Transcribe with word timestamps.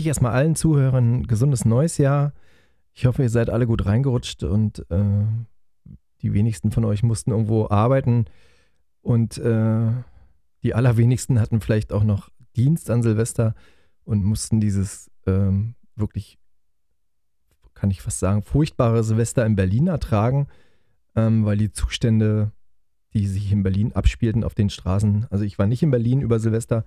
Wünsche 0.00 0.06
ich 0.06 0.08
erstmal 0.12 0.32
allen 0.32 0.56
Zuhörern 0.56 1.20
ein 1.20 1.26
gesundes 1.26 1.66
neues 1.66 1.98
Jahr. 1.98 2.32
Ich 2.94 3.04
hoffe, 3.04 3.22
ihr 3.22 3.28
seid 3.28 3.50
alle 3.50 3.66
gut 3.66 3.84
reingerutscht 3.84 4.44
und 4.44 4.86
äh, 4.88 5.26
die 6.22 6.32
wenigsten 6.32 6.70
von 6.70 6.86
euch 6.86 7.02
mussten 7.02 7.32
irgendwo 7.32 7.68
arbeiten 7.68 8.24
und 9.02 9.36
äh, 9.36 9.90
die 10.62 10.72
allerwenigsten 10.72 11.38
hatten 11.38 11.60
vielleicht 11.60 11.92
auch 11.92 12.02
noch 12.02 12.30
Dienst 12.56 12.88
an 12.88 13.02
Silvester 13.02 13.54
und 14.04 14.24
mussten 14.24 14.58
dieses 14.58 15.10
ähm, 15.26 15.74
wirklich, 15.96 16.38
kann 17.74 17.90
ich 17.90 18.00
fast 18.00 18.20
sagen, 18.20 18.42
furchtbare 18.42 19.04
Silvester 19.04 19.44
in 19.44 19.54
Berlin 19.54 19.88
ertragen, 19.88 20.46
ähm, 21.14 21.44
weil 21.44 21.58
die 21.58 21.72
Zustände, 21.72 22.52
die 23.12 23.26
sich 23.26 23.52
in 23.52 23.62
Berlin 23.62 23.92
abspielten 23.92 24.44
auf 24.44 24.54
den 24.54 24.70
Straßen, 24.70 25.26
also 25.28 25.44
ich 25.44 25.58
war 25.58 25.66
nicht 25.66 25.82
in 25.82 25.90
Berlin 25.90 26.22
über 26.22 26.38
Silvester, 26.38 26.86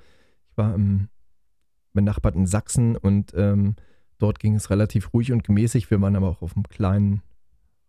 ich 0.49 0.57
war 0.57 0.73
im 0.73 1.09
benachbarten 1.93 2.45
Sachsen 2.47 2.97
und 2.97 3.33
ähm, 3.35 3.75
dort 4.17 4.39
ging 4.39 4.55
es 4.55 4.69
relativ 4.69 5.13
ruhig 5.13 5.31
und 5.31 5.43
gemäßig. 5.43 5.89
Wir 5.91 6.01
waren 6.01 6.15
aber 6.15 6.29
auch 6.29 6.41
auf 6.41 6.55
einem 6.55 6.67
kleinen 6.67 7.21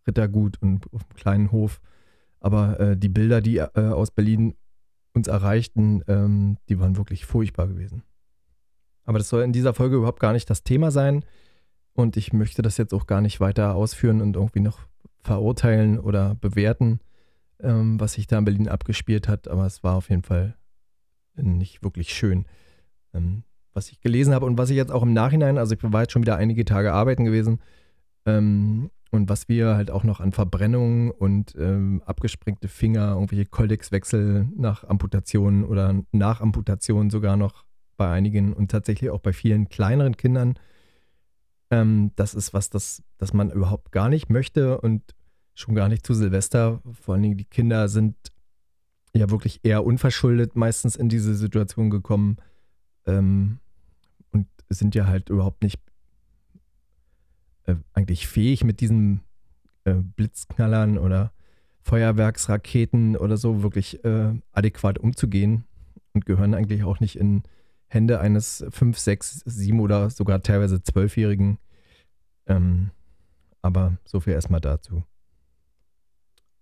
Rittergut 0.06 0.60
und 0.60 0.92
auf 0.92 1.02
einem 1.02 1.16
kleinen 1.16 1.52
Hof. 1.52 1.80
Aber 2.40 2.78
äh, 2.78 2.96
die 2.96 3.08
Bilder, 3.08 3.40
die 3.40 3.56
äh, 3.56 3.70
aus 3.74 4.10
Berlin 4.10 4.54
uns 5.14 5.28
erreichten, 5.28 6.02
ähm, 6.08 6.58
die 6.68 6.78
waren 6.78 6.96
wirklich 6.96 7.24
furchtbar 7.24 7.68
gewesen. 7.68 8.02
Aber 9.04 9.18
das 9.18 9.28
soll 9.28 9.42
in 9.42 9.52
dieser 9.52 9.74
Folge 9.74 9.96
überhaupt 9.96 10.20
gar 10.20 10.32
nicht 10.32 10.48
das 10.50 10.64
Thema 10.64 10.90
sein. 10.90 11.24
Und 11.92 12.16
ich 12.16 12.32
möchte 12.32 12.62
das 12.62 12.76
jetzt 12.76 12.92
auch 12.92 13.06
gar 13.06 13.20
nicht 13.20 13.40
weiter 13.40 13.74
ausführen 13.74 14.20
und 14.20 14.36
irgendwie 14.36 14.60
noch 14.60 14.80
verurteilen 15.22 15.98
oder 15.98 16.34
bewerten, 16.34 17.00
ähm, 17.60 18.00
was 18.00 18.14
sich 18.14 18.26
da 18.26 18.38
in 18.38 18.44
Berlin 18.44 18.68
abgespielt 18.68 19.28
hat. 19.28 19.48
Aber 19.48 19.64
es 19.64 19.84
war 19.84 19.96
auf 19.96 20.10
jeden 20.10 20.24
Fall 20.24 20.56
nicht 21.36 21.82
wirklich 21.82 22.10
schön. 22.10 22.46
Ähm, 23.12 23.44
was 23.74 23.90
ich 23.90 24.00
gelesen 24.00 24.34
habe 24.34 24.46
und 24.46 24.56
was 24.56 24.70
ich 24.70 24.76
jetzt 24.76 24.92
auch 24.92 25.02
im 25.02 25.12
Nachhinein, 25.12 25.58
also 25.58 25.74
ich 25.74 25.82
war 25.82 26.02
jetzt 26.02 26.12
schon 26.12 26.22
wieder 26.22 26.36
einige 26.36 26.64
Tage 26.64 26.92
arbeiten 26.92 27.24
gewesen, 27.24 27.60
ähm, 28.26 28.90
und 29.14 29.28
was 29.28 29.48
wir 29.48 29.76
halt 29.76 29.90
auch 29.90 30.02
noch 30.02 30.20
an 30.20 30.32
Verbrennungen 30.32 31.10
und 31.10 31.54
ähm, 31.56 32.02
abgesprengte 32.04 32.68
Finger, 32.68 33.12
irgendwelche 33.12 33.46
Koldexwechsel 33.46 34.48
nach 34.56 34.84
Amputationen 34.84 35.64
oder 35.64 36.02
nach 36.10 36.40
Amputationen 36.40 37.10
sogar 37.10 37.36
noch 37.36 37.64
bei 37.96 38.10
einigen 38.10 38.52
und 38.52 38.70
tatsächlich 38.70 39.10
auch 39.10 39.20
bei 39.20 39.32
vielen 39.32 39.68
kleineren 39.68 40.16
Kindern. 40.16 40.54
Ähm, 41.70 42.10
das 42.16 42.34
ist 42.34 42.52
was, 42.52 42.70
das, 42.70 43.02
das 43.18 43.32
man 43.32 43.50
überhaupt 43.50 43.92
gar 43.92 44.08
nicht 44.08 44.30
möchte 44.30 44.80
und 44.80 45.02
schon 45.54 45.76
gar 45.76 45.88
nicht 45.88 46.04
zu 46.04 46.12
Silvester. 46.12 46.80
Vor 47.00 47.14
allen 47.14 47.22
Dingen 47.22 47.36
die 47.36 47.44
Kinder 47.44 47.88
sind 47.88 48.16
ja 49.14 49.30
wirklich 49.30 49.60
eher 49.62 49.84
unverschuldet 49.84 50.56
meistens 50.56 50.96
in 50.96 51.08
diese 51.08 51.36
Situation 51.36 51.88
gekommen. 51.88 52.38
Ähm, 53.06 53.60
und 54.34 54.46
sind 54.68 54.94
ja 54.94 55.06
halt 55.06 55.30
überhaupt 55.30 55.62
nicht 55.62 55.80
äh, 57.64 57.76
eigentlich 57.92 58.26
fähig 58.26 58.64
mit 58.64 58.80
diesen 58.80 59.20
äh, 59.84 59.94
Blitzknallern 59.94 60.98
oder 60.98 61.32
Feuerwerksraketen 61.82 63.16
oder 63.16 63.36
so 63.36 63.62
wirklich 63.62 64.04
äh, 64.04 64.34
adäquat 64.52 64.98
umzugehen 64.98 65.64
und 66.12 66.26
gehören 66.26 66.54
eigentlich 66.54 66.84
auch 66.84 67.00
nicht 67.00 67.16
in 67.16 67.42
Hände 67.86 68.20
eines 68.20 68.64
5, 68.70 68.98
6, 68.98 69.42
7 69.44 69.80
oder 69.80 70.10
sogar 70.10 70.42
teilweise 70.42 70.76
12-Jährigen. 70.76 71.58
Ähm, 72.46 72.90
aber 73.62 73.98
so 74.04 74.20
viel 74.20 74.32
erstmal 74.32 74.60
dazu. 74.60 75.04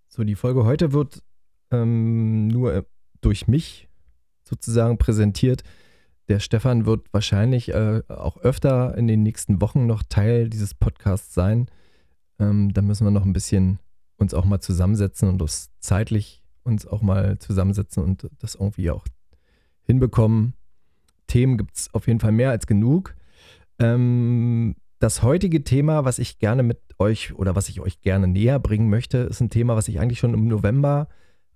So, 0.09 0.25
die 0.25 0.34
Folge 0.34 0.65
heute 0.65 0.93
wird 0.93 1.22
ähm, 1.71 2.49
nur 2.49 2.75
äh, 2.75 2.83
durch 3.21 3.49
mich 3.49 3.89
sozusagen 4.44 4.99
präsentiert. 4.99 5.62
Der 6.28 6.41
Stefan 6.41 6.87
wird 6.87 7.12
wahrscheinlich 7.12 7.71
äh, 7.71 8.03
auch 8.09 8.38
öfter 8.38 8.97
in 8.97 9.06
den 9.06 9.22
nächsten 9.22 9.60
Wochen 9.60 9.87
noch 9.87 10.03
Teil 10.03 10.49
dieses 10.49 10.75
Podcasts 10.75 11.34
sein. 11.34 11.69
Ähm, 12.38 12.72
da 12.72 12.83
müssen 12.83 13.05
wir 13.05 13.10
noch 13.10 13.25
ein 13.25 13.33
bisschen 13.33 13.78
uns 14.16 14.34
auch 14.34 14.44
mal 14.44 14.60
zusammensetzen 14.60 15.28
und 15.28 15.38
das 15.38 15.71
zeitlich 15.81 16.43
uns 16.62 16.87
auch 16.87 17.03
mal 17.03 17.38
zusammensetzen 17.38 18.03
und 18.03 18.31
das 18.38 18.55
irgendwie 18.55 18.91
auch 18.91 19.05
hinbekommen. 19.83 20.55
Themen 21.27 21.56
gibt 21.56 21.77
es 21.77 21.93
auf 21.94 22.06
jeden 22.06 22.21
Fall 22.21 22.33
mehr 22.33 22.50
als 22.50 22.66
genug. 22.66 23.15
Ähm, 23.78 24.77
das 25.00 25.22
heutige 25.22 25.65
Thema, 25.65 26.04
was 26.04 26.21
ich 26.21 26.39
gerne 26.39 26.62
mit 26.62 26.78
euch 26.99 27.34
oder 27.34 27.56
was 27.56 27.69
ich 27.69 27.81
euch 27.81 28.00
gerne 28.00 28.28
näher 28.28 28.60
bringen 28.60 28.89
möchte, 28.89 29.19
ist 29.19 29.41
ein 29.41 29.50
Thema, 29.50 29.75
was 29.75 29.89
ich 29.89 29.99
eigentlich 29.99 30.21
schon 30.21 30.34
im 30.34 30.47
November 30.47 31.09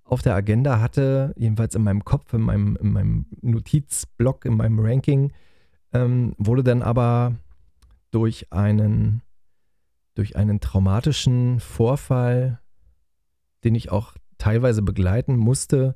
auf 0.07 0.21
der 0.21 0.35
Agenda 0.35 0.79
hatte, 0.79 1.33
jedenfalls 1.37 1.75
in 1.75 1.83
meinem 1.83 2.05
Kopf, 2.05 2.33
in 2.33 2.41
meinem, 2.41 2.77
in 2.77 2.91
meinem 2.91 3.25
Notizblock, 3.41 4.45
in 4.45 4.55
meinem 4.55 4.79
Ranking, 4.79 5.33
ähm, 5.93 6.33
wurde 6.37 6.63
dann 6.63 6.81
aber 6.81 7.35
durch 8.11 8.51
einen, 8.51 9.21
durch 10.15 10.35
einen 10.35 10.59
traumatischen 10.59 11.59
Vorfall, 11.59 12.59
den 13.63 13.75
ich 13.75 13.91
auch 13.91 14.15
teilweise 14.37 14.81
begleiten 14.81 15.35
musste, 15.35 15.95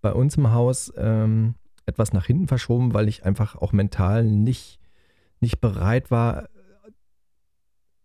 bei 0.00 0.12
uns 0.12 0.36
im 0.36 0.52
Haus 0.52 0.92
ähm, 0.96 1.56
etwas 1.84 2.12
nach 2.12 2.26
hinten 2.26 2.46
verschoben, 2.46 2.94
weil 2.94 3.08
ich 3.08 3.24
einfach 3.24 3.56
auch 3.56 3.72
mental 3.72 4.24
nicht, 4.24 4.78
nicht 5.40 5.60
bereit 5.60 6.10
war, 6.10 6.48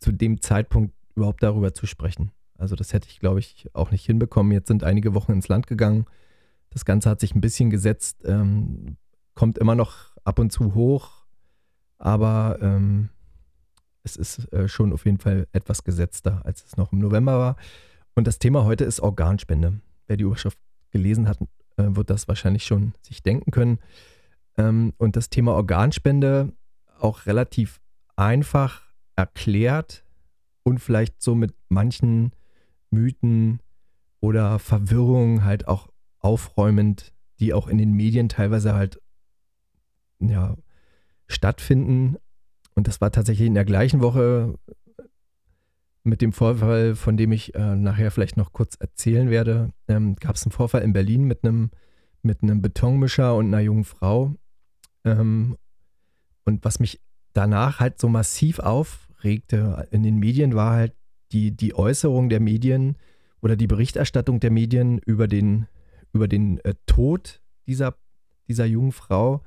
zu 0.00 0.10
dem 0.10 0.40
Zeitpunkt 0.40 0.94
überhaupt 1.14 1.42
darüber 1.42 1.72
zu 1.74 1.86
sprechen. 1.86 2.32
Also 2.58 2.76
das 2.76 2.92
hätte 2.92 3.08
ich, 3.08 3.20
glaube 3.20 3.40
ich, 3.40 3.68
auch 3.72 3.90
nicht 3.90 4.06
hinbekommen. 4.06 4.52
Jetzt 4.52 4.68
sind 4.68 4.84
einige 4.84 5.14
Wochen 5.14 5.32
ins 5.32 5.48
Land 5.48 5.66
gegangen. 5.66 6.06
Das 6.70 6.84
Ganze 6.84 7.10
hat 7.10 7.20
sich 7.20 7.34
ein 7.34 7.40
bisschen 7.40 7.70
gesetzt, 7.70 8.22
ähm, 8.24 8.96
kommt 9.34 9.58
immer 9.58 9.74
noch 9.74 10.16
ab 10.24 10.38
und 10.38 10.50
zu 10.50 10.74
hoch, 10.74 11.24
aber 11.98 12.58
ähm, 12.60 13.10
es 14.02 14.16
ist 14.16 14.52
äh, 14.52 14.68
schon 14.68 14.92
auf 14.92 15.04
jeden 15.04 15.18
Fall 15.18 15.46
etwas 15.52 15.84
gesetzter, 15.84 16.42
als 16.44 16.64
es 16.64 16.76
noch 16.76 16.92
im 16.92 16.98
November 16.98 17.38
war. 17.38 17.56
Und 18.14 18.26
das 18.26 18.38
Thema 18.38 18.64
heute 18.64 18.84
ist 18.84 19.00
Organspende. 19.00 19.80
Wer 20.06 20.16
die 20.16 20.24
Überschrift 20.24 20.58
gelesen 20.90 21.28
hat, 21.28 21.38
äh, 21.76 21.96
wird 21.96 22.10
das 22.10 22.28
wahrscheinlich 22.28 22.64
schon 22.64 22.94
sich 23.02 23.22
denken 23.22 23.50
können. 23.50 23.78
Ähm, 24.56 24.92
und 24.98 25.16
das 25.16 25.30
Thema 25.30 25.52
Organspende 25.54 26.52
auch 26.98 27.26
relativ 27.26 27.80
einfach 28.16 28.82
erklärt 29.16 30.04
und 30.62 30.78
vielleicht 30.78 31.22
so 31.22 31.34
mit 31.34 31.54
manchen 31.68 32.32
Mythen 32.94 33.60
oder 34.20 34.58
Verwirrungen 34.58 35.44
halt 35.44 35.68
auch 35.68 35.88
aufräumend, 36.20 37.12
die 37.38 37.52
auch 37.52 37.68
in 37.68 37.76
den 37.76 37.92
Medien 37.92 38.28
teilweise 38.30 38.74
halt 38.74 39.00
ja, 40.20 40.56
stattfinden. 41.28 42.16
Und 42.74 42.88
das 42.88 43.00
war 43.00 43.12
tatsächlich 43.12 43.46
in 43.46 43.54
der 43.54 43.66
gleichen 43.66 44.00
Woche 44.00 44.54
mit 46.02 46.20
dem 46.20 46.32
Vorfall, 46.32 46.94
von 46.94 47.16
dem 47.16 47.32
ich 47.32 47.54
äh, 47.54 47.76
nachher 47.76 48.10
vielleicht 48.10 48.36
noch 48.36 48.52
kurz 48.52 48.76
erzählen 48.76 49.30
werde, 49.30 49.70
ähm, 49.88 50.16
gab 50.16 50.36
es 50.36 50.44
einen 50.44 50.52
Vorfall 50.52 50.82
in 50.82 50.92
Berlin 50.92 51.24
mit 51.24 51.44
einem 51.44 51.70
mit 52.22 52.38
Betonmischer 52.40 53.36
und 53.36 53.48
einer 53.48 53.60
jungen 53.60 53.84
Frau. 53.84 54.34
Ähm, 55.04 55.56
und 56.44 56.64
was 56.64 56.80
mich 56.80 57.00
danach 57.34 57.80
halt 57.80 58.00
so 58.00 58.08
massiv 58.08 58.58
aufregte 58.58 59.88
in 59.90 60.02
den 60.02 60.18
Medien 60.18 60.54
war 60.54 60.72
halt 60.72 60.94
die, 61.32 61.56
die 61.56 61.74
Äußerung 61.74 62.28
der 62.28 62.40
Medien 62.40 62.96
oder 63.40 63.56
die 63.56 63.66
Berichterstattung 63.66 64.40
der 64.40 64.50
Medien 64.50 64.98
über 65.04 65.28
den, 65.28 65.66
über 66.12 66.28
den 66.28 66.58
äh, 66.64 66.74
Tod 66.86 67.42
dieser, 67.66 67.94
dieser 68.48 68.66
jungen 68.66 68.92
Frau. 68.92 69.42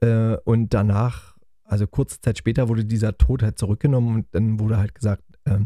Äh, 0.00 0.36
und 0.44 0.74
danach, 0.74 1.36
also 1.64 1.86
kurze 1.86 2.20
Zeit 2.20 2.38
später, 2.38 2.68
wurde 2.68 2.84
dieser 2.84 3.16
Tod 3.18 3.42
halt 3.42 3.58
zurückgenommen 3.58 4.16
und 4.16 4.26
dann 4.32 4.58
wurde 4.58 4.78
halt 4.78 4.94
gesagt, 4.94 5.22
äh, 5.44 5.58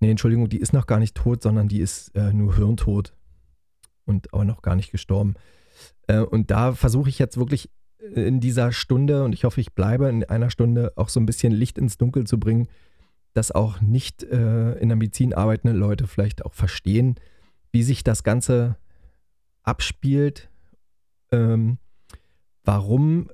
nee, 0.00 0.10
Entschuldigung, 0.10 0.48
die 0.48 0.58
ist 0.60 0.72
noch 0.72 0.86
gar 0.86 0.98
nicht 0.98 1.14
tot, 1.14 1.42
sondern 1.42 1.68
die 1.68 1.80
ist 1.80 2.14
äh, 2.14 2.32
nur 2.32 2.56
hirntot 2.56 3.14
und 4.04 4.32
aber 4.32 4.44
noch 4.44 4.62
gar 4.62 4.76
nicht 4.76 4.90
gestorben. 4.90 5.34
Äh, 6.06 6.20
und 6.20 6.50
da 6.50 6.72
versuche 6.72 7.08
ich 7.08 7.18
jetzt 7.18 7.36
wirklich 7.36 7.70
in 8.14 8.40
dieser 8.40 8.72
Stunde, 8.72 9.22
und 9.24 9.32
ich 9.32 9.44
hoffe, 9.44 9.60
ich 9.60 9.74
bleibe 9.74 10.08
in 10.08 10.24
einer 10.24 10.50
Stunde, 10.50 10.92
auch 10.96 11.08
so 11.08 11.20
ein 11.20 11.26
bisschen 11.26 11.52
Licht 11.52 11.78
ins 11.78 11.98
Dunkel 11.98 12.26
zu 12.26 12.38
bringen, 12.38 12.68
dass 13.34 13.50
auch 13.50 13.80
nicht 13.80 14.22
äh, 14.22 14.72
in 14.74 14.88
der 14.88 14.96
Medizin 14.96 15.34
arbeitende 15.34 15.76
Leute 15.76 16.06
vielleicht 16.06 16.44
auch 16.44 16.52
verstehen, 16.52 17.16
wie 17.70 17.82
sich 17.82 18.04
das 18.04 18.22
Ganze 18.22 18.76
abspielt, 19.62 20.50
ähm, 21.30 21.78
warum 22.64 23.30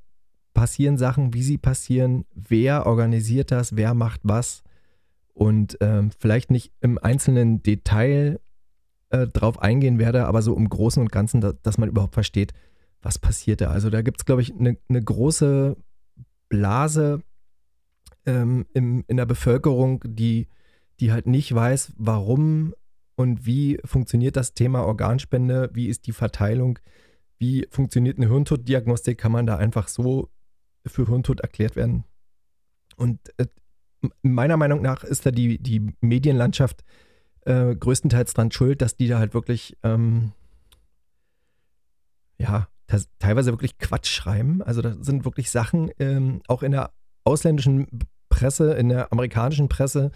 passieren 0.55 0.99
Sachen, 0.99 1.35
wie 1.35 1.43
sie 1.43 1.59
passieren, 1.59 2.25
wer 2.35 2.87
organisiert 2.87 3.50
das, 3.50 3.77
wer 3.77 3.95
macht 3.95 4.21
was 4.25 4.62
und 5.35 5.79
ähm, 5.81 6.11
vielleicht 6.19 6.51
nicht 6.51 6.73
im 6.81 6.99
einzelnen 6.99 7.62
Detail 7.62 8.41
äh, 9.11 9.27
drauf 9.27 9.61
eingehen 9.61 9.99
werde, 9.99 10.27
aber 10.27 10.43
so 10.43 10.56
im 10.56 10.69
Großen 10.69 11.01
und 11.01 11.12
Ganzen, 11.12 11.41
da, 11.41 11.53
dass 11.62 11.79
man 11.79 11.89
überhaupt 11.89 12.15
versteht, 12.15 12.53
was 13.03 13.19
passiert 13.19 13.61
da. 13.61 13.71
Also 13.71 13.91
da 13.91 14.03
gibt 14.03 14.21
es, 14.21 14.27
glaube 14.27 14.43
ich, 14.43 14.53
eine 14.53 14.77
ne 14.89 15.03
große 15.03 15.77
Blase 16.49 17.23
ähm, 18.29 18.67
im, 18.75 19.05
in 19.09 19.17
der 19.17 19.27
Bevölkerung, 19.27 20.05
die, 20.05 20.49
die 21.01 21.13
halt 21.13 21.27
nicht 21.27 21.53
weiß, 21.55 21.95
warum 21.97 22.75
und 23.17 23.47
wie 23.47 23.81
funktioniert 23.85 24.37
das 24.37 24.53
Thema 24.53 24.85
Organspende, 24.85 25.71
wie 25.73 25.87
ist 25.87 26.07
die 26.07 26.13
Verteilung, 26.13 26.79
wie 27.39 27.67
funktioniert 27.71 28.19
eine 28.19 28.29
Hirntoddiagnostik, 28.29 29.17
kann 29.17 29.33
man 29.33 29.47
da 29.47 29.57
einfach 29.57 29.89
so 29.89 30.29
für 30.87 31.07
Hirntod 31.07 31.41
erklärt 31.41 31.75
werden. 31.75 32.05
Und 32.97 33.19
äh, 33.39 33.47
meiner 34.23 34.57
Meinung 34.57 34.83
nach 34.83 35.05
ist 35.05 35.25
da 35.25 35.31
die, 35.31 35.59
die 35.59 35.95
Medienlandschaft 36.01 36.85
äh, 37.47 37.75
größtenteils 37.75 38.35
dran 38.35 38.51
schuld, 38.51 38.83
dass 38.83 38.97
die 38.97 39.09
da 39.09 39.19
halt 39.19 39.33
wirklich, 39.33 39.77
ähm, 39.83 40.33
ja, 42.37 42.69
teilweise 43.19 43.53
wirklich 43.53 43.79
Quatsch 43.79 44.11
schreiben. 44.11 44.63
Also 44.63 44.83
da 44.83 44.95
sind 45.01 45.25
wirklich 45.25 45.51
Sachen, 45.51 45.91
ähm, 45.99 46.43
auch 46.47 46.63
in 46.63 46.73
der 46.73 46.93
ausländischen 47.25 47.87
Presse, 48.38 48.75
in 48.75 48.88
der 48.88 49.12
amerikanischen 49.12 49.69
Presse, 49.69 50.12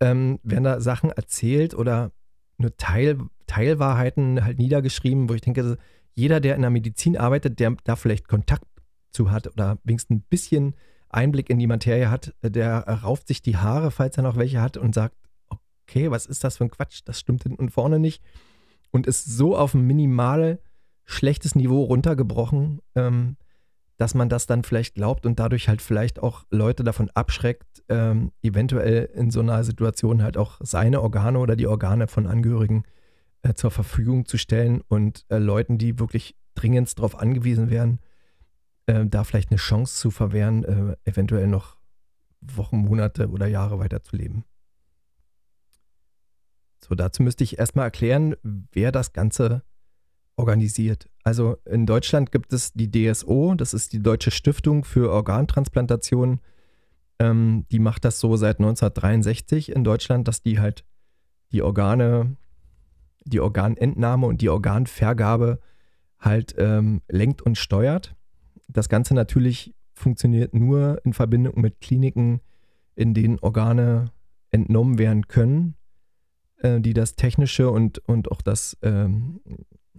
ähm, 0.00 0.38
werden 0.44 0.64
da 0.64 0.80
Sachen 0.80 1.10
erzählt 1.10 1.74
oder 1.74 2.12
nur 2.58 2.76
Teil, 2.76 3.18
Teilwahrheiten 3.46 4.44
halt 4.44 4.58
niedergeschrieben, 4.58 5.28
wo 5.28 5.34
ich 5.34 5.40
denke, 5.40 5.76
jeder, 6.14 6.40
der 6.40 6.54
in 6.54 6.62
der 6.62 6.70
Medizin 6.70 7.16
arbeitet, 7.16 7.58
der 7.58 7.76
da 7.82 7.96
vielleicht 7.96 8.28
Kontakt 8.28 8.64
zu 9.10 9.30
hat 9.30 9.48
oder 9.48 9.78
wenigstens 9.82 10.18
ein 10.18 10.24
bisschen 10.28 10.74
Einblick 11.08 11.50
in 11.50 11.58
die 11.58 11.66
Materie 11.66 12.10
hat, 12.10 12.34
der 12.42 12.78
rauft 13.02 13.26
sich 13.26 13.42
die 13.42 13.56
Haare, 13.56 13.90
falls 13.90 14.16
er 14.16 14.22
noch 14.22 14.36
welche 14.36 14.60
hat 14.60 14.76
und 14.76 14.94
sagt, 14.94 15.16
okay, 15.48 16.10
was 16.10 16.26
ist 16.26 16.44
das 16.44 16.58
für 16.58 16.64
ein 16.64 16.70
Quatsch? 16.70 17.00
Das 17.04 17.18
stimmt 17.18 17.42
hinten 17.42 17.58
und 17.58 17.70
vorne 17.70 17.98
nicht. 17.98 18.22
Und 18.90 19.06
ist 19.06 19.24
so 19.24 19.56
auf 19.56 19.74
ein 19.74 19.82
minimal 19.82 20.60
schlechtes 21.04 21.54
Niveau 21.54 21.82
runtergebrochen, 21.84 22.80
ähm, 22.94 23.36
dass 23.96 24.14
man 24.14 24.28
das 24.28 24.46
dann 24.46 24.62
vielleicht 24.62 24.94
glaubt 24.94 25.24
und 25.24 25.38
dadurch 25.38 25.68
halt 25.68 25.80
vielleicht 25.80 26.22
auch 26.22 26.44
Leute 26.50 26.84
davon 26.84 27.10
abschreckt, 27.14 27.82
ähm, 27.88 28.32
eventuell 28.42 29.06
in 29.14 29.30
so 29.30 29.40
einer 29.40 29.64
Situation 29.64 30.22
halt 30.22 30.36
auch 30.36 30.58
seine 30.60 31.00
Organe 31.00 31.38
oder 31.38 31.56
die 31.56 31.66
Organe 31.66 32.06
von 32.06 32.26
Angehörigen 32.26 32.84
äh, 33.42 33.54
zur 33.54 33.70
Verfügung 33.70 34.26
zu 34.26 34.36
stellen 34.38 34.82
und 34.88 35.24
äh, 35.28 35.38
Leuten, 35.38 35.78
die 35.78 35.98
wirklich 35.98 36.36
dringend 36.54 36.98
darauf 36.98 37.18
angewiesen 37.18 37.70
wären, 37.70 38.00
äh, 38.86 39.06
da 39.06 39.24
vielleicht 39.24 39.50
eine 39.50 39.58
Chance 39.58 39.98
zu 39.98 40.10
verwehren, 40.10 40.64
äh, 40.64 41.10
eventuell 41.10 41.46
noch 41.46 41.76
Wochen, 42.40 42.78
Monate 42.78 43.28
oder 43.30 43.46
Jahre 43.46 43.78
weiterzuleben. 43.78 44.44
So, 46.86 46.94
dazu 46.94 47.22
müsste 47.22 47.44
ich 47.44 47.58
erstmal 47.58 47.86
erklären, 47.86 48.36
wer 48.42 48.92
das 48.92 49.12
Ganze 49.12 49.62
organisiert. 50.36 51.08
Also 51.24 51.56
in 51.64 51.86
Deutschland 51.86 52.30
gibt 52.30 52.52
es 52.52 52.72
die 52.72 52.90
DSO, 52.90 53.54
das 53.54 53.74
ist 53.74 53.92
die 53.92 54.02
Deutsche 54.02 54.30
Stiftung 54.30 54.84
für 54.84 55.10
Organtransplantation. 55.10 56.40
Ähm, 57.18 57.64
die 57.72 57.78
macht 57.78 58.04
das 58.04 58.20
so 58.20 58.36
seit 58.36 58.58
1963 58.58 59.72
in 59.72 59.82
Deutschland, 59.82 60.28
dass 60.28 60.42
die 60.42 60.60
halt 60.60 60.84
die 61.52 61.62
Organe, 61.62 62.36
die 63.24 63.40
Organentnahme 63.40 64.26
und 64.26 64.42
die 64.42 64.50
Organvergabe 64.50 65.58
halt 66.18 66.54
ähm, 66.58 67.00
lenkt 67.08 67.42
und 67.42 67.56
steuert. 67.56 68.14
Das 68.68 68.88
Ganze 68.88 69.14
natürlich 69.14 69.74
funktioniert 69.94 70.54
nur 70.54 71.00
in 71.04 71.14
Verbindung 71.14 71.60
mit 71.60 71.80
Kliniken, 71.80 72.40
in 72.94 73.14
denen 73.14 73.38
Organe 73.38 74.12
entnommen 74.50 74.98
werden 74.98 75.28
können, 75.28 75.76
äh, 76.58 76.80
die 76.80 76.92
das 76.92 77.16
technische 77.16 77.70
und, 77.70 77.98
und 78.06 78.30
auch 78.30 78.42
das 78.42 78.76
ähm, 78.82 79.40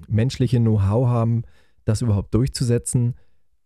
menschliche 0.08 0.60
Know-how 0.60 1.08
haben, 1.08 1.44
das 1.86 2.02
überhaupt 2.02 2.34
durchzusetzen 2.34 3.16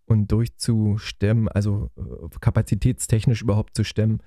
und 0.06 0.32
durchzustemmen, 0.32 1.48
also 1.48 1.90
äh, 1.98 2.28
kapazitätstechnisch 2.40 3.42
überhaupt 3.42 3.76
zu 3.76 3.84
stemmen. 3.84 4.20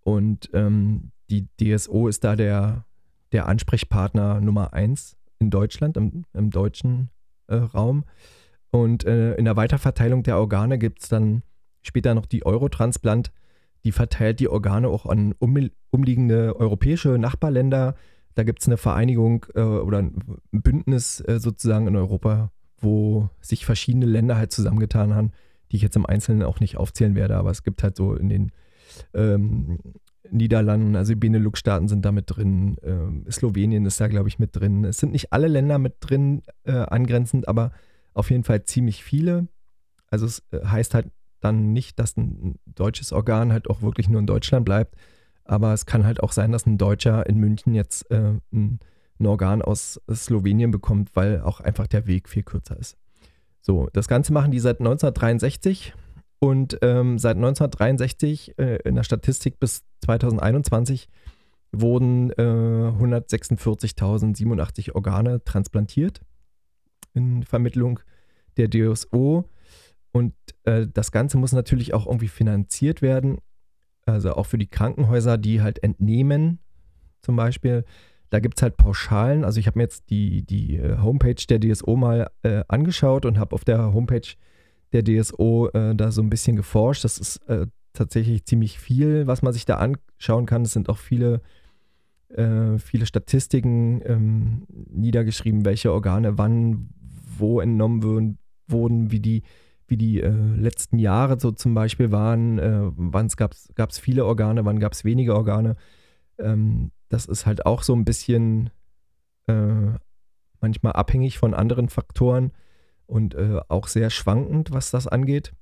Und 0.00 0.50
ähm, 0.52 1.10
die 1.30 1.48
DSO 1.60 2.08
ist 2.08 2.24
da 2.24 2.36
der, 2.36 2.84
der 3.32 3.46
Ansprechpartner 3.46 4.40
Nummer 4.40 4.72
eins 4.72 5.16
in 5.38 5.50
Deutschland, 5.50 5.96
im, 5.96 6.24
im 6.32 6.50
deutschen 6.50 7.10
äh, 7.48 7.56
Raum. 7.56 8.04
Und 8.70 9.04
äh, 9.04 9.34
in 9.34 9.44
der 9.44 9.56
Weiterverteilung 9.56 10.22
der 10.22 10.38
Organe 10.38 10.78
gibt 10.78 11.02
es 11.02 11.08
dann 11.08 11.42
später 11.82 12.14
noch 12.14 12.26
die 12.26 12.44
Eurotransplant, 12.44 13.32
die 13.84 13.92
verteilt 13.92 14.40
die 14.40 14.48
Organe 14.48 14.88
auch 14.88 15.06
an 15.06 15.34
um, 15.38 15.70
umliegende 15.90 16.56
europäische 16.56 17.18
Nachbarländer, 17.18 17.94
da 18.34 18.42
gibt 18.42 18.60
es 18.60 18.66
eine 18.66 18.76
Vereinigung 18.76 19.46
äh, 19.54 19.60
oder 19.60 19.98
ein 19.98 20.14
Bündnis 20.50 21.20
äh, 21.20 21.38
sozusagen 21.38 21.86
in 21.86 21.96
Europa, 21.96 22.50
wo 22.78 23.30
sich 23.40 23.64
verschiedene 23.64 24.06
Länder 24.06 24.36
halt 24.36 24.52
zusammengetan 24.52 25.14
haben, 25.14 25.32
die 25.70 25.76
ich 25.76 25.82
jetzt 25.82 25.96
im 25.96 26.06
Einzelnen 26.06 26.42
auch 26.42 26.60
nicht 26.60 26.76
aufzählen 26.76 27.14
werde, 27.14 27.36
aber 27.36 27.50
es 27.50 27.62
gibt 27.62 27.82
halt 27.82 27.96
so 27.96 28.14
in 28.14 28.28
den 28.28 28.52
ähm, 29.14 29.78
Niederlanden, 30.30 30.96
also 30.96 31.12
die 31.12 31.18
Benelux-Staaten 31.20 31.88
sind 31.88 32.04
da 32.04 32.12
mit 32.12 32.24
drin, 32.28 32.76
ähm, 32.82 33.26
Slowenien 33.30 33.84
ist 33.86 34.00
da, 34.00 34.08
glaube 34.08 34.28
ich, 34.28 34.38
mit 34.38 34.56
drin. 34.56 34.84
Es 34.84 34.98
sind 34.98 35.12
nicht 35.12 35.32
alle 35.32 35.48
Länder 35.48 35.78
mit 35.78 35.96
drin 36.00 36.42
äh, 36.64 36.72
angrenzend, 36.72 37.46
aber 37.46 37.72
auf 38.14 38.30
jeden 38.30 38.44
Fall 38.44 38.64
ziemlich 38.64 39.04
viele. 39.04 39.48
Also 40.10 40.26
es 40.26 40.42
äh, 40.50 40.64
heißt 40.64 40.94
halt 40.94 41.10
dann 41.40 41.72
nicht, 41.72 41.98
dass 41.98 42.16
ein 42.16 42.58
deutsches 42.64 43.12
Organ 43.12 43.52
halt 43.52 43.68
auch 43.68 43.82
wirklich 43.82 44.08
nur 44.08 44.20
in 44.20 44.26
Deutschland 44.26 44.64
bleibt, 44.64 44.96
aber 45.44 45.72
es 45.72 45.86
kann 45.86 46.04
halt 46.04 46.22
auch 46.22 46.32
sein, 46.32 46.52
dass 46.52 46.66
ein 46.66 46.76
Deutscher 46.78 47.26
in 47.26 47.38
München 47.38 47.74
jetzt 47.74 48.10
äh, 48.10 48.34
ein, 48.52 48.80
ein, 49.20 49.26
Organ 49.26 49.62
aus 49.62 50.00
Slowenien 50.12 50.70
bekommt, 50.70 51.14
weil 51.14 51.40
auch 51.42 51.60
einfach 51.60 51.86
der 51.86 52.06
Weg 52.06 52.28
viel 52.28 52.42
kürzer 52.42 52.78
ist. 52.78 52.98
So, 53.60 53.88
das 53.92 54.08
Ganze 54.08 54.32
machen 54.32 54.50
die 54.50 54.58
seit 54.58 54.80
1963 54.80 55.94
und 56.38 56.78
ähm, 56.82 57.18
seit 57.18 57.36
1963 57.36 58.58
äh, 58.58 58.76
in 58.84 58.96
der 58.96 59.04
Statistik 59.04 59.60
bis 59.60 59.84
2021 60.04 61.08
wurden 61.72 62.30
äh, 62.32 62.42
146.087 62.42 64.94
Organe 64.94 65.42
transplantiert 65.44 66.20
in 67.14 67.42
Vermittlung 67.42 68.00
der 68.56 68.68
DSO. 68.68 69.48
Und 70.12 70.34
äh, 70.64 70.86
das 70.92 71.10
Ganze 71.10 71.38
muss 71.38 71.52
natürlich 71.52 71.94
auch 71.94 72.06
irgendwie 72.06 72.28
finanziert 72.28 73.00
werden 73.02 73.38
also 74.06 74.34
auch 74.34 74.46
für 74.46 74.58
die 74.58 74.66
Krankenhäuser, 74.66 75.38
die 75.38 75.62
halt 75.62 75.82
entnehmen, 75.82 76.58
zum 77.22 77.36
Beispiel, 77.36 77.84
da 78.30 78.40
gibt 78.40 78.58
es 78.58 78.62
halt 78.62 78.76
Pauschalen. 78.76 79.44
Also 79.44 79.60
ich 79.60 79.66
habe 79.66 79.78
mir 79.78 79.84
jetzt 79.84 80.10
die, 80.10 80.42
die 80.42 80.76
äh, 80.76 80.98
Homepage 80.98 81.42
der 81.48 81.60
DSO 81.60 81.96
mal 81.96 82.30
äh, 82.42 82.64
angeschaut 82.68 83.24
und 83.26 83.38
habe 83.38 83.54
auf 83.54 83.64
der 83.64 83.94
Homepage 83.94 84.28
der 84.92 85.02
DSO 85.04 85.68
äh, 85.68 85.94
da 85.94 86.10
so 86.10 86.22
ein 86.22 86.30
bisschen 86.30 86.56
geforscht. 86.56 87.04
Das 87.04 87.18
ist 87.18 87.36
äh, 87.48 87.66
tatsächlich 87.92 88.44
ziemlich 88.44 88.78
viel, 88.78 89.26
was 89.26 89.42
man 89.42 89.52
sich 89.52 89.64
da 89.64 89.76
anschauen 89.76 90.46
kann. 90.46 90.62
Es 90.62 90.72
sind 90.72 90.88
auch 90.88 90.98
viele, 90.98 91.40
äh, 92.28 92.78
viele 92.78 93.06
Statistiken 93.06 94.02
ähm, 94.04 94.66
niedergeschrieben, 94.68 95.64
welche 95.64 95.92
Organe 95.92 96.36
wann, 96.36 96.90
wo 97.38 97.60
entnommen 97.60 98.02
wurden, 98.02 98.38
wurden 98.66 99.12
wie 99.12 99.20
die 99.20 99.42
wie 99.94 99.96
die 99.96 100.20
äh, 100.20 100.28
letzten 100.28 100.98
Jahre 100.98 101.38
so 101.38 101.52
zum 101.52 101.72
Beispiel 101.72 102.10
waren, 102.10 102.58
äh, 102.58 102.90
wann 102.96 103.28
gab 103.28 103.52
es 103.52 103.98
viele 104.00 104.26
Organe, 104.26 104.64
wann 104.64 104.80
gab 104.80 104.92
es 104.92 105.04
wenige 105.04 105.36
Organe. 105.36 105.76
Ähm, 106.38 106.90
das 107.10 107.26
ist 107.26 107.46
halt 107.46 107.64
auch 107.64 107.84
so 107.84 107.94
ein 107.94 108.04
bisschen 108.04 108.70
äh, 109.46 109.92
manchmal 110.60 110.94
abhängig 110.94 111.38
von 111.38 111.54
anderen 111.54 111.88
Faktoren 111.88 112.50
und 113.06 113.36
äh, 113.36 113.60
auch 113.68 113.86
sehr 113.86 114.10
schwankend, 114.10 114.72
was 114.72 114.90
das 114.90 115.06
angeht. 115.06 115.52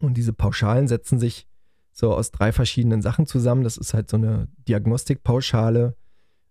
Und 0.00 0.18
diese 0.18 0.34
Pauschalen 0.34 0.86
setzen 0.86 1.18
sich 1.18 1.46
so 1.92 2.12
aus 2.12 2.32
drei 2.32 2.52
verschiedenen 2.52 3.00
Sachen 3.00 3.24
zusammen. 3.24 3.64
Das 3.64 3.78
ist 3.78 3.94
halt 3.94 4.10
so 4.10 4.18
eine 4.18 4.48
Diagnostikpauschale, 4.68 5.96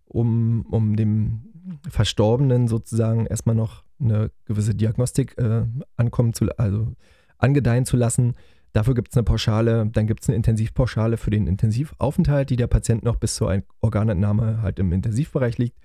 um, 0.06 0.66
um 0.72 0.96
dem 0.96 1.80
Verstorbenen 1.88 2.68
sozusagen 2.68 3.28
erstmal 3.28 3.56
noch 3.56 3.84
eine 4.00 4.32
gewisse 4.46 4.76
Diagnostik 4.76 5.38
äh, 5.38 5.66
ankommen 5.96 6.34
zu, 6.34 6.48
also 6.58 6.94
angedeihen 7.38 7.86
zu 7.86 7.98
lassen. 7.98 8.36
Dafür 8.74 8.94
gibt 8.94 9.10
es 9.10 9.18
eine 9.18 9.24
Pauschale, 9.24 9.88
dann 9.92 10.06
gibt 10.06 10.22
es 10.22 10.30
eine 10.30 10.36
Intensivpauschale 10.36 11.18
für 11.18 11.32
den 11.32 11.48
Intensivaufenthalt, 11.48 12.50
die 12.50 12.56
der 12.56 12.68
Patient 12.68 13.04
noch 13.04 13.16
bis 13.16 13.36
zur 13.36 13.64
Organentnahme 13.82 14.62
halt 14.62 14.80
im 14.80 14.92
Intensivbereich 14.92 15.58
liegt. 15.58 15.78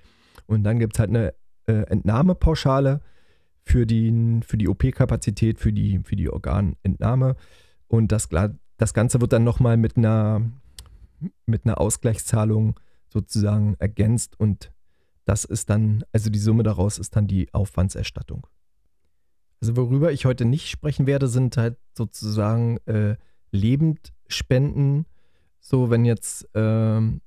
Und 0.46 0.64
dann 0.64 0.78
gibt 0.78 0.94
es 0.96 1.00
halt 1.00 1.10
eine 1.10 1.32
äh, 1.66 1.86
Entnahmepauschale 1.86 3.00
für 3.64 3.86
die, 3.86 4.40
für 4.46 4.58
die 4.58 4.68
OP-Kapazität, 4.68 5.58
für 5.58 5.72
die, 5.72 6.00
für 6.04 6.16
die 6.16 6.28
Organentnahme. 6.28 7.36
Und 7.88 8.12
das, 8.12 8.28
das 8.76 8.92
Ganze 8.92 9.20
wird 9.20 9.32
dann 9.32 9.44
nochmal 9.44 9.78
mit 9.78 9.96
einer, 9.96 10.42
mit 11.46 11.64
einer 11.64 11.80
Ausgleichszahlung 11.80 12.78
sozusagen 13.08 13.76
ergänzt 13.78 14.38
und 14.38 14.72
das 15.24 15.44
ist 15.44 15.70
dann, 15.70 16.04
also 16.12 16.30
die 16.30 16.38
Summe 16.38 16.62
daraus 16.62 16.98
ist 16.98 17.16
dann 17.16 17.26
die 17.26 17.52
Aufwandserstattung. 17.52 18.46
Also 19.60 19.76
worüber 19.76 20.12
ich 20.12 20.26
heute 20.26 20.44
nicht 20.44 20.68
sprechen 20.68 21.06
werde, 21.06 21.28
sind 21.28 21.56
halt 21.56 21.76
sozusagen 21.96 22.78
äh, 22.86 23.16
Lebendspenden. 23.50 25.06
So, 25.60 25.88
wenn 25.90 26.04
jetzt 26.04 26.48
ähm, 26.54 27.22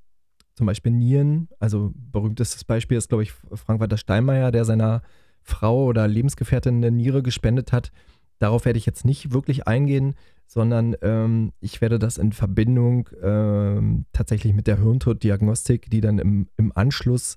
zum 0.54 0.68
Beispiel 0.68 0.92
Nieren, 0.92 1.50
also 1.60 1.94
berühmtestes 1.96 2.64
Beispiel 2.64 2.98
ist, 2.98 3.10
glaube 3.10 3.24
ich, 3.24 3.32
Frank-Walter 3.32 3.98
Steinmeier, 3.98 4.52
der 4.52 4.66
seiner 4.66 5.02
Frau 5.42 5.86
oder 5.86 6.08
Lebensgefährtin 6.08 6.78
eine 6.78 6.92
Niere 6.92 7.24
gespendet 7.24 7.72
hat. 7.72 7.92
Darauf 8.40 8.66
werde 8.66 8.78
ich 8.78 8.86
jetzt 8.86 9.06
nicht 9.06 9.34
wirklich 9.34 9.68
eingehen, 9.68 10.16
sondern 10.46 10.96
ähm, 11.02 11.54
ich 11.60 11.82
werde 11.82 11.98
das 11.98 12.18
in 12.18 12.34
Verbindung 12.34 13.10
ähm, 13.22 14.06
tatsächlich 14.14 14.54
mit 14.54 14.68
der 14.68 14.78
Hirntoddiagnostik, 14.78 15.90
die 15.90 16.02
dann 16.02 16.20
im, 16.20 16.48
im 16.58 16.72
Anschluss 16.76 17.36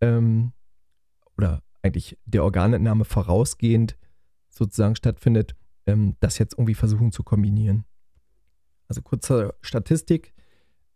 ähm, 0.00 0.52
oder 1.36 1.62
eigentlich 1.82 2.18
der 2.24 2.44
Organentnahme 2.44 3.04
vorausgehend 3.04 3.96
sozusagen 4.50 4.96
stattfindet, 4.96 5.54
ähm, 5.86 6.16
das 6.20 6.38
jetzt 6.38 6.54
irgendwie 6.54 6.74
versuchen 6.74 7.12
zu 7.12 7.22
kombinieren. 7.22 7.84
Also 8.88 9.02
kurze 9.02 9.54
Statistik. 9.60 10.34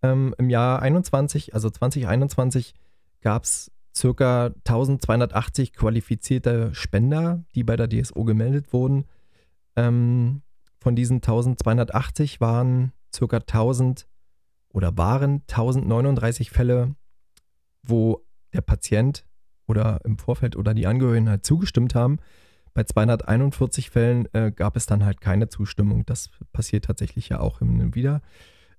Ähm, 0.03 0.35
Im 0.39 0.51
Jahr 0.51 0.81
21, 0.83 1.55
also 1.55 1.71
2021, 1.71 2.75
gab 3.21 3.45
es 3.45 3.71
circa 3.95 4.47
1280 4.67 5.73
qualifizierte 5.73 6.75
Spender, 6.75 7.45
die 7.55 7.65
bei 7.65 7.77
der 7.77 7.89
DSO 7.89 8.25
gemeldet 8.25 8.73
wurden. 8.73 9.05
Ähm, 9.77 10.43
von 10.79 10.97
diesen 10.97 11.17
1280 11.17 12.41
waren 12.41 12.93
circa 13.15 13.39
1000 13.39 14.07
oder 14.73 14.97
waren 14.97 15.43
1039 15.49 16.51
Fälle, 16.51 16.95
wo 17.83 18.25
der 18.53 18.61
Patient 18.61 19.25
oder 19.67 20.01
im 20.05 20.19
Vorfeld 20.19 20.57
oder 20.57 20.75
die 20.75 20.87
Angehörigen 20.87 21.29
halt 21.29 21.45
zugestimmt 21.45 21.95
haben. 21.95 22.19
Bei 22.75 22.85
241 22.85 23.91
Fällen 23.91 24.29
äh, 24.33 24.53
gab 24.53 24.77
es 24.77 24.87
dann 24.87 25.05
halt 25.05 25.21
keine 25.21 25.49
Zustimmung. 25.49 26.07
Das 26.07 26.31
passiert 26.53 26.85
tatsächlich 26.85 27.29
ja 27.29 27.41
auch 27.41 27.61
und 27.61 27.95
wieder. 27.95 28.23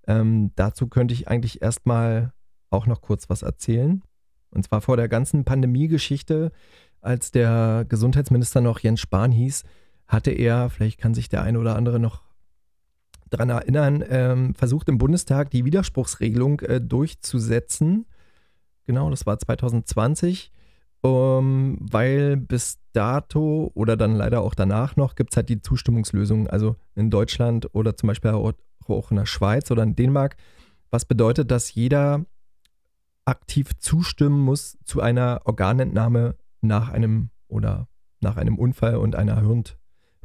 Ähm, 0.07 0.51
dazu 0.55 0.87
könnte 0.87 1.13
ich 1.13 1.27
eigentlich 1.27 1.61
erstmal 1.61 2.33
auch 2.69 2.87
noch 2.87 3.01
kurz 3.01 3.29
was 3.29 3.41
erzählen. 3.41 4.01
Und 4.49 4.63
zwar 4.63 4.81
vor 4.81 4.97
der 4.97 5.07
ganzen 5.07 5.43
Pandemie-Geschichte, 5.45 6.51
als 7.01 7.31
der 7.31 7.85
Gesundheitsminister 7.87 8.61
noch 8.61 8.79
Jens 8.79 8.99
Spahn 8.99 9.31
hieß, 9.31 9.63
hatte 10.07 10.31
er, 10.31 10.69
vielleicht 10.69 10.99
kann 10.99 11.13
sich 11.13 11.29
der 11.29 11.41
eine 11.41 11.59
oder 11.59 11.75
andere 11.75 11.99
noch 11.99 12.21
daran 13.29 13.49
erinnern, 13.49 14.03
ähm, 14.09 14.55
versucht 14.55 14.89
im 14.89 14.97
Bundestag 14.97 15.49
die 15.51 15.63
Widerspruchsregelung 15.63 16.59
äh, 16.61 16.81
durchzusetzen. 16.81 18.05
Genau, 18.85 19.09
das 19.09 19.25
war 19.25 19.39
2020. 19.39 20.51
Um, 21.03 21.77
weil 21.79 22.37
bis 22.37 22.79
dato 22.93 23.71
oder 23.73 23.97
dann 23.97 24.13
leider 24.13 24.41
auch 24.41 24.53
danach 24.53 24.97
noch 24.97 25.15
gibt 25.15 25.33
es 25.33 25.37
halt 25.37 25.49
die 25.49 25.59
Zustimmungslösung. 25.59 26.47
Also 26.47 26.75
in 26.93 27.09
Deutschland 27.09 27.73
oder 27.73 27.97
zum 27.97 28.07
Beispiel 28.07 28.31
auch 28.31 29.11
in 29.11 29.17
der 29.17 29.25
Schweiz 29.25 29.71
oder 29.71 29.81
in 29.81 29.95
Dänemark. 29.95 30.37
Was 30.91 31.05
bedeutet, 31.05 31.49
dass 31.49 31.73
jeder 31.73 32.25
aktiv 33.25 33.71
zustimmen 33.79 34.39
muss 34.39 34.77
zu 34.83 35.01
einer 35.01 35.41
Organentnahme 35.45 36.35
nach 36.61 36.89
einem 36.89 37.29
oder 37.47 37.87
nach 38.19 38.37
einem 38.37 38.57
Unfall 38.57 38.97
und 38.97 39.15
einer 39.15 39.41
Hirn, 39.41 39.63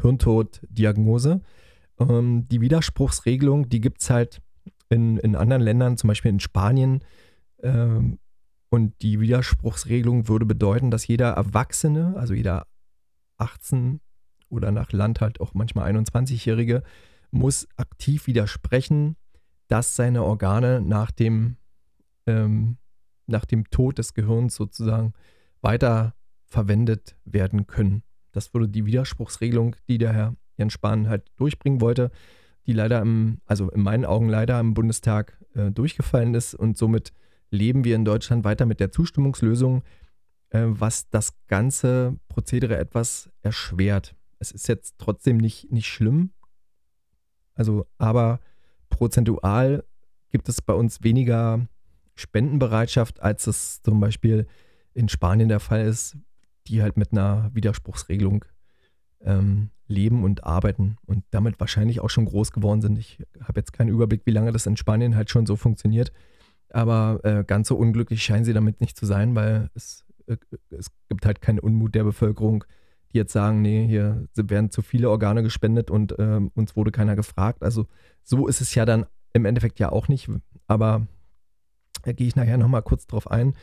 Hirntoddiagnose. 0.01 1.41
Ähm, 1.99 2.47
die 2.49 2.61
Widerspruchsregelung, 2.61 3.69
die 3.69 3.81
gibt 3.81 4.03
es 4.03 4.11
halt 4.11 4.43
in, 4.89 5.17
in 5.19 5.37
anderen 5.37 5.63
Ländern, 5.63 5.97
zum 5.97 6.09
Beispiel 6.09 6.31
in 6.31 6.41
Spanien. 6.41 7.03
Ähm, 7.63 8.19
und 8.69 8.95
die 9.03 9.21
Widerspruchsregelung 9.21 10.29
würde 10.29 10.47
bedeuten, 10.47 10.91
dass 10.91 11.07
jeder 11.07 11.31
Erwachsene, 11.31 12.15
also 12.17 12.35
jeder 12.35 12.67
18 13.39 14.01
oder 14.49 14.71
nach 14.73 14.93
Land 14.93 15.21
halt 15.21 15.41
auch 15.41 15.55
manchmal 15.55 15.91
21-Jährige, 15.95 16.83
muss 17.31 17.69
aktiv 17.77 18.27
widersprechen, 18.27 19.17
dass 19.69 19.97
seine 19.97 20.23
Organe 20.23 20.81
nach 20.81 21.11
dem 21.11 21.57
ähm, 22.27 22.79
nach 23.27 23.45
dem 23.45 23.69
Tod 23.71 23.99
des 23.99 24.15
Gehirns 24.15 24.55
sozusagen 24.55 25.13
weiter 25.61 26.15
verwendet 26.45 27.17
werden 27.25 27.67
können. 27.67 28.03
Das 28.33 28.55
würde 28.55 28.69
die 28.69 28.87
Widerspruchsregelung, 28.87 29.77
die 29.89 29.99
der 29.99 30.13
Herr 30.13 30.37
Jens 30.57 30.73
Spahn 30.73 31.09
halt 31.09 31.25
durchbringen 31.37 31.81
wollte, 31.81 32.11
die 32.67 32.73
leider 32.73 33.01
im, 33.01 33.41
also 33.47 33.71
in 33.71 33.83
meinen 33.83 34.05
Augen 34.05 34.29
leider 34.29 34.59
im 34.61 34.75
Bundestag 34.75 35.39
äh, 35.55 35.71
durchgefallen 35.71 36.35
ist 36.35 36.55
und 36.55 36.77
somit 36.77 37.13
leben 37.51 37.85
wir 37.85 37.97
in 37.97 38.05
Deutschland 38.05 38.45
weiter 38.45 38.67
mit 38.67 38.81
der 38.81 38.93
Zustimmungslösung, 38.93 39.83
äh, 40.51 40.65
was 40.67 41.09
das 41.11 41.35
ganze 41.47 42.19
Prozedere 42.29 42.77
etwas 42.77 43.31
erschwert. 43.43 44.15
Es 44.39 44.53
ist 44.53 44.69
jetzt 44.69 44.97
trotzdem 44.99 45.39
nicht, 45.39 45.71
nicht 45.73 45.87
schlimm, 45.87 46.31
also 47.57 47.87
aber 47.99 48.41
prozentual 48.91 49.85
gibt 50.31 50.49
es 50.49 50.63
bei 50.63 50.75
uns 50.75 51.03
weniger 51.03 51.67
Spendenbereitschaft, 52.15 53.21
als 53.21 53.47
es 53.47 53.83
zum 53.83 53.99
Beispiel 53.99 54.47
in 54.95 55.09
Spanien 55.09 55.49
der 55.49 55.61
Fall 55.61 55.85
ist, 55.87 56.17
die 56.69 56.83
halt 56.83 56.97
mit 56.97 57.13
einer 57.13 57.51
Widerspruchsregelung 57.55 58.45
ähm, 59.23 59.71
leben 59.89 60.25
und 60.25 60.45
arbeiten 60.45 60.97
und 61.07 61.25
damit 61.31 61.59
wahrscheinlich 61.61 62.01
auch 62.01 62.11
schon 62.11 62.25
groß 62.25 62.53
geworden 62.53 62.81
sind. 62.81 62.99
Ich 62.99 63.23
habe 63.41 63.61
jetzt 63.61 63.73
keinen 63.73 63.89
Überblick, 63.89 64.23
wie 64.25 64.33
lange 64.33 64.53
das 64.53 64.67
in 64.67 64.77
Spanien 64.77 65.17
halt 65.17 65.31
schon 65.31 65.47
so 65.47 65.57
funktioniert, 65.57 66.13
aber 66.77 67.21
äh, 67.25 67.43
ganz 67.43 67.69
so 67.69 67.77
unglücklich 67.77 68.23
scheinen 68.23 68.45
sie 68.45 68.53
damit 68.53 68.83
nicht 68.83 68.99
zu 68.99 69.07
sein, 69.07 69.35
weil 69.35 69.71
es, 69.75 70.05
äh, 70.27 70.37
es 70.69 70.89
gibt 71.09 71.25
halt 71.25 71.41
keinen 71.41 71.59
Unmut 71.59 71.95
der 71.95 72.05
Bevölkerung, 72.05 72.65
die 73.13 73.17
jetzt 73.17 73.33
sagen, 73.33 73.63
nee, 73.63 73.87
hier 73.87 74.29
werden 74.35 74.71
zu 74.71 74.83
viele 74.83 75.09
Organe 75.09 75.43
gespendet 75.43 75.91
und 75.91 76.19
äh, 76.19 76.41
uns 76.55 76.77
wurde 76.77 76.91
keiner 76.93 77.17
gefragt. 77.17 77.63
Also 77.63 77.87
so 78.23 78.47
ist 78.47 78.61
es 78.61 78.75
ja 78.75 78.85
dann 78.85 79.07
im 79.33 79.47
Endeffekt 79.47 79.79
ja 79.79 79.91
auch 79.91 80.09
nicht, 80.09 80.29
aber 80.67 81.07
da 82.03 82.13
gehe 82.13 82.27
ich 82.27 82.37
nachher 82.37 82.59
nochmal 82.59 82.83
kurz 82.83 83.07
drauf 83.07 83.31
ein. 83.31 83.55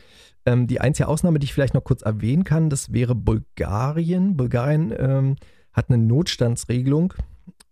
Ähm, 0.44 0.66
die 0.66 0.80
einzige 0.80 1.06
Ausnahme, 1.06 1.38
die 1.38 1.44
ich 1.44 1.54
vielleicht 1.54 1.74
noch 1.74 1.84
kurz 1.84 2.02
erwähnen 2.02 2.42
kann, 2.42 2.68
das 2.68 2.92
wäre 2.92 3.14
Bulgarien. 3.14 4.36
Bulgarien 4.36 4.92
ähm, 4.98 5.36
hat 5.72 5.88
eine 5.88 5.98
Notstandsregelung 5.98 7.14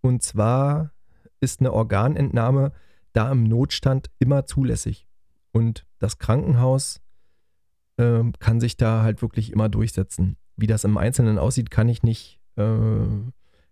und 0.02 0.22
zwar 0.22 0.92
ist 1.40 1.58
eine 1.58 1.72
Organentnahme 1.72 2.70
da 3.12 3.32
im 3.32 3.42
Notstand 3.42 4.08
immer 4.20 4.46
zulässig. 4.46 5.08
Und 5.52 5.86
das 5.98 6.18
Krankenhaus 6.18 7.00
äh, 7.98 8.22
kann 8.38 8.60
sich 8.60 8.76
da 8.76 9.02
halt 9.02 9.22
wirklich 9.22 9.52
immer 9.52 9.68
durchsetzen. 9.68 10.36
Wie 10.56 10.66
das 10.66 10.84
im 10.84 10.96
Einzelnen 10.96 11.38
aussieht, 11.38 11.70
kann 11.70 11.88
ich 11.88 12.02
nicht, 12.02 12.40
äh, 12.56 13.06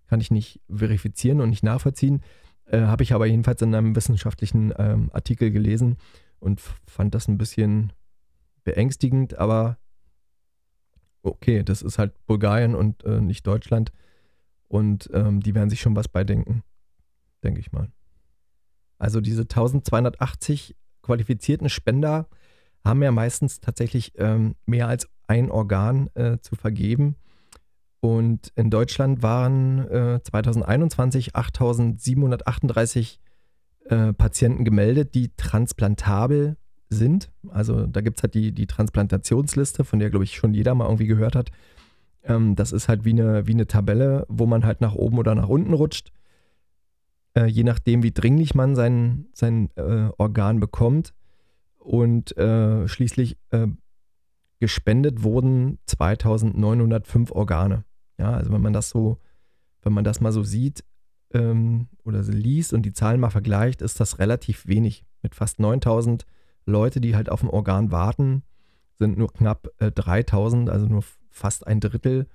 kann 0.07 0.21
ich 0.21 0.31
nicht 0.31 0.61
verifizieren 0.73 1.41
und 1.41 1.51
nicht 1.51 1.63
nachvollziehen. 1.63 2.23
Äh, 2.67 2.83
Habe 2.83 3.03
ich 3.03 3.15
aber 3.15 3.27
jedenfalls 3.27 3.63
in 3.63 3.75
einem 3.75 3.97
wissenschaftlichen 3.97 4.73
ähm, 4.79 5.11
Artikel 5.13 5.51
gelesen 5.51 5.97
und 6.39 6.61
fand 6.87 7.15
das 7.15 7.29
ein 7.29 7.39
bisschen 7.39 7.93
beängstigend, 8.65 9.39
aber 9.39 9.79
okay, 11.23 11.63
das 11.63 11.83
ist 11.83 11.99
halt 11.99 12.15
Bulgarien 12.27 12.75
und 12.75 13.05
äh, 13.05 13.21
nicht 13.21 13.47
Deutschland. 13.47 13.93
Und 14.69 15.11
ähm, 15.13 15.41
die 15.41 15.55
werden 15.55 15.71
sich 15.71 15.81
schon 15.81 15.97
was 15.97 16.09
beidenken, 16.09 16.63
denke 17.43 17.61
ich 17.61 17.73
mal. 17.73 17.91
Also 18.99 19.21
diese 19.21 19.43
1280 19.43 20.77
qualifizierten 21.11 21.69
Spender 21.69 22.29
haben 22.85 23.03
ja 23.03 23.11
meistens 23.11 23.61
tatsächlich 23.61 24.13
ähm, 24.17 24.55
mehr 24.65 24.87
als 24.87 25.09
ein 25.27 25.51
Organ 25.51 26.09
äh, 26.15 26.39
zu 26.41 26.55
vergeben. 26.55 27.17
Und 27.99 28.53
in 28.55 28.71
Deutschland 28.71 29.21
waren 29.21 29.81
äh, 29.91 30.21
2021 30.23 31.35
8738 31.35 33.21
äh, 33.87 34.13
Patienten 34.13 34.65
gemeldet, 34.65 35.17
die 35.17 35.33
transplantabel 35.37 36.57
sind. 36.91 37.33
Also 37.49 37.87
da 37.87 38.03
gibt 38.03 38.19
es 38.19 38.23
halt 38.23 38.35
die, 38.35 38.53
die 38.53 38.69
Transplantationsliste, 38.69 39.83
von 39.83 39.99
der, 39.99 40.11
glaube 40.11 40.25
ich, 40.25 40.37
schon 40.37 40.55
jeder 40.55 40.77
mal 40.77 40.85
irgendwie 40.85 41.09
gehört 41.09 41.35
hat. 41.35 41.51
Ähm, 42.23 42.55
das 42.55 42.71
ist 42.71 42.89
halt 42.89 43.05
wie 43.05 43.11
eine, 43.11 43.49
wie 43.49 43.55
eine 43.55 43.67
Tabelle, 43.67 44.27
wo 44.29 44.47
man 44.47 44.65
halt 44.65 44.81
nach 44.81 44.95
oben 44.95 45.19
oder 45.19 45.35
nach 45.35 45.49
unten 45.49 45.73
rutscht. 45.73 46.13
Äh, 47.35 47.47
je 47.47 47.65
nachdem, 47.65 48.03
wie 48.03 48.13
dringlich 48.13 48.55
man 48.55 48.75
sein, 48.75 49.27
sein 49.33 49.71
äh, 49.77 50.11
Organ 50.19 50.61
bekommt. 50.61 51.15
Und 51.79 52.37
äh, 52.37 52.87
schließlich 52.89 53.39
äh, 53.51 53.69
gespendet 54.59 55.23
wurden 55.23 55.79
2905 55.87 57.33
Organe. 57.33 57.85
Ja, 58.19 58.33
also 58.33 58.53
wenn 58.53 58.61
man 58.61 58.73
das 58.73 58.91
so, 58.91 59.19
wenn 59.83 59.93
man 59.93 60.05
das 60.05 60.21
mal 60.21 60.33
so 60.33 60.43
sieht, 60.43 60.85
ähm, 61.33 61.89
oder 62.05 62.23
so 62.23 62.33
liest 62.33 62.73
und 62.73 62.83
die 62.83 62.93
Zahlen 62.93 63.21
mal 63.21 63.31
vergleicht, 63.31 63.83
ist 63.83 64.01
das 64.01 64.19
relativ 64.19 64.67
wenig. 64.67 65.05
Mit 65.23 65.35
fast 65.35 65.59
9000 65.61 66.27
Leute, 66.67 67.01
die 67.01 67.15
halt 67.15 67.31
auf 67.31 67.43
ein 67.43 67.51
Organ 67.51 67.93
warten, 67.93 68.43
sind 68.99 69.17
nur 69.19 69.33
knapp 69.33 69.69
äh, 69.79 69.91
3000, 69.91 70.71
also 70.71 70.87
nur 70.87 71.05
fast 71.31 71.67
ein 71.67 71.81
Drittel 71.81 72.27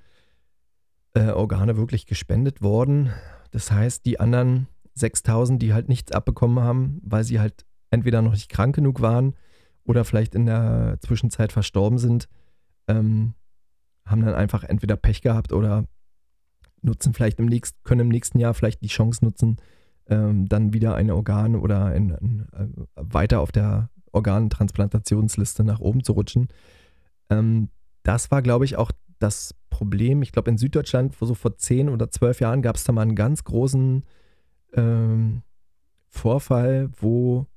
äh, 1.13 1.29
Organe 1.31 1.77
wirklich 1.77 2.05
gespendet 2.05 2.61
worden. 2.61 3.11
Das 3.51 3.71
heißt, 3.71 4.05
die 4.05 4.19
anderen 4.19 4.67
6000, 4.95 5.61
die 5.61 5.73
halt 5.73 5.89
nichts 5.89 6.11
abbekommen 6.11 6.63
haben, 6.63 6.99
weil 7.03 7.23
sie 7.23 7.39
halt 7.39 7.65
entweder 7.89 8.21
noch 8.21 8.31
nicht 8.31 8.49
krank 8.49 8.75
genug 8.75 9.01
waren 9.01 9.35
oder 9.83 10.03
vielleicht 10.03 10.35
in 10.35 10.45
der 10.45 10.97
Zwischenzeit 11.01 11.51
verstorben 11.51 11.97
sind, 11.97 12.27
ähm, 12.87 13.33
haben 14.05 14.25
dann 14.25 14.35
einfach 14.35 14.63
entweder 14.63 14.95
Pech 14.95 15.21
gehabt 15.21 15.53
oder 15.53 15.85
nutzen 16.81 17.13
vielleicht 17.13 17.39
im 17.39 17.47
nächsten, 17.47 17.77
können 17.83 18.01
im 18.01 18.09
nächsten 18.09 18.39
Jahr 18.39 18.53
vielleicht 18.53 18.81
die 18.81 18.87
Chance 18.87 19.25
nutzen, 19.25 19.57
ähm, 20.07 20.47
dann 20.47 20.73
wieder 20.73 20.95
ein 20.95 21.11
Organ 21.11 21.55
oder 21.55 21.85
ein, 21.85 22.11
ein, 22.11 22.47
äh, 22.53 22.67
weiter 22.95 23.41
auf 23.41 23.51
der 23.51 23.89
Organtransplantationsliste 24.11 25.63
nach 25.63 25.79
oben 25.79 26.03
zu 26.03 26.13
rutschen. 26.13 26.47
Ähm, 27.29 27.69
das 28.03 28.29
war, 28.31 28.41
glaube 28.41 28.65
ich, 28.65 28.77
auch 28.77 28.91
das 29.19 29.55
Problem. 29.69 30.21
Ich 30.21 30.31
glaube, 30.31 30.51
in 30.51 30.57
Süddeutschland, 30.57 31.19
wo 31.19 31.25
so 31.25 31.33
vor 31.33 31.57
zehn 31.57 31.89
oder 31.89 32.11
zwölf 32.11 32.39
Jahren 32.39 32.61
gab 32.61 32.75
es 32.75 32.83
da 32.83 32.91
mal 32.91 33.01
einen 33.01 33.15
ganz 33.15 33.43
großen 33.43 34.03
ähm, 34.75 35.41
Vorfall, 36.07 36.89
wo 36.99 37.47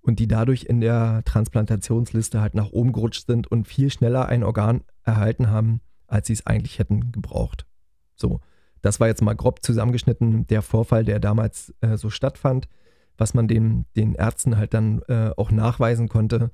und 0.00 0.18
die 0.18 0.28
dadurch 0.28 0.64
in 0.64 0.80
der 0.80 1.22
Transplantationsliste 1.24 2.40
halt 2.40 2.54
nach 2.54 2.70
oben 2.70 2.92
gerutscht 2.92 3.26
sind 3.26 3.46
und 3.46 3.68
viel 3.68 3.90
schneller 3.90 4.26
ein 4.26 4.42
Organ 4.44 4.82
erhalten 5.04 5.48
haben, 5.48 5.80
als 6.06 6.26
sie 6.26 6.32
es 6.34 6.46
eigentlich 6.46 6.78
hätten 6.78 7.12
gebraucht. 7.12 7.66
So, 8.16 8.40
das 8.82 9.00
war 9.00 9.08
jetzt 9.08 9.22
mal 9.22 9.34
grob 9.34 9.62
zusammengeschnitten 9.62 10.46
der 10.48 10.62
Vorfall, 10.62 11.04
der 11.04 11.20
damals 11.20 11.72
äh, 11.80 11.96
so 11.96 12.10
stattfand, 12.10 12.68
was 13.16 13.34
man 13.34 13.46
den, 13.46 13.86
den 13.96 14.14
Ärzten 14.14 14.56
halt 14.56 14.74
dann 14.74 15.02
äh, 15.08 15.30
auch 15.36 15.50
nachweisen 15.50 16.08
konnte 16.08 16.50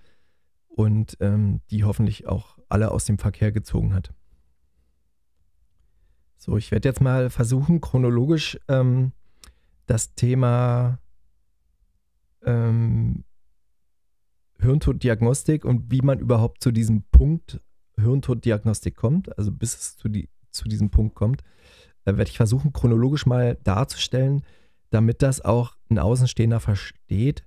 und 0.68 1.16
ähm, 1.20 1.60
die 1.70 1.84
hoffentlich 1.84 2.28
auch 2.28 2.58
alle 2.68 2.90
aus 2.90 3.06
dem 3.06 3.18
Verkehr 3.18 3.50
gezogen 3.50 3.94
hat. 3.94 4.12
So, 6.38 6.56
ich 6.56 6.70
werde 6.70 6.88
jetzt 6.88 7.00
mal 7.00 7.30
versuchen, 7.30 7.80
chronologisch 7.80 8.58
ähm, 8.68 9.10
das 9.86 10.14
Thema 10.14 11.00
ähm, 12.44 13.24
Hirntoddiagnostik 14.60 15.64
und 15.64 15.90
wie 15.90 16.00
man 16.00 16.20
überhaupt 16.20 16.62
zu 16.62 16.70
diesem 16.70 17.02
Punkt 17.10 17.60
Hirntoddiagnostik 17.96 18.94
kommt, 18.94 19.36
also 19.36 19.50
bis 19.50 19.74
es 19.74 19.96
zu, 19.96 20.08
die, 20.08 20.28
zu 20.50 20.68
diesem 20.68 20.90
Punkt 20.90 21.16
kommt, 21.16 21.42
äh, 22.04 22.16
werde 22.16 22.30
ich 22.30 22.36
versuchen, 22.36 22.72
chronologisch 22.72 23.26
mal 23.26 23.56
darzustellen, 23.64 24.42
damit 24.90 25.22
das 25.22 25.40
auch 25.40 25.76
ein 25.90 25.98
Außenstehender 25.98 26.60
versteht, 26.60 27.44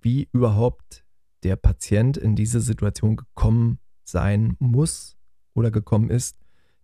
wie 0.00 0.28
überhaupt 0.32 1.04
der 1.42 1.56
Patient 1.56 2.16
in 2.16 2.36
diese 2.36 2.60
Situation 2.60 3.16
gekommen 3.16 3.80
sein 4.04 4.56
muss 4.60 5.16
oder 5.54 5.72
gekommen 5.72 6.08
ist 6.08 6.41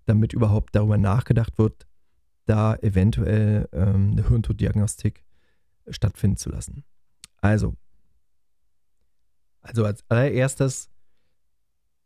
damit 0.08 0.32
überhaupt 0.32 0.74
darüber 0.74 0.96
nachgedacht 0.98 1.58
wird, 1.58 1.86
da 2.46 2.76
eventuell 2.76 3.68
ähm, 3.72 4.12
eine 4.12 4.28
Hirntoddiagnostik 4.28 5.24
stattfinden 5.88 6.36
zu 6.36 6.50
lassen. 6.50 6.84
Also, 7.40 7.76
also 9.60 9.84
als 9.84 10.02
allererstes 10.08 10.90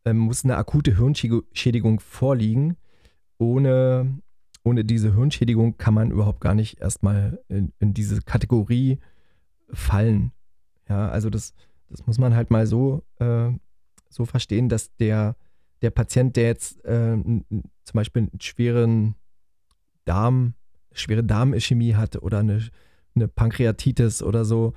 ähm, 0.05 0.19
muss 0.19 0.45
eine 0.45 0.57
akute 0.57 0.97
Hirnschädigung 0.97 2.01
vorliegen. 2.01 2.77
Ohne, 3.39 4.21
ohne 4.65 4.85
diese 4.85 5.15
Hirnschädigung 5.15 5.77
kann 5.77 5.95
man 5.95 6.11
überhaupt 6.11 6.41
gar 6.41 6.55
nicht 6.55 6.81
erstmal 6.81 7.43
in, 7.49 7.73
in 7.79 7.95
diese 7.95 8.21
Kategorie 8.23 8.99
fallen. 9.73 10.33
Ja, 10.89 11.09
also 11.09 11.31
das, 11.31 11.55
das 11.89 12.07
muss 12.07 12.19
man 12.19 12.35
halt 12.35 12.51
mal 12.51 12.67
so, 12.67 13.05
äh, 13.19 13.51
so 14.09 14.25
verstehen, 14.25 14.69
dass 14.69 14.95
der 14.97 15.37
der 15.83 15.91
Patient, 15.91 16.37
der 16.37 16.45
jetzt 16.45 16.85
äh, 16.85 17.17
zum 17.17 17.93
Beispiel 17.93 18.23
einen 18.23 18.41
schweren 18.41 19.17
Darm, 20.05 20.55
schwere 20.93 21.25
Darmischämie 21.25 21.95
hat 21.95 22.17
oder 22.23 22.39
eine, 22.39 22.67
eine 23.15 23.29
Pankreatitis 23.29 24.23
oder 24.23 24.45
so, 24.45 24.75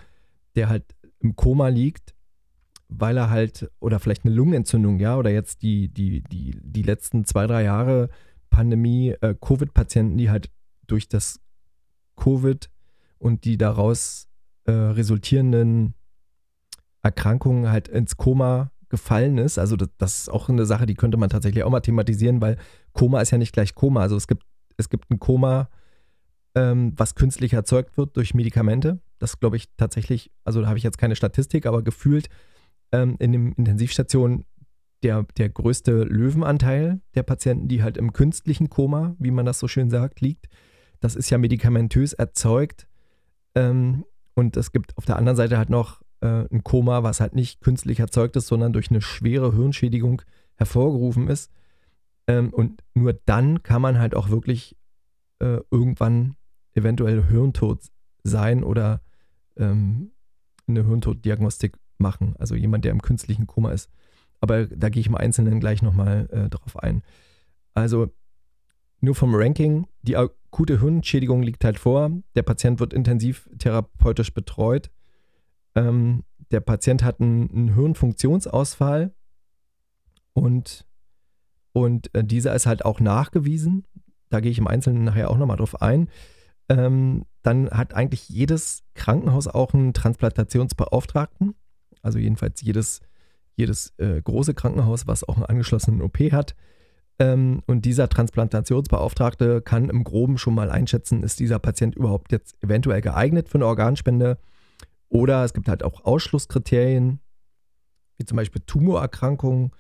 der 0.56 0.70
halt 0.70 0.84
im 1.20 1.36
Koma 1.36 1.70
liegt, 1.70 2.14
weil 2.88 3.18
er 3.18 3.30
halt, 3.30 3.72
oder 3.80 4.00
vielleicht 4.00 4.26
eine 4.26 4.34
Lungenentzündung, 4.34 5.00
ja, 5.00 5.18
oder 5.18 5.32
jetzt 5.32 5.62
die, 5.62 5.90
die, 5.90 6.22
die, 6.22 6.58
die 6.62 6.84
letzten 6.84 7.26
zwei, 7.26 7.48
drei 7.48 7.64
Jahre 7.64 8.10
Pandemie, 8.50 9.16
äh, 9.22 9.36
Covid-Patienten, 9.40 10.18
die 10.18 10.30
halt 10.30 10.50
durch 10.88 11.08
das 11.10 11.40
Covid 12.16 12.70
und 13.18 13.44
die 13.46 13.58
daraus 13.58 14.28
äh, 14.66 14.72
resultierenden 14.72 15.96
Erkrankungen 17.02 17.70
halt 17.70 17.88
ins 17.88 18.18
Koma 18.18 18.72
gefallen 18.96 19.38
ist. 19.38 19.58
Also 19.58 19.76
das, 19.76 19.90
das, 19.98 20.20
ist 20.20 20.30
auch 20.30 20.48
eine 20.48 20.66
Sache, 20.66 20.86
die 20.86 20.94
könnte 20.94 21.18
man 21.18 21.30
tatsächlich 21.30 21.66
auch 21.66 21.70
mal 21.70 21.82
thematisieren, 21.82 22.40
weil 22.40 22.56
Koma 22.94 23.20
ist 23.20 23.32
ja 23.32 23.38
nicht 23.38 23.52
gleich 23.52 23.76
Koma. 23.76 24.00
Also 24.00 24.16
es 24.16 24.26
gibt, 24.26 24.44
es 24.78 24.90
gibt 24.90 25.12
ein 25.12 25.20
Koma, 25.20 25.70
ähm, 26.56 26.94
was 26.96 27.16
künstlich 27.16 27.52
erzeugt 27.52 27.98
wird 27.98 28.16
durch 28.16 28.34
Medikamente. 28.34 29.02
Das 29.20 29.38
glaube 29.42 29.58
ich 29.58 29.66
tatsächlich, 29.76 30.32
also 30.46 30.62
da 30.62 30.68
habe 30.68 30.78
ich 30.78 30.84
jetzt 30.86 30.98
keine 30.98 31.18
Statistik, 31.18 31.66
aber 31.66 31.84
gefühlt 31.84 32.30
ähm, 32.94 33.18
in 33.20 33.34
den 33.34 33.52
Intensivstationen 33.52 34.46
der, 35.04 35.26
der 35.38 35.50
größte 35.50 36.04
Löwenanteil 36.04 37.02
der 37.16 37.24
Patienten, 37.24 37.68
die 37.68 37.84
halt 37.84 37.98
im 37.98 38.14
künstlichen 38.14 38.70
Koma, 38.70 39.18
wie 39.20 39.32
man 39.32 39.46
das 39.46 39.60
so 39.60 39.68
schön 39.68 39.90
sagt, 39.90 40.22
liegt. 40.22 40.48
Das 41.02 41.18
ist 41.18 41.30
ja 41.30 41.38
medikamentös 41.38 42.14
erzeugt. 42.14 42.88
Ähm, 43.56 44.06
und 44.36 44.56
es 44.56 44.72
gibt 44.72 44.98
auf 44.98 45.04
der 45.04 45.18
anderen 45.18 45.36
Seite 45.36 45.58
halt 45.58 45.70
noch 45.70 46.02
äh, 46.26 46.48
ein 46.52 46.64
Koma, 46.64 47.04
was 47.04 47.20
halt 47.20 47.36
nicht 47.36 47.62
künstlich 47.62 48.00
erzeugt 48.00 48.36
ist, 48.36 48.48
sondern 48.48 48.74
durch 48.74 48.90
eine 48.90 49.02
schwere 49.02 49.54
Hirnschädigung 49.54 50.24
hervorgerufen 50.56 51.28
ist. 51.28 51.52
Ähm, 52.28 52.52
und 52.52 52.84
nur 52.96 53.14
dann 53.14 53.62
kann 53.62 53.82
man 53.82 54.00
halt 54.00 54.16
auch 54.16 54.30
wirklich 54.30 54.76
äh, 55.40 55.60
irgendwann 55.70 56.36
eventuell 56.74 57.24
Hirntod 57.24 57.84
sein 58.24 58.64
oder 58.64 59.02
ähm, 59.58 60.12
eine 60.68 60.86
Hirntoddiagnostik 60.86 61.78
machen. 62.00 62.36
Also 62.40 62.56
jemand, 62.56 62.86
der 62.86 62.92
im 62.92 63.02
künstlichen 63.02 63.46
Koma 63.46 63.72
ist. 63.72 63.92
Aber 64.42 64.66
da 64.66 64.90
gehe 64.90 65.02
ich 65.02 65.08
im 65.08 65.16
Einzelnen 65.16 65.60
gleich 65.60 65.82
nochmal 65.82 66.28
äh, 66.32 66.50
drauf 66.50 66.78
ein. 66.78 67.04
Also 67.74 68.12
nur 69.00 69.16
vom 69.16 69.36
Ranking, 69.36 69.86
die 70.02 70.18
akute 70.18 70.80
Hirnschädigung 70.80 71.44
liegt 71.44 71.64
halt 71.64 71.78
vor. 71.78 72.12
Der 72.36 72.44
Patient 72.44 72.80
wird 72.80 72.94
intensiv 72.94 73.50
therapeutisch 73.60 74.34
betreut. 74.34 74.90
Ähm, 75.76 76.24
der 76.52 76.60
Patient 76.62 77.04
hat 77.04 77.20
einen, 77.20 77.50
einen 77.52 77.76
Hirnfunktionsausfall 77.76 79.14
und, 80.34 80.86
und 81.74 82.14
äh, 82.16 82.24
dieser 82.24 82.56
ist 82.56 82.66
halt 82.66 82.86
auch 82.86 83.00
nachgewiesen. 83.00 83.86
Da 84.30 84.40
gehe 84.40 84.52
ich 84.52 84.58
im 84.58 84.68
Einzelnen 84.68 85.04
nachher 85.04 85.30
auch 85.30 85.38
nochmal 85.38 85.58
drauf 85.58 85.82
ein. 85.82 86.10
ähm, 86.70 87.26
dann 87.44 87.70
hat 87.70 87.94
eigentlich 87.94 88.28
jedes 88.28 88.84
Krankenhaus 88.96 89.48
auch 89.48 89.74
einen 89.74 89.94
Transplantationsbeauftragten. 89.94 91.54
Also 92.02 92.18
jedenfalls 92.18 92.62
jedes, 92.62 93.02
jedes 93.56 93.94
äh, 93.98 94.20
große 94.22 94.56
Krankenhaus, 94.56 95.06
was 95.06 95.24
auch 95.24 95.36
einen 95.36 95.46
angeschlossenen 95.46 96.02
OP 96.02 96.18
hat. 96.32 96.56
Ähm, 97.20 97.62
und 97.68 97.86
dieser 97.86 98.10
Transplantationsbeauftragte 98.10 99.62
kann 99.62 99.90
im 99.90 100.04
Groben 100.04 100.38
schon 100.38 100.56
mal 100.56 100.72
einschätzen, 100.72 101.24
ist 101.24 101.40
dieser 101.40 101.60
Patient 101.60 101.96
überhaupt 101.96 102.32
jetzt 102.32 102.62
eventuell 102.64 103.02
geeignet 103.02 103.48
für 103.48 103.60
eine 103.60 103.68
Organspende. 103.68 104.40
Oder 105.16 105.46
es 105.46 105.54
gibt 105.54 105.70
halt 105.70 105.82
auch 105.82 106.04
Ausschlusskriterien, 106.04 107.22
wie 108.18 108.26
zum 108.26 108.36
Beispiel 108.36 108.62
Tumorerkrankungen 108.66 109.72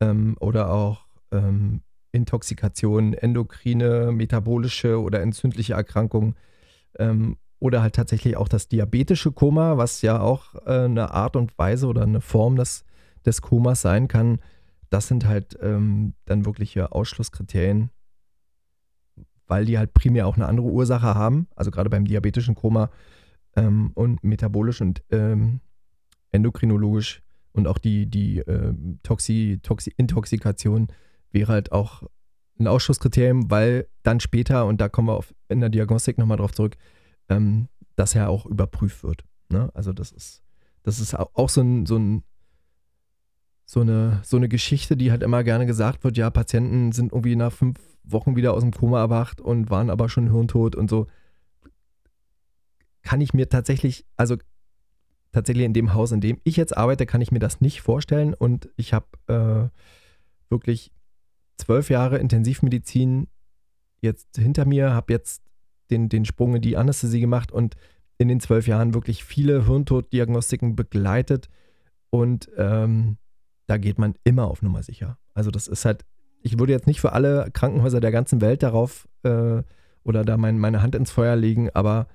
ähm, 0.00 0.36
oder 0.38 0.72
auch 0.72 1.08
ähm, 1.32 1.82
Intoxikation, 2.12 3.12
endokrine, 3.12 4.12
metabolische 4.12 5.00
oder 5.00 5.20
entzündliche 5.20 5.74
Erkrankungen 5.74 6.36
ähm, 6.96 7.38
oder 7.58 7.82
halt 7.82 7.96
tatsächlich 7.96 8.36
auch 8.36 8.46
das 8.46 8.68
diabetische 8.68 9.32
Koma, 9.32 9.78
was 9.78 10.00
ja 10.02 10.20
auch 10.20 10.54
äh, 10.64 10.84
eine 10.84 11.10
Art 11.10 11.34
und 11.34 11.58
Weise 11.58 11.88
oder 11.88 12.02
eine 12.02 12.20
Form 12.20 12.54
des, 12.54 12.84
des 13.26 13.42
Komas 13.42 13.82
sein 13.82 14.06
kann. 14.06 14.38
Das 14.90 15.08
sind 15.08 15.26
halt 15.26 15.58
ähm, 15.60 16.14
dann 16.24 16.46
wirkliche 16.46 16.92
Ausschlusskriterien, 16.92 17.90
weil 19.48 19.64
die 19.64 19.76
halt 19.76 19.92
primär 19.92 20.28
auch 20.28 20.36
eine 20.36 20.46
andere 20.46 20.68
Ursache 20.68 21.16
haben. 21.16 21.48
Also 21.56 21.72
gerade 21.72 21.90
beim 21.90 22.04
diabetischen 22.04 22.54
Koma 22.54 22.90
ähm, 23.58 23.90
und 23.94 24.22
metabolisch 24.22 24.80
und 24.80 25.02
ähm, 25.10 25.60
endokrinologisch 26.30 27.22
und 27.52 27.66
auch 27.66 27.78
die, 27.78 28.06
die 28.06 28.38
äh, 28.38 28.74
Toxi, 29.02 29.60
Toxi, 29.62 29.92
Intoxikation 29.96 30.88
wäre 31.32 31.52
halt 31.52 31.72
auch 31.72 32.04
ein 32.58 32.66
Ausschusskriterium, 32.66 33.50
weil 33.50 33.88
dann 34.02 34.20
später, 34.20 34.66
und 34.66 34.80
da 34.80 34.88
kommen 34.88 35.08
wir 35.08 35.16
auf, 35.16 35.34
in 35.48 35.60
der 35.60 35.68
Diagnostik 35.68 36.18
nochmal 36.18 36.38
drauf 36.38 36.52
zurück, 36.52 36.76
ähm, 37.28 37.68
das 37.96 38.14
ja 38.14 38.28
auch 38.28 38.46
überprüft 38.46 39.02
wird. 39.02 39.24
Ne? 39.48 39.70
Also 39.74 39.92
das 39.92 40.12
ist, 40.12 40.42
das 40.82 41.00
ist 41.00 41.14
auch 41.14 41.48
so, 41.48 41.60
ein, 41.60 41.86
so, 41.86 41.96
ein, 41.96 42.22
so, 43.64 43.80
eine, 43.80 44.20
so 44.22 44.36
eine 44.36 44.48
Geschichte, 44.48 44.96
die 44.96 45.10
halt 45.10 45.22
immer 45.22 45.42
gerne 45.44 45.66
gesagt 45.66 46.04
wird, 46.04 46.16
ja, 46.16 46.30
Patienten 46.30 46.92
sind 46.92 47.12
irgendwie 47.12 47.36
nach 47.36 47.52
fünf 47.52 47.78
Wochen 48.04 48.36
wieder 48.36 48.54
aus 48.54 48.62
dem 48.62 48.72
Koma 48.72 48.98
erwacht 49.00 49.40
und 49.40 49.70
waren 49.70 49.90
aber 49.90 50.08
schon 50.08 50.30
hirntot 50.30 50.76
und 50.76 50.88
so. 50.88 51.06
Kann 53.08 53.22
ich 53.22 53.32
mir 53.32 53.48
tatsächlich, 53.48 54.04
also 54.18 54.36
tatsächlich 55.32 55.64
in 55.64 55.72
dem 55.72 55.94
Haus, 55.94 56.12
in 56.12 56.20
dem 56.20 56.42
ich 56.44 56.56
jetzt 56.56 56.76
arbeite, 56.76 57.06
kann 57.06 57.22
ich 57.22 57.32
mir 57.32 57.38
das 57.38 57.62
nicht 57.62 57.80
vorstellen 57.80 58.34
und 58.34 58.68
ich 58.76 58.92
habe 58.92 59.06
äh, 59.28 60.50
wirklich 60.50 60.92
zwölf 61.56 61.88
Jahre 61.88 62.18
Intensivmedizin 62.18 63.28
jetzt 64.02 64.36
hinter 64.36 64.66
mir, 64.66 64.92
habe 64.92 65.10
jetzt 65.14 65.42
den, 65.90 66.10
den 66.10 66.26
Sprung 66.26 66.56
in 66.56 66.60
die 66.60 66.76
Anästhesie 66.76 67.20
gemacht 67.20 67.50
und 67.50 67.76
in 68.18 68.28
den 68.28 68.40
zwölf 68.40 68.66
Jahren 68.66 68.92
wirklich 68.92 69.24
viele 69.24 69.64
Hirntoddiagnostiken 69.64 70.76
begleitet 70.76 71.48
und 72.10 72.50
ähm, 72.58 73.16
da 73.68 73.78
geht 73.78 73.98
man 73.98 74.16
immer 74.22 74.48
auf 74.48 74.60
Nummer 74.60 74.82
sicher. 74.82 75.16
Also 75.32 75.50
das 75.50 75.66
ist 75.66 75.86
halt, 75.86 76.04
ich 76.42 76.58
würde 76.58 76.74
jetzt 76.74 76.86
nicht 76.86 77.00
für 77.00 77.12
alle 77.12 77.48
Krankenhäuser 77.54 78.00
der 78.00 78.12
ganzen 78.12 78.42
Welt 78.42 78.62
darauf 78.62 79.08
äh, 79.22 79.62
oder 80.04 80.26
da 80.26 80.36
mein, 80.36 80.58
meine 80.58 80.82
Hand 80.82 80.94
ins 80.94 81.10
Feuer 81.10 81.36
legen, 81.36 81.70
aber 81.72 82.06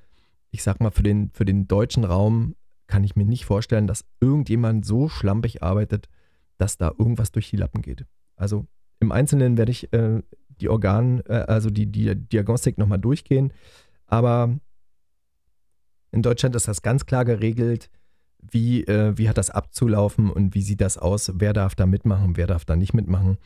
ich 0.53 0.61
sag 0.61 0.79
mal, 0.79 0.91
für 0.91 1.03
den, 1.03 1.31
für 1.33 1.45
den 1.45 1.67
deutschen 1.67 2.03
Raum 2.03 2.55
kann 2.85 3.03
ich 3.03 3.15
mir 3.15 3.25
nicht 3.25 3.45
vorstellen, 3.45 3.87
dass 3.87 4.05
irgendjemand 4.21 4.85
so 4.85 5.09
schlampig 5.09 5.63
arbeitet, 5.63 6.09
dass 6.59 6.77
da 6.77 6.89
irgendwas 6.89 7.31
durch 7.31 7.49
die 7.49 7.57
Lappen 7.57 7.81
geht. 7.81 8.05
Also 8.35 8.67
im 8.99 9.11
Einzelnen 9.11 9.57
werde 9.57 9.71
ich 9.71 9.91
äh, 9.93 10.21
die 10.61 10.69
Organ, 10.69 11.23
äh, 11.25 11.45
also 11.47 11.71
die, 11.71 11.87
die 11.87 12.15
Diagnostik 12.15 12.77
nochmal 12.77 12.99
durchgehen. 12.99 13.51
Aber 14.05 14.55
in 16.11 16.21
Deutschland 16.21 16.55
ist 16.55 16.67
das 16.67 16.83
ganz 16.83 17.07
klar 17.07 17.25
geregelt, 17.25 17.89
wie, 18.39 18.83
äh, 18.83 19.17
wie 19.17 19.29
hat 19.29 19.39
das 19.39 19.49
abzulaufen 19.49 20.29
und 20.29 20.53
wie 20.53 20.61
sieht 20.61 20.81
das 20.81 20.99
aus, 20.99 21.31
wer 21.33 21.53
darf 21.53 21.73
da 21.73 21.87
mitmachen, 21.87 22.37
wer 22.37 22.45
darf 22.45 22.63
da 22.63 22.75
nicht 22.75 22.93
mitmachen. 22.93 23.39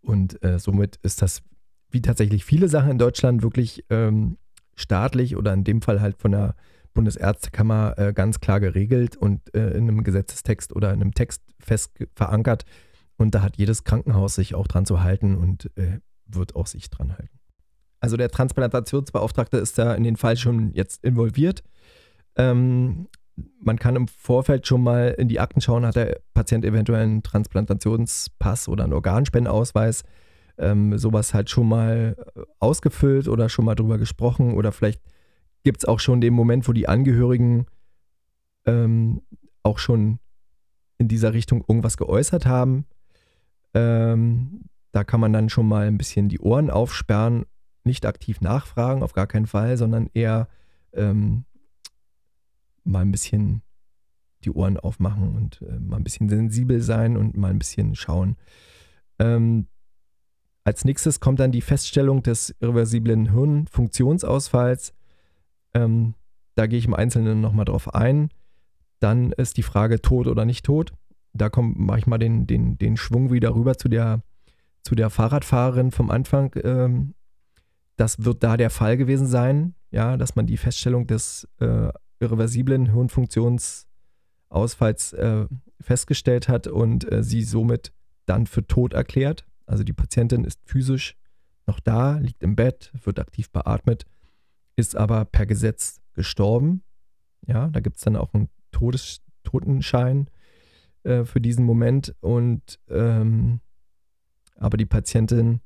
Und 0.00 0.40
äh, 0.44 0.60
somit 0.60 1.00
ist 1.02 1.22
das, 1.22 1.42
wie 1.90 2.02
tatsächlich 2.02 2.44
viele 2.44 2.68
Sachen 2.68 2.92
in 2.92 2.98
Deutschland, 2.98 3.42
wirklich 3.42 3.84
ähm, 3.90 4.38
staatlich 4.76 5.36
oder 5.36 5.52
in 5.52 5.64
dem 5.64 5.82
Fall 5.82 6.00
halt 6.00 6.18
von 6.18 6.32
der 6.32 6.54
Bundesärztekammer 6.94 7.98
äh, 7.98 8.12
ganz 8.12 8.40
klar 8.40 8.60
geregelt 8.60 9.16
und 9.16 9.54
äh, 9.54 9.70
in 9.70 9.88
einem 9.88 10.04
Gesetzestext 10.04 10.74
oder 10.74 10.92
in 10.92 11.02
einem 11.02 11.12
Text 11.12 11.42
fest 11.58 11.92
verankert, 12.14 12.64
und 13.16 13.34
da 13.34 13.42
hat 13.42 13.56
jedes 13.56 13.84
Krankenhaus 13.84 14.34
sich 14.34 14.54
auch 14.54 14.66
dran 14.66 14.86
zu 14.86 15.02
halten 15.02 15.36
und 15.36 15.70
äh, 15.76 16.00
wird 16.26 16.54
auch 16.54 16.66
sich 16.66 16.90
dran 16.90 17.12
halten. 17.16 17.38
Also 18.00 18.16
der 18.16 18.30
Transplantationsbeauftragte 18.30 19.56
ist 19.56 19.78
da 19.78 19.94
in 19.94 20.04
den 20.04 20.16
Fall 20.16 20.36
schon 20.36 20.72
jetzt 20.72 21.02
involviert. 21.02 21.62
Ähm, 22.36 23.08
man 23.60 23.78
kann 23.78 23.96
im 23.96 24.08
Vorfeld 24.08 24.66
schon 24.66 24.82
mal 24.82 25.14
in 25.18 25.28
die 25.28 25.40
Akten 25.40 25.60
schauen, 25.60 25.86
hat 25.86 25.96
der 25.96 26.20
Patient 26.34 26.64
eventuell 26.64 27.02
einen 27.02 27.22
Transplantationspass 27.22 28.68
oder 28.68 28.84
einen 28.84 28.92
Organspendenausweis. 28.92 30.04
Ähm, 30.58 30.96
sowas 30.96 31.34
halt 31.34 31.50
schon 31.50 31.68
mal 31.68 32.16
äh, 32.34 32.40
ausgefüllt 32.58 33.28
oder 33.28 33.48
schon 33.48 33.64
mal 33.64 33.74
drüber 33.74 33.98
gesprochen 33.98 34.54
oder 34.54 34.72
vielleicht 34.72 35.02
gibt 35.64 35.82
es 35.82 35.84
auch 35.84 36.00
schon 36.00 36.20
den 36.20 36.32
Moment, 36.32 36.66
wo 36.66 36.72
die 36.72 36.88
Angehörigen 36.88 37.66
ähm, 38.64 39.20
auch 39.62 39.78
schon 39.78 40.18
in 40.98 41.08
dieser 41.08 41.34
Richtung 41.34 41.64
irgendwas 41.66 41.96
geäußert 41.96 42.46
haben. 42.46 42.86
Ähm, 43.74 44.62
da 44.92 45.04
kann 45.04 45.20
man 45.20 45.32
dann 45.32 45.48
schon 45.48 45.68
mal 45.68 45.86
ein 45.86 45.98
bisschen 45.98 46.28
die 46.28 46.38
Ohren 46.38 46.70
aufsperren, 46.70 47.44
nicht 47.84 48.06
aktiv 48.06 48.40
nachfragen, 48.40 49.02
auf 49.02 49.12
gar 49.12 49.26
keinen 49.26 49.46
Fall, 49.46 49.76
sondern 49.76 50.08
eher 50.14 50.48
ähm, 50.94 51.44
mal 52.84 53.00
ein 53.00 53.12
bisschen 53.12 53.62
die 54.44 54.50
Ohren 54.50 54.78
aufmachen 54.78 55.34
und 55.34 55.62
äh, 55.62 55.78
mal 55.78 55.96
ein 55.96 56.04
bisschen 56.04 56.28
sensibel 56.28 56.80
sein 56.80 57.16
und 57.16 57.36
mal 57.36 57.50
ein 57.50 57.58
bisschen 57.58 57.94
schauen. 57.94 58.36
Ähm, 59.18 59.66
als 60.66 60.84
nächstes 60.84 61.20
kommt 61.20 61.40
dann 61.40 61.52
die 61.52 61.62
Feststellung 61.62 62.22
des 62.22 62.54
irreversiblen 62.60 63.32
Hirnfunktionsausfalls. 63.32 64.92
Ähm, 65.74 66.14
da 66.54 66.66
gehe 66.66 66.78
ich 66.78 66.86
im 66.86 66.94
Einzelnen 66.94 67.40
nochmal 67.40 67.64
drauf 67.64 67.94
ein. 67.94 68.28
Dann 69.00 69.32
ist 69.32 69.56
die 69.56 69.62
Frage 69.62 70.02
tot 70.02 70.26
oder 70.26 70.44
nicht 70.44 70.64
tot 70.64 70.92
da 71.36 71.50
mache 71.56 71.98
ich 71.98 72.06
mal 72.06 72.18
den, 72.18 72.46
den, 72.46 72.78
den 72.78 72.96
Schwung 72.96 73.32
wieder 73.32 73.52
rüber 73.54 73.76
zu 73.76 73.88
der, 73.88 74.22
zu 74.82 74.94
der 74.94 75.10
Fahrradfahrerin 75.10 75.90
vom 75.90 76.10
Anfang. 76.10 76.54
Ähm, 76.62 77.14
das 77.96 78.24
wird 78.24 78.42
da 78.42 78.56
der 78.56 78.70
Fall 78.70 78.96
gewesen 78.96 79.26
sein, 79.26 79.74
ja, 79.90 80.16
dass 80.16 80.36
man 80.36 80.46
die 80.46 80.56
Feststellung 80.56 81.06
des 81.06 81.46
äh, 81.60 81.90
irreversiblen 82.20 82.92
Hirnfunktionsausfalls 82.92 85.12
äh, 85.14 85.46
festgestellt 85.80 86.48
hat 86.48 86.66
und 86.66 87.10
äh, 87.10 87.22
sie 87.22 87.42
somit 87.42 87.92
dann 88.26 88.46
für 88.46 88.66
tot 88.66 88.94
erklärt. 88.94 89.44
Also 89.66 89.84
die 89.84 89.92
Patientin 89.92 90.44
ist 90.44 90.60
physisch 90.64 91.16
noch 91.66 91.80
da, 91.80 92.18
liegt 92.18 92.42
im 92.42 92.56
Bett, 92.56 92.92
wird 93.02 93.18
aktiv 93.18 93.50
beatmet, 93.50 94.06
ist 94.76 94.96
aber 94.96 95.24
per 95.24 95.46
Gesetz 95.46 96.00
gestorben. 96.14 96.82
Ja, 97.46 97.68
da 97.68 97.80
gibt 97.80 97.96
es 97.96 98.02
dann 98.02 98.16
auch 98.16 98.34
einen 98.34 98.48
Todes 98.70 99.20
Totenschein 99.42 100.28
äh, 101.04 101.24
für 101.24 101.40
diesen 101.40 101.64
Moment. 101.64 102.14
Und 102.20 102.78
ähm, 102.88 103.60
aber 104.56 104.76
die 104.76 104.86
Patientin 104.86 105.60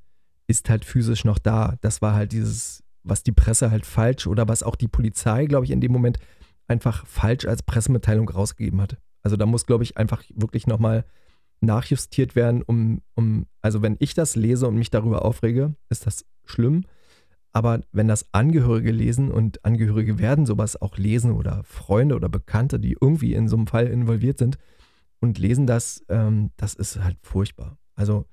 ist 0.46 0.68
halt 0.68 0.84
physisch 0.84 1.24
noch 1.24 1.38
da. 1.38 1.76
Das 1.80 2.02
war 2.02 2.14
halt 2.14 2.32
dieses, 2.32 2.82
was 3.02 3.22
die 3.22 3.32
Presse 3.32 3.70
halt 3.70 3.86
falsch 3.86 4.26
oder 4.26 4.48
was 4.48 4.62
auch 4.62 4.76
die 4.76 4.88
Polizei, 4.88 5.46
glaube 5.46 5.64
ich, 5.64 5.70
in 5.70 5.80
dem 5.80 5.92
Moment 5.92 6.18
einfach 6.66 7.06
falsch 7.06 7.46
als 7.46 7.62
Pressemitteilung 7.62 8.28
rausgegeben 8.28 8.80
hat. 8.80 8.98
Also 9.22 9.36
da 9.36 9.46
muss, 9.46 9.66
glaube 9.66 9.84
ich, 9.84 9.96
einfach 9.96 10.22
wirklich 10.34 10.66
nochmal 10.66 11.04
nachjustiert 11.60 12.34
werden, 12.36 12.62
um, 12.62 13.02
um, 13.14 13.46
also 13.60 13.82
wenn 13.82 13.96
ich 13.98 14.14
das 14.14 14.36
lese 14.36 14.66
und 14.66 14.76
mich 14.76 14.90
darüber 14.90 15.24
aufrege, 15.24 15.74
ist 15.88 16.06
das 16.06 16.24
schlimm. 16.44 16.84
Aber 17.52 17.80
wenn 17.92 18.08
das 18.08 18.26
Angehörige 18.32 18.92
lesen 18.92 19.30
und 19.30 19.64
Angehörige 19.64 20.18
werden 20.18 20.46
sowas 20.46 20.80
auch 20.80 20.96
lesen 20.96 21.32
oder 21.32 21.62
Freunde 21.64 22.14
oder 22.14 22.28
Bekannte, 22.28 22.78
die 22.78 22.96
irgendwie 23.00 23.34
in 23.34 23.48
so 23.48 23.56
einem 23.56 23.66
Fall 23.66 23.88
involviert 23.88 24.38
sind, 24.38 24.56
und 25.20 25.38
lesen 25.38 25.66
das, 25.66 26.02
ähm, 26.08 26.50
das 26.56 26.74
ist 26.74 26.98
halt 26.98 27.18
furchtbar. 27.22 27.78
Also 27.94 28.26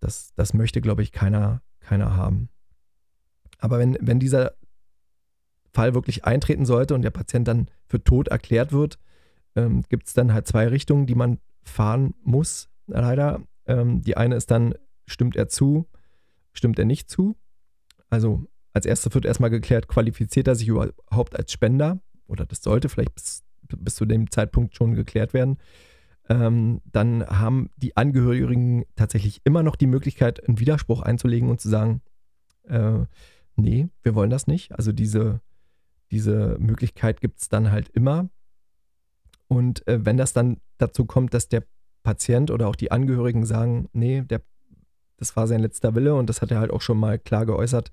das, 0.00 0.32
das 0.34 0.52
möchte, 0.52 0.80
glaube 0.80 1.02
ich, 1.02 1.10
keiner, 1.10 1.62
keiner 1.80 2.14
haben. 2.14 2.50
Aber 3.58 3.78
wenn, 3.78 3.96
wenn 4.00 4.20
dieser 4.20 4.52
Fall 5.72 5.94
wirklich 5.94 6.24
eintreten 6.24 6.66
sollte 6.66 6.94
und 6.94 7.02
der 7.02 7.10
Patient 7.10 7.48
dann 7.48 7.70
für 7.86 8.02
tot 8.02 8.28
erklärt 8.28 8.72
wird, 8.72 8.98
ähm, 9.56 9.84
gibt 9.88 10.06
es 10.06 10.12
dann 10.12 10.32
halt 10.32 10.46
zwei 10.46 10.68
Richtungen, 10.68 11.06
die 11.06 11.14
man 11.14 11.38
fahren 11.68 12.14
muss, 12.22 12.68
leider. 12.86 13.42
Ähm, 13.66 14.02
die 14.02 14.16
eine 14.16 14.36
ist 14.36 14.50
dann, 14.50 14.74
stimmt 15.06 15.36
er 15.36 15.48
zu, 15.48 15.86
stimmt 16.52 16.78
er 16.78 16.84
nicht 16.84 17.10
zu. 17.10 17.36
Also 18.08 18.46
als 18.72 18.86
erstes 18.86 19.14
wird 19.14 19.24
erstmal 19.24 19.50
geklärt, 19.50 19.88
qualifiziert 19.88 20.48
er 20.48 20.54
sich 20.54 20.68
überhaupt 20.68 21.36
als 21.36 21.52
Spender? 21.52 22.00
Oder 22.26 22.44
das 22.46 22.62
sollte 22.62 22.88
vielleicht 22.88 23.14
bis 23.14 23.46
bis 23.68 23.94
zu 23.94 24.04
dem 24.04 24.30
Zeitpunkt 24.30 24.74
schon 24.76 24.94
geklärt 24.94 25.34
werden. 25.34 25.58
Ähm, 26.28 26.80
dann 26.84 27.24
haben 27.26 27.70
die 27.76 27.96
Angehörigen 27.96 28.84
tatsächlich 28.96 29.40
immer 29.44 29.62
noch 29.62 29.76
die 29.76 29.86
Möglichkeit, 29.86 30.46
einen 30.46 30.58
Widerspruch 30.58 31.02
einzulegen 31.02 31.48
und 31.50 31.60
zu 31.60 31.68
sagen, 31.68 32.02
äh, 32.64 33.04
nee, 33.56 33.88
wir 34.02 34.14
wollen 34.14 34.30
das 34.30 34.46
nicht. 34.46 34.72
Also 34.72 34.92
diese, 34.92 35.40
diese 36.10 36.56
Möglichkeit 36.58 37.20
gibt 37.20 37.40
es 37.40 37.48
dann 37.48 37.70
halt 37.70 37.88
immer. 37.90 38.28
Und 39.48 39.86
äh, 39.86 40.04
wenn 40.04 40.16
das 40.16 40.32
dann 40.32 40.58
dazu 40.78 41.04
kommt, 41.04 41.34
dass 41.34 41.48
der 41.48 41.64
Patient 42.02 42.50
oder 42.50 42.68
auch 42.68 42.76
die 42.76 42.90
Angehörigen 42.90 43.44
sagen, 43.44 43.88
nee, 43.92 44.22
der, 44.22 44.42
das 45.16 45.36
war 45.36 45.46
sein 45.46 45.60
letzter 45.60 45.94
Wille 45.94 46.14
und 46.14 46.28
das 46.28 46.42
hat 46.42 46.50
er 46.50 46.60
halt 46.60 46.70
auch 46.70 46.80
schon 46.80 46.98
mal 46.98 47.18
klar 47.18 47.46
geäußert, 47.46 47.90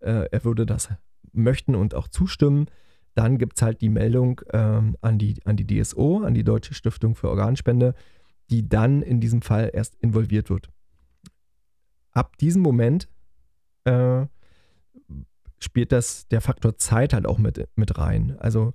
äh, 0.00 0.28
er 0.30 0.44
würde 0.44 0.66
das 0.66 0.88
möchten 1.32 1.74
und 1.74 1.94
auch 1.94 2.08
zustimmen, 2.08 2.66
dann 3.14 3.38
gibt 3.38 3.58
es 3.58 3.62
halt 3.62 3.80
die 3.80 3.88
Meldung 3.88 4.40
ähm, 4.52 4.96
an, 5.00 5.18
die, 5.18 5.40
an 5.44 5.56
die 5.56 5.66
DSO, 5.66 6.22
an 6.22 6.34
die 6.34 6.44
Deutsche 6.44 6.74
Stiftung 6.74 7.14
für 7.14 7.28
Organspende, 7.28 7.94
die 8.50 8.68
dann 8.68 9.02
in 9.02 9.20
diesem 9.20 9.42
Fall 9.42 9.70
erst 9.72 9.94
involviert 9.96 10.50
wird. 10.50 10.68
Ab 12.12 12.36
diesem 12.38 12.62
Moment 12.62 13.08
äh, 13.84 14.26
spielt 15.58 15.92
das 15.92 16.28
der 16.28 16.40
Faktor 16.40 16.76
Zeit 16.76 17.12
halt 17.14 17.26
auch 17.26 17.38
mit, 17.38 17.68
mit 17.76 17.98
rein. 17.98 18.36
Also 18.38 18.74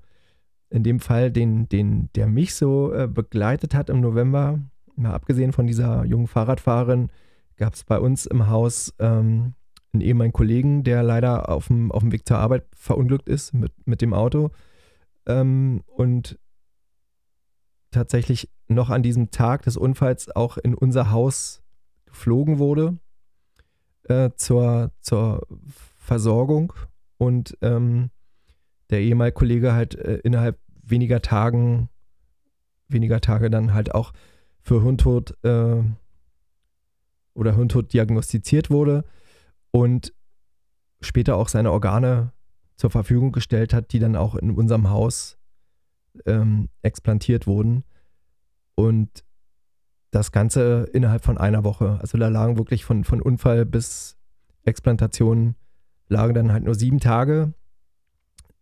in 0.69 0.83
dem 0.83 0.99
Fall, 0.99 1.31
den, 1.31 1.69
den, 1.69 2.09
der 2.15 2.27
mich 2.27 2.55
so 2.55 2.93
äh, 2.93 3.07
begleitet 3.07 3.73
hat 3.73 3.89
im 3.89 4.01
November, 4.01 4.59
mal 4.95 5.13
abgesehen 5.13 5.53
von 5.53 5.67
dieser 5.67 6.05
jungen 6.05 6.27
Fahrradfahrerin, 6.27 7.09
gab 7.55 7.73
es 7.73 7.83
bei 7.83 7.99
uns 7.99 8.25
im 8.25 8.47
Haus 8.47 8.93
ähm, 8.99 9.53
einen 9.93 10.01
ehemaligen 10.01 10.33
Kollegen, 10.33 10.83
der 10.83 11.03
leider 11.03 11.49
auf 11.49 11.67
dem, 11.67 11.91
auf 11.91 12.01
dem 12.01 12.11
Weg 12.11 12.27
zur 12.27 12.37
Arbeit 12.37 12.65
verunglückt 12.73 13.29
ist 13.29 13.53
mit, 13.53 13.71
mit 13.85 14.01
dem 14.01 14.13
Auto. 14.13 14.51
Ähm, 15.25 15.83
und 15.87 16.37
tatsächlich 17.91 18.49
noch 18.67 18.89
an 18.89 19.03
diesem 19.03 19.31
Tag 19.31 19.63
des 19.63 19.77
Unfalls 19.77 20.35
auch 20.35 20.57
in 20.57 20.75
unser 20.75 21.11
Haus 21.11 21.63
geflogen 22.05 22.59
wurde 22.59 22.97
äh, 24.03 24.31
zur, 24.35 24.91
zur 25.01 25.47
Versorgung 25.95 26.73
und 27.17 27.57
ähm, 27.61 28.09
der 28.89 29.01
ehemalige 29.01 29.33
Kollege 29.33 29.73
halt 29.73 29.95
äh, 29.95 30.17
innerhalb 30.23 30.59
weniger 30.83 31.21
Tagen, 31.21 31.89
weniger 32.87 33.21
Tage 33.21 33.49
dann 33.49 33.73
halt 33.73 33.93
auch 33.93 34.13
für 34.61 34.81
Hirntod 34.83 35.37
äh, 35.43 35.83
oder 37.33 37.55
Hirntod 37.55 37.93
diagnostiziert 37.93 38.69
wurde 38.69 39.03
und 39.71 40.13
später 41.01 41.35
auch 41.35 41.49
seine 41.49 41.71
Organe 41.71 42.31
zur 42.75 42.89
Verfügung 42.89 43.31
gestellt 43.31 43.73
hat, 43.73 43.91
die 43.91 43.99
dann 43.99 44.15
auch 44.15 44.35
in 44.35 44.51
unserem 44.51 44.89
Haus 44.89 45.37
ähm, 46.25 46.69
explantiert 46.81 47.47
wurden. 47.47 47.83
Und 48.75 49.25
das 50.11 50.31
Ganze 50.31 50.89
innerhalb 50.93 51.23
von 51.23 51.37
einer 51.37 51.63
Woche. 51.63 51.97
Also 51.99 52.17
da 52.17 52.27
lagen 52.27 52.57
wirklich 52.57 52.85
von, 52.85 53.03
von 53.03 53.21
Unfall 53.21 53.65
bis 53.65 54.17
Explantation 54.63 55.55
lagen 56.07 56.33
dann 56.33 56.51
halt 56.51 56.63
nur 56.63 56.75
sieben 56.75 56.99
Tage. 56.99 57.53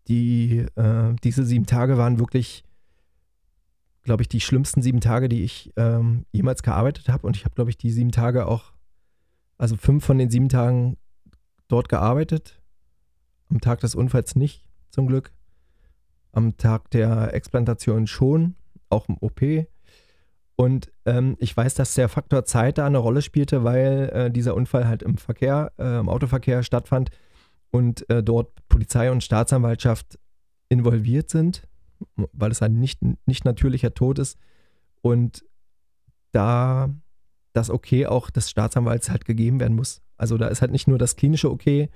Die, 0.08 0.66
äh, 0.76 1.16
diese 1.24 1.46
sieben 1.46 1.66
Tage 1.66 1.98
waren 1.98 2.20
wirklich, 2.20 2.64
glaube 4.04 4.22
ich, 4.22 4.30
die 4.30 4.42
schlimmsten 4.42 4.82
sieben 4.82 5.02
Tage, 5.02 5.30
die 5.30 5.44
ich 5.44 5.74
ähm, 5.78 6.26
jemals 6.32 6.64
gearbeitet 6.64 7.10
habe. 7.10 7.26
Und 7.26 7.36
ich 7.36 7.46
habe, 7.46 7.56
glaube 7.56 7.70
ich, 7.70 7.78
die 7.78 7.92
sieben 7.92 8.12
Tage 8.12 8.48
auch, 8.48 8.74
also 9.58 9.76
fünf 9.76 10.06
von 10.06 10.18
den 10.18 10.30
sieben 10.30 10.50
Tagen 10.50 10.98
dort 11.68 11.90
gearbeitet. 11.90 12.62
Am 13.50 13.62
Tag 13.62 13.80
des 13.80 13.96
Unfalls 13.96 14.36
nicht, 14.36 14.68
zum 14.90 15.08
Glück. 15.08 15.32
Am 16.32 16.58
Tag 16.58 16.92
der 16.92 17.34
Explantation 17.34 18.08
schon, 18.08 18.56
auch 18.90 19.08
im 19.10 19.18
OP. 19.20 19.42
Und 20.56 20.92
ähm, 21.06 21.36
ich 21.40 21.56
weiß, 21.56 21.74
dass 21.76 21.96
der 21.96 22.10
Faktor 22.10 22.46
Zeit 22.46 22.78
da 22.78 22.86
eine 22.86 22.98
Rolle 22.98 23.22
spielte, 23.22 23.64
weil 23.64 24.10
äh, 24.14 24.32
dieser 24.32 24.56
Unfall 24.56 24.88
halt 24.88 25.04
im 25.04 25.18
Verkehr, 25.18 25.72
äh, 25.78 26.00
im 26.00 26.10
Autoverkehr 26.10 26.64
stattfand 26.64 27.10
und 27.76 28.10
äh, 28.10 28.24
dort 28.24 28.66
Polizei 28.70 29.12
und 29.12 29.22
Staatsanwaltschaft 29.22 30.18
involviert 30.70 31.30
sind, 31.30 31.68
weil 32.16 32.50
es 32.52 32.62
ein 32.62 32.80
nicht, 32.80 33.02
nicht 33.26 33.44
natürlicher 33.44 33.94
Tod 33.94 34.18
ist. 34.18 34.40
Und 35.02 35.44
da 36.32 36.90
das 37.52 37.70
Okay 37.70 38.06
auch 38.06 38.30
des 38.30 38.50
Staatsanwalts 38.50 39.10
halt 39.10 39.26
gegeben 39.26 39.60
werden 39.60 39.76
muss. 39.76 40.02
Also 40.16 40.38
da 40.38 40.48
ist 40.48 40.62
halt 40.62 40.72
nicht 40.72 40.88
nur 40.88 40.98
das 40.98 41.18
klinische 41.18 41.52
Okay 41.52 41.90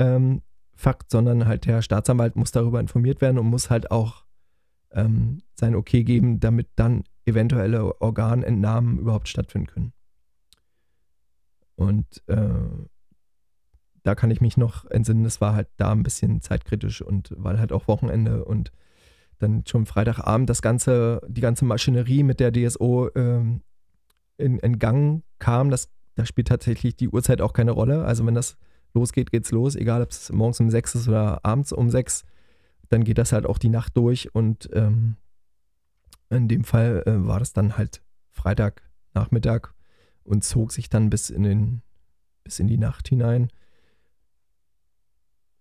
ähm, 0.00 0.42
Fakt, 0.74 1.12
sondern 1.12 1.46
halt 1.46 1.66
der 1.66 1.80
Staatsanwalt 1.80 2.34
muss 2.34 2.50
darüber 2.50 2.80
informiert 2.80 3.20
werden 3.20 3.38
und 3.38 3.46
muss 3.46 3.70
halt 3.70 3.92
auch 3.92 4.24
ähm, 4.90 5.42
sein 5.54 5.76
Okay 5.76 6.02
geben, 6.02 6.40
damit 6.40 6.66
dann 6.74 7.04
eventuelle 7.24 8.00
Organentnahmen 8.00 8.98
überhaupt 8.98 9.28
stattfinden 9.28 9.68
können. 9.68 9.92
Und 11.76 12.22
äh, 12.26 12.48
da 14.04 14.14
kann 14.14 14.30
ich 14.30 14.40
mich 14.40 14.56
noch 14.56 14.84
entsinnen, 14.90 15.24
es 15.24 15.40
war 15.40 15.54
halt 15.54 15.68
da 15.78 15.90
ein 15.90 16.02
bisschen 16.02 16.42
zeitkritisch 16.42 17.02
und 17.02 17.34
weil 17.36 17.58
halt 17.58 17.72
auch 17.72 17.88
Wochenende 17.88 18.44
und 18.44 18.70
dann 19.38 19.64
schon 19.66 19.86
Freitagabend 19.86 20.48
das 20.48 20.62
ganze, 20.62 21.22
die 21.26 21.40
ganze 21.40 21.64
Maschinerie 21.64 22.22
mit 22.22 22.38
der 22.38 22.52
DSO 22.52 23.10
ähm, 23.16 23.62
in, 24.36 24.58
in 24.58 24.78
Gang 24.78 25.24
kam, 25.38 25.70
das, 25.70 25.90
da 26.16 26.26
spielt 26.26 26.48
tatsächlich 26.48 26.96
die 26.96 27.08
Uhrzeit 27.08 27.40
auch 27.40 27.54
keine 27.54 27.70
Rolle. 27.70 28.04
Also 28.04 28.26
wenn 28.26 28.34
das 28.34 28.58
losgeht, 28.92 29.32
geht's 29.32 29.50
los, 29.50 29.74
egal 29.74 30.02
ob 30.02 30.10
es 30.10 30.30
morgens 30.30 30.60
um 30.60 30.70
sechs 30.70 30.94
ist 30.94 31.08
oder 31.08 31.40
abends 31.42 31.72
um 31.72 31.88
sechs, 31.90 32.24
dann 32.90 33.04
geht 33.04 33.18
das 33.18 33.32
halt 33.32 33.46
auch 33.46 33.58
die 33.58 33.70
Nacht 33.70 33.96
durch. 33.96 34.34
Und 34.34 34.68
ähm, 34.74 35.16
in 36.28 36.46
dem 36.46 36.64
Fall 36.64 37.02
äh, 37.06 37.26
war 37.26 37.38
das 37.38 37.54
dann 37.54 37.78
halt 37.78 38.02
Freitagnachmittag 38.32 39.72
und 40.24 40.44
zog 40.44 40.72
sich 40.72 40.90
dann 40.90 41.08
bis 41.08 41.30
in 41.30 41.42
den 41.42 41.82
bis 42.44 42.60
in 42.60 42.66
die 42.66 42.76
Nacht 42.76 43.08
hinein 43.08 43.48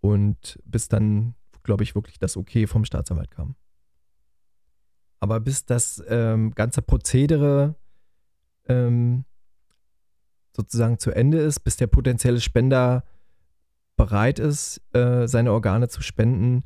und 0.03 0.59
bis 0.65 0.89
dann, 0.89 1.33
glaube 1.63 1.83
ich, 1.83 1.95
wirklich 1.95 2.19
das 2.19 2.35
Okay 2.35 2.67
vom 2.67 2.83
Staatsanwalt 2.83 3.31
kam. 3.31 3.55
Aber 5.21 5.39
bis 5.39 5.65
das 5.65 6.03
ähm, 6.09 6.51
ganze 6.51 6.81
Prozedere 6.81 7.75
ähm, 8.67 9.23
sozusagen 10.51 10.99
zu 10.99 11.11
Ende 11.11 11.37
ist, 11.37 11.61
bis 11.61 11.77
der 11.77 11.87
potenzielle 11.87 12.41
Spender 12.41 13.05
bereit 13.95 14.39
ist, 14.39 14.81
äh, 14.93 15.25
seine 15.25 15.53
Organe 15.53 15.87
zu 15.87 16.01
spenden, 16.01 16.65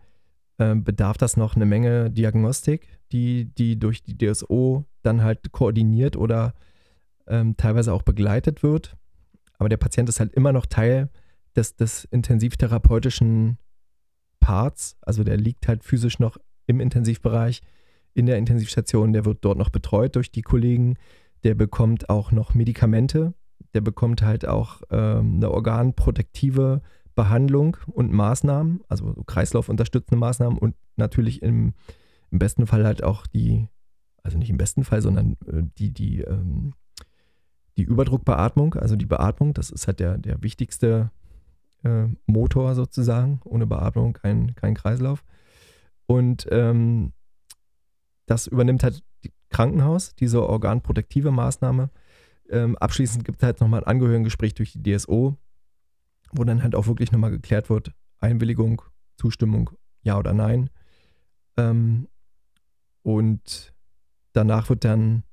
äh, 0.58 0.73
bedarf 0.73 1.17
das 1.17 1.38
noch 1.38 1.56
eine 1.56 1.67
Menge 1.67 2.10
Diagnostik, 2.10 2.88
die, 3.12 3.54
die 3.54 3.78
durch 3.78 4.02
die 4.02 4.17
DSO 4.17 4.86
dann 5.04 5.21
halt 5.21 5.52
koordiniert 5.52 6.15
oder 6.15 6.56
ähm, 7.28 7.56
teilweise 7.56 7.93
auch 7.93 8.02
begleitet 8.02 8.63
wird. 8.63 8.97
Aber 9.60 9.69
der 9.69 9.78
Patient 9.78 10.10
ist 10.10 10.19
halt 10.19 10.34
immer 10.34 10.54
noch 10.54 10.65
Teil 10.65 11.12
des, 11.58 11.76
des 11.76 12.06
intensivtherapeutischen 12.06 13.58
Parts. 14.39 14.96
Also 15.02 15.24
der 15.24 15.38
liegt 15.38 15.67
halt 15.67 15.84
physisch 15.84 16.20
noch 16.20 16.38
im 16.67 16.80
Intensivbereich, 16.80 17.62
in 18.13 18.26
der 18.26 18.38
Intensivstation, 18.38 19.13
der 19.13 19.26
wird 19.26 19.39
dort 19.41 19.58
noch 19.58 19.70
betreut 19.70 20.15
durch 20.15 20.32
die 20.32 20.41
Kollegen. 20.41 20.96
Der 21.43 21.54
bekommt 21.54 22.10
auch 22.10 22.32
noch 22.32 22.56
Medikamente, 22.56 23.34
der 23.76 23.82
bekommt 23.82 24.24
halt 24.24 24.48
auch 24.48 24.82
ähm, 24.89 25.36
eine 25.36 25.52
organprotektive 25.52 26.82
Behandlung 27.13 27.78
und 27.88 28.12
Maßnahmen, 28.12 28.82
also 28.88 29.13
kreislaufunterstützende 29.26 30.20
Maßnahmen 30.20 30.58
und 30.58 30.76
natürlich 30.96 31.41
im, 31.43 31.74
im 32.32 32.39
besten 32.39 32.65
Fall 32.65 32.86
halt 32.86 33.04
auch 33.04 33.28
die, 33.28 33.67
also 34.24 34.38
nicht 34.38 34.50
im 34.50 34.58
besten 34.58 34.84
Fall, 34.84 35.02
sondern 35.02 35.34
äh, 35.46 35.63
die, 35.78 35.91
die, 35.91 36.22
ähm, 36.22 36.74
die 37.78 37.84
Überdruckbeatmung, 37.84 38.74
also 38.76 38.96
die 38.96 39.06
Beatmung, 39.06 39.54
das 39.54 39.70
ist 39.70 39.86
halt 39.86 40.00
der, 40.00 40.17
der 40.17 40.41
wichtigste 40.41 41.12
äh, 41.84 42.08
Motor 42.26 42.76
sozusagen. 42.76 43.42
Ohne 43.44 43.68
Beatmung 43.68 44.13
kein, 44.13 44.56
kein 44.56 44.76
Kreislauf. 44.76 45.24
Und 46.06 46.48
ähm, 46.52 47.13
das 48.26 48.48
übernimmt 48.48 48.84
halt 48.84 49.04
Krankenhaus, 49.50 50.16
diese 50.16 50.48
organprotektive 50.48 51.32
Maßnahme. 51.32 51.90
Ähm, 52.50 52.78
abschließend 52.78 53.26
gibt 53.26 53.40
es 53.42 53.44
halt 53.44 53.60
nochmal 53.60 53.82
ein 53.82 53.88
Angehörigengespräch 53.88 54.54
durch 54.54 54.74
die 54.74 54.84
DSO, 54.84 55.36
wo 56.32 56.44
dann 56.44 56.63
halt 56.63 56.76
auch 56.76 56.88
wirklich 56.88 57.12
nochmal 57.12 57.32
geklärt 57.32 57.70
wird, 57.70 57.92
Einwilligung, 58.20 58.82
Zustimmung, 59.18 59.72
ja 60.02 60.18
oder 60.18 60.34
nein. 60.34 60.70
Ähm, 61.58 62.08
und 63.02 63.74
danach 64.34 64.70
wird 64.70 64.84
dann 64.84 65.24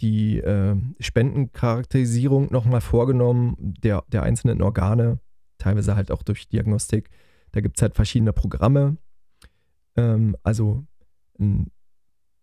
die 0.00 0.38
äh, 0.38 0.76
Spendencharakterisierung 1.00 2.52
nochmal 2.52 2.80
vorgenommen 2.80 3.56
der, 3.58 4.04
der 4.08 4.22
einzelnen 4.22 4.62
Organe, 4.62 5.18
teilweise 5.58 5.96
halt 5.96 6.10
auch 6.10 6.22
durch 6.22 6.48
Diagnostik. 6.48 7.10
Da 7.52 7.60
gibt 7.60 7.78
es 7.78 7.82
halt 7.82 7.94
verschiedene 7.94 8.32
Programme. 8.32 8.96
Ähm, 9.96 10.36
also 10.42 10.84
ein 11.38 11.70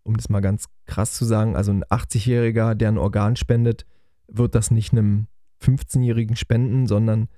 um 0.06 0.16
das 0.16 0.28
mal 0.28 0.40
ganz 0.40 0.66
krass 0.86 1.14
zu 1.14 1.24
sagen, 1.24 1.56
also 1.56 1.72
ein 1.72 1.84
80-Jähriger, 1.84 2.74
der 2.74 2.88
ein 2.88 2.98
Organ 2.98 3.36
spendet, 3.36 3.84
wird 4.28 4.54
das 4.54 4.70
nicht 4.70 4.92
einem 4.92 5.26
15-Jährigen 5.62 6.36
spenden, 6.36 6.86
sondern 6.86 7.28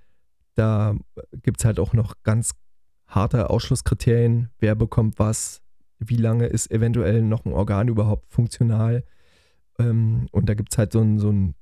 da 0.55 0.95
gibt 1.33 1.61
es 1.61 1.65
halt 1.65 1.81
auch 1.81 1.95
noch 1.95 2.15
ganz 2.25 2.53
harte 3.07 3.49
Ausschlusskriterien, 3.49 4.51
wer 4.59 4.75
bekommt 4.75 5.19
was, 5.19 5.63
wie 5.99 6.17
lange 6.17 6.47
ist 6.47 6.71
eventuell 6.71 7.23
noch 7.23 7.47
ein 7.47 7.53
Organ 7.53 7.89
überhaupt 7.89 8.31
funktional. 8.31 9.05
Ähm, 9.79 10.27
und 10.33 10.49
da 10.49 10.55
gibt 10.55 10.73
es 10.73 10.79
halt 10.79 10.93
so 10.93 11.01
ein, 11.01 11.19
so 11.19 11.31
ein 11.31 11.55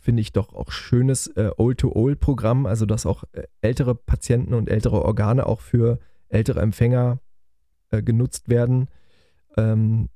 finde 0.00 0.20
ich 0.20 0.32
doch 0.32 0.54
auch 0.54 0.70
schönes 0.70 1.26
äh, 1.28 1.50
Old-to-Old-Programm, 1.56 2.66
also 2.66 2.86
dass 2.86 3.06
auch 3.06 3.24
äh, 3.32 3.44
ältere 3.60 3.94
Patienten 3.94 4.54
und 4.54 4.68
ältere 4.68 5.02
Organe 5.02 5.46
auch 5.46 5.60
für 5.60 5.98
ältere 6.28 6.60
Empfänger 6.60 7.20
äh, 7.90 8.02
genutzt 8.02 8.48
werden. 8.48 8.88
Ähm, 9.56 10.08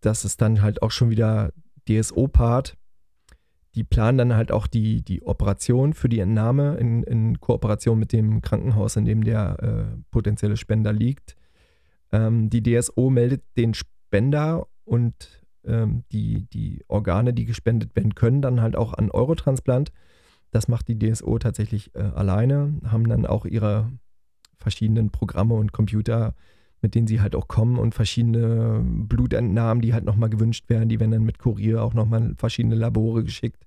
das 0.00 0.24
ist 0.24 0.40
dann 0.42 0.62
halt 0.62 0.82
auch 0.82 0.90
schon 0.90 1.10
wieder 1.10 1.52
DSO-Part. 1.88 2.76
Die 3.74 3.84
planen 3.84 4.18
dann 4.18 4.36
halt 4.36 4.52
auch 4.52 4.66
die, 4.66 5.02
die 5.02 5.22
Operation 5.22 5.94
für 5.94 6.08
die 6.08 6.20
Entnahme 6.20 6.76
in, 6.76 7.02
in 7.02 7.40
Kooperation 7.40 7.98
mit 7.98 8.12
dem 8.12 8.40
Krankenhaus, 8.40 8.96
in 8.96 9.04
dem 9.04 9.24
der 9.24 9.58
äh, 9.62 10.02
potenzielle 10.10 10.56
Spender 10.56 10.92
liegt. 10.92 11.36
Ähm, 12.12 12.50
die 12.50 12.62
DSO 12.62 13.10
meldet 13.10 13.42
den 13.56 13.74
Spender 13.74 14.68
und 14.84 15.43
ähm, 15.66 16.04
die, 16.12 16.46
die 16.52 16.84
Organe, 16.88 17.32
die 17.32 17.44
gespendet 17.44 17.94
werden 17.96 18.14
können, 18.14 18.42
dann 18.42 18.60
halt 18.60 18.76
auch 18.76 18.94
an 18.94 19.10
Eurotransplant. 19.10 19.92
Das 20.50 20.68
macht 20.68 20.88
die 20.88 20.98
DSO 20.98 21.38
tatsächlich 21.38 21.94
äh, 21.94 22.02
alleine, 22.02 22.74
haben 22.84 23.08
dann 23.08 23.26
auch 23.26 23.44
ihre 23.44 23.92
verschiedenen 24.58 25.10
Programme 25.10 25.54
und 25.54 25.72
Computer, 25.72 26.34
mit 26.80 26.94
denen 26.94 27.06
sie 27.06 27.20
halt 27.20 27.34
auch 27.34 27.48
kommen 27.48 27.78
und 27.78 27.94
verschiedene 27.94 28.82
Blutentnahmen, 28.84 29.80
die 29.80 29.94
halt 29.94 30.04
nochmal 30.04 30.30
gewünscht 30.30 30.68
werden, 30.68 30.88
die 30.88 31.00
werden 31.00 31.10
dann 31.10 31.24
mit 31.24 31.38
Kurier 31.38 31.82
auch 31.82 31.94
nochmal 31.94 32.34
verschiedene 32.36 32.74
Labore 32.74 33.24
geschickt. 33.24 33.66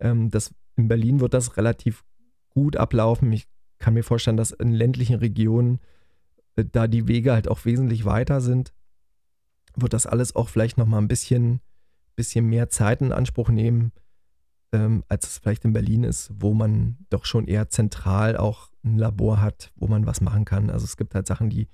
Ähm, 0.00 0.30
das, 0.30 0.54
in 0.76 0.88
Berlin 0.88 1.20
wird 1.20 1.34
das 1.34 1.56
relativ 1.56 2.04
gut 2.50 2.76
ablaufen. 2.76 3.32
Ich 3.32 3.46
kann 3.78 3.94
mir 3.94 4.04
vorstellen, 4.04 4.36
dass 4.36 4.50
in 4.50 4.72
ländlichen 4.72 5.16
Regionen 5.16 5.80
äh, 6.56 6.64
da 6.70 6.86
die 6.86 7.08
Wege 7.08 7.32
halt 7.32 7.48
auch 7.48 7.64
wesentlich 7.64 8.04
weiter 8.04 8.40
sind 8.40 8.72
wird 9.76 9.92
das 9.92 10.06
alles 10.06 10.34
auch 10.34 10.48
vielleicht 10.48 10.78
nochmal 10.78 11.00
ein 11.00 11.08
bisschen, 11.08 11.60
bisschen 12.14 12.46
mehr 12.46 12.68
Zeit 12.68 13.00
in 13.00 13.12
Anspruch 13.12 13.48
nehmen, 13.50 13.92
ähm, 14.72 15.04
als 15.08 15.26
es 15.26 15.38
vielleicht 15.38 15.64
in 15.64 15.72
Berlin 15.72 16.04
ist, 16.04 16.32
wo 16.38 16.54
man 16.54 16.96
doch 17.10 17.24
schon 17.24 17.46
eher 17.46 17.68
zentral 17.68 18.36
auch 18.36 18.70
ein 18.84 18.98
Labor 18.98 19.40
hat, 19.40 19.72
wo 19.76 19.86
man 19.86 20.06
was 20.06 20.20
machen 20.20 20.44
kann. 20.44 20.70
Also 20.70 20.84
es 20.84 20.96
gibt 20.96 21.14
halt 21.14 21.26
Sachen, 21.26 21.50
die, 21.50 21.68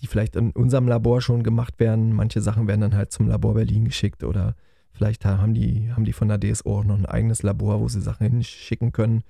die 0.00 0.06
vielleicht 0.06 0.36
in 0.36 0.50
unserem 0.50 0.88
Labor 0.88 1.20
schon 1.20 1.42
gemacht 1.42 1.78
werden. 1.78 2.12
Manche 2.12 2.40
Sachen 2.40 2.66
werden 2.66 2.80
dann 2.80 2.94
halt 2.94 3.12
zum 3.12 3.28
Labor 3.28 3.54
Berlin 3.54 3.84
geschickt 3.84 4.24
oder 4.24 4.56
vielleicht 4.92 5.24
haben 5.24 5.54
die, 5.54 5.92
haben 5.92 6.04
die 6.04 6.12
von 6.12 6.28
der 6.28 6.38
DSO 6.38 6.78
auch 6.78 6.84
noch 6.84 6.96
ein 6.96 7.06
eigenes 7.06 7.42
Labor, 7.42 7.80
wo 7.80 7.88
sie 7.88 8.00
Sachen 8.00 8.30
hinschicken 8.30 8.92
können. 8.92 9.22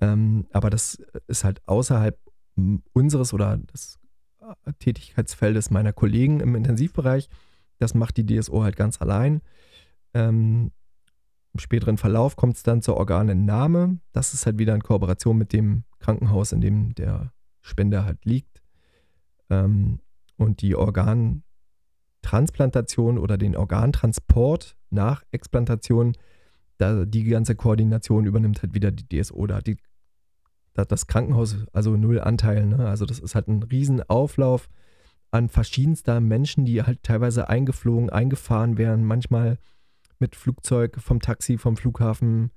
Ähm, 0.00 0.46
aber 0.52 0.70
das 0.70 1.02
ist 1.26 1.44
halt 1.44 1.60
außerhalb 1.66 2.18
unseres 2.92 3.32
oder 3.32 3.56
des 3.56 3.99
Tätigkeitsfeldes 4.78 5.70
meiner 5.70 5.92
Kollegen 5.92 6.40
im 6.40 6.54
Intensivbereich. 6.54 7.28
Das 7.78 7.94
macht 7.94 8.16
die 8.16 8.24
DSO 8.26 8.62
halt 8.62 8.76
ganz 8.76 9.00
allein. 9.00 9.40
Ähm, 10.14 10.70
Im 11.52 11.60
späteren 11.60 11.98
Verlauf 11.98 12.36
kommt 12.36 12.56
es 12.56 12.62
dann 12.62 12.82
zur 12.82 12.96
Organentnahme. 12.96 13.98
Das 14.12 14.34
ist 14.34 14.46
halt 14.46 14.58
wieder 14.58 14.74
in 14.74 14.82
Kooperation 14.82 15.38
mit 15.38 15.52
dem 15.52 15.84
Krankenhaus, 15.98 16.52
in 16.52 16.60
dem 16.60 16.94
der 16.94 17.32
Spender 17.60 18.04
halt 18.04 18.24
liegt. 18.24 18.62
Ähm, 19.48 20.00
und 20.36 20.62
die 20.62 20.74
Organtransplantation 20.74 23.18
oder 23.18 23.36
den 23.36 23.56
Organtransport 23.56 24.76
nach 24.90 25.22
Explantation, 25.32 26.16
da 26.78 27.04
die 27.04 27.24
ganze 27.24 27.56
Koordination 27.56 28.24
übernimmt 28.24 28.62
halt 28.62 28.72
wieder 28.74 28.90
die 28.90 29.06
DSO. 29.06 29.46
Da 29.46 29.56
hat 29.56 29.66
die 29.66 29.76
das 30.88 31.06
Krankenhaus 31.06 31.56
also 31.72 31.96
null 31.96 32.20
Anteil. 32.20 32.66
Ne? 32.66 32.88
Also 32.88 33.06
das 33.06 33.18
ist 33.18 33.34
halt 33.34 33.48
ein 33.48 33.62
Riesenauflauf 33.62 34.68
an 35.30 35.48
verschiedenster 35.48 36.20
Menschen, 36.20 36.64
die 36.64 36.82
halt 36.82 37.02
teilweise 37.02 37.48
eingeflogen, 37.48 38.10
eingefahren 38.10 38.78
werden, 38.78 39.04
manchmal 39.04 39.58
mit 40.18 40.36
Flugzeug, 40.36 40.98
vom 41.00 41.20
Taxi, 41.20 41.56
vom 41.56 41.76
Flughafen, 41.76 42.50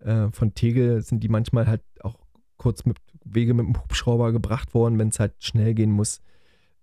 äh, 0.00 0.28
von 0.30 0.54
Tegel 0.54 1.02
sind 1.02 1.22
die 1.22 1.28
manchmal 1.28 1.66
halt 1.66 1.82
auch 2.00 2.18
kurz 2.56 2.84
mit 2.84 2.98
Wege 3.24 3.54
mit 3.54 3.66
dem 3.66 3.80
Hubschrauber 3.80 4.32
gebracht 4.32 4.74
worden, 4.74 4.98
wenn 4.98 5.08
es 5.08 5.20
halt 5.20 5.34
schnell 5.42 5.74
gehen 5.74 5.92
muss 5.92 6.20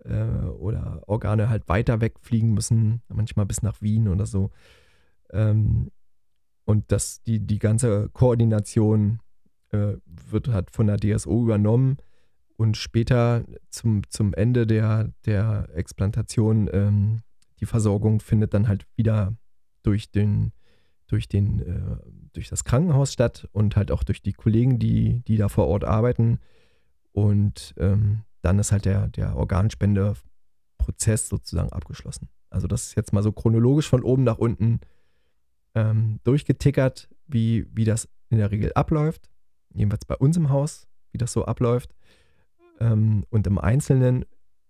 äh, 0.05 0.23
oder 0.23 1.01
Organe 1.07 1.49
halt 1.49 1.67
weiter 1.67 2.01
wegfliegen 2.01 2.53
müssen, 2.53 3.01
manchmal 3.07 3.45
bis 3.45 3.61
nach 3.61 3.81
Wien 3.81 4.07
oder 4.07 4.25
so. 4.25 4.51
Ähm, 5.31 5.91
und 6.65 6.91
das, 6.91 7.21
die, 7.23 7.39
die 7.39 7.59
ganze 7.59 8.09
Koordination 8.09 9.19
äh, 9.73 9.97
wird 10.05 10.47
halt 10.49 10.71
von 10.71 10.87
der 10.87 10.97
DSO 10.97 11.43
übernommen 11.43 11.97
und 12.55 12.77
später 12.77 13.43
zum, 13.69 14.07
zum 14.09 14.33
Ende 14.33 14.67
der, 14.67 15.11
der 15.25 15.67
Explantation 15.73 16.69
ähm, 16.71 17.21
die 17.59 17.65
Versorgung 17.65 18.19
findet 18.19 18.53
dann 18.53 18.67
halt 18.67 18.85
wieder 18.95 19.35
durch 19.81 20.11
den 20.11 20.51
durch 21.07 21.27
den 21.27 21.59
äh, 21.61 21.97
durch 22.33 22.49
das 22.49 22.63
Krankenhaus 22.63 23.11
statt 23.13 23.47
und 23.51 23.75
halt 23.75 23.91
auch 23.91 24.03
durch 24.03 24.21
die 24.21 24.33
Kollegen, 24.33 24.79
die 24.79 25.21
die 25.27 25.37
da 25.37 25.49
vor 25.49 25.67
Ort 25.67 25.83
arbeiten 25.83 26.39
und 27.11 27.73
ähm, 27.77 28.21
dann 28.41 28.59
ist 28.59 28.71
halt 28.71 28.85
der 28.85 29.07
der 29.09 29.35
Organspendeprozess 29.35 31.29
sozusagen 31.29 31.71
abgeschlossen. 31.71 32.29
Also 32.49 32.67
das 32.67 32.87
ist 32.87 32.95
jetzt 32.95 33.13
mal 33.13 33.23
so 33.23 33.31
chronologisch 33.31 33.89
von 33.89 34.03
oben 34.03 34.23
nach 34.23 34.37
unten 34.37 34.79
ähm, 35.75 36.19
durchgetickert, 36.23 37.09
wie 37.27 37.67
wie 37.73 37.85
das 37.85 38.07
in 38.29 38.37
der 38.37 38.51
Regel 38.51 38.71
abläuft 38.73 39.32
jedenfalls 39.73 40.05
bei 40.05 40.15
uns 40.15 40.37
im 40.37 40.49
Haus, 40.49 40.87
wie 41.11 41.17
das 41.17 41.33
so 41.33 41.45
abläuft. 41.45 41.93
Ähm, 42.79 43.25
und 43.29 43.47
im 43.47 43.57
Einzelnen, 43.57 44.25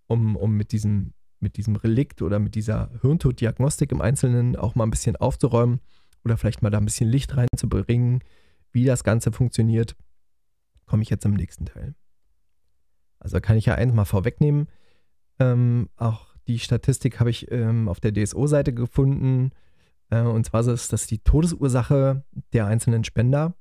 um, 0.06 0.36
um 0.36 0.56
mit, 0.56 0.72
diesem, 0.72 1.14
mit 1.40 1.56
diesem 1.56 1.76
Relikt 1.76 2.22
oder 2.22 2.38
mit 2.38 2.54
dieser 2.54 2.90
Hirntoddiagnostik 3.00 3.92
im 3.92 4.00
Einzelnen 4.00 4.56
auch 4.56 4.74
mal 4.74 4.84
ein 4.84 4.90
bisschen 4.90 5.16
aufzuräumen 5.16 5.80
oder 6.24 6.36
vielleicht 6.36 6.62
mal 6.62 6.70
da 6.70 6.78
ein 6.78 6.84
bisschen 6.84 7.08
Licht 7.08 7.36
reinzubringen, 7.36 8.20
wie 8.72 8.84
das 8.84 9.04
Ganze 9.04 9.32
funktioniert, 9.32 9.96
komme 10.86 11.02
ich 11.02 11.10
jetzt 11.10 11.24
im 11.24 11.34
nächsten 11.34 11.66
Teil. 11.66 11.94
Also 13.18 13.40
kann 13.40 13.56
ich 13.56 13.66
ja 13.66 13.74
eins 13.74 13.94
mal 13.94 14.04
vorwegnehmen. 14.04 14.68
Ähm, 15.38 15.88
auch 15.96 16.34
die 16.46 16.58
Statistik 16.58 17.20
habe 17.20 17.30
ich 17.30 17.50
ähm, 17.50 17.88
auf 17.88 18.00
der 18.00 18.12
DSO-Seite 18.12 18.74
gefunden. 18.74 19.52
Äh, 20.10 20.22
und 20.22 20.44
zwar 20.44 20.66
ist 20.66 20.92
das 20.92 21.06
die 21.06 21.18
Todesursache 21.18 22.24
der 22.52 22.66
einzelnen 22.66 23.04
Spender 23.04 23.54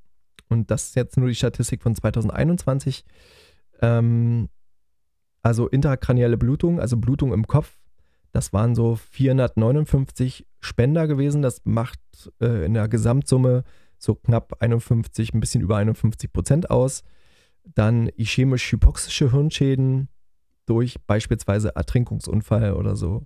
und 0.54 0.72
das 0.72 0.86
ist 0.86 0.96
jetzt 0.96 1.18
nur 1.18 1.28
die 1.28 1.36
Statistik 1.36 1.82
von 1.82 1.96
2021. 1.96 3.04
Ähm, 3.82 4.50
also 5.42 5.68
intrakranielle 5.68 6.38
Blutung, 6.38 6.80
also 6.80 6.96
Blutung 6.96 7.34
im 7.34 7.48
Kopf, 7.48 7.78
das 8.32 8.54
waren 8.54 8.74
so 8.74 8.96
459 8.96 10.48
Spender 10.60 11.08
gewesen. 11.08 11.42
Das 11.42 11.62
macht 11.66 12.00
äh, 12.42 12.66
in 12.66 12.74
der 12.74 12.88
Gesamtsumme 12.88 13.64
so 13.98 14.16
knapp 14.16 14.56
51, 14.60 15.34
ein 15.34 15.40
bisschen 15.40 15.62
über 15.62 15.78
51 15.78 16.34
Prozent 16.34 16.70
aus. 16.70 17.04
Dann 17.64 18.10
ischämisch-hypoxische 18.10 19.32
Hirnschäden 19.32 20.10
durch 20.66 21.00
beispielsweise 21.06 21.76
Ertrinkungsunfall 21.76 22.74
oder 22.74 22.96
so 22.96 23.26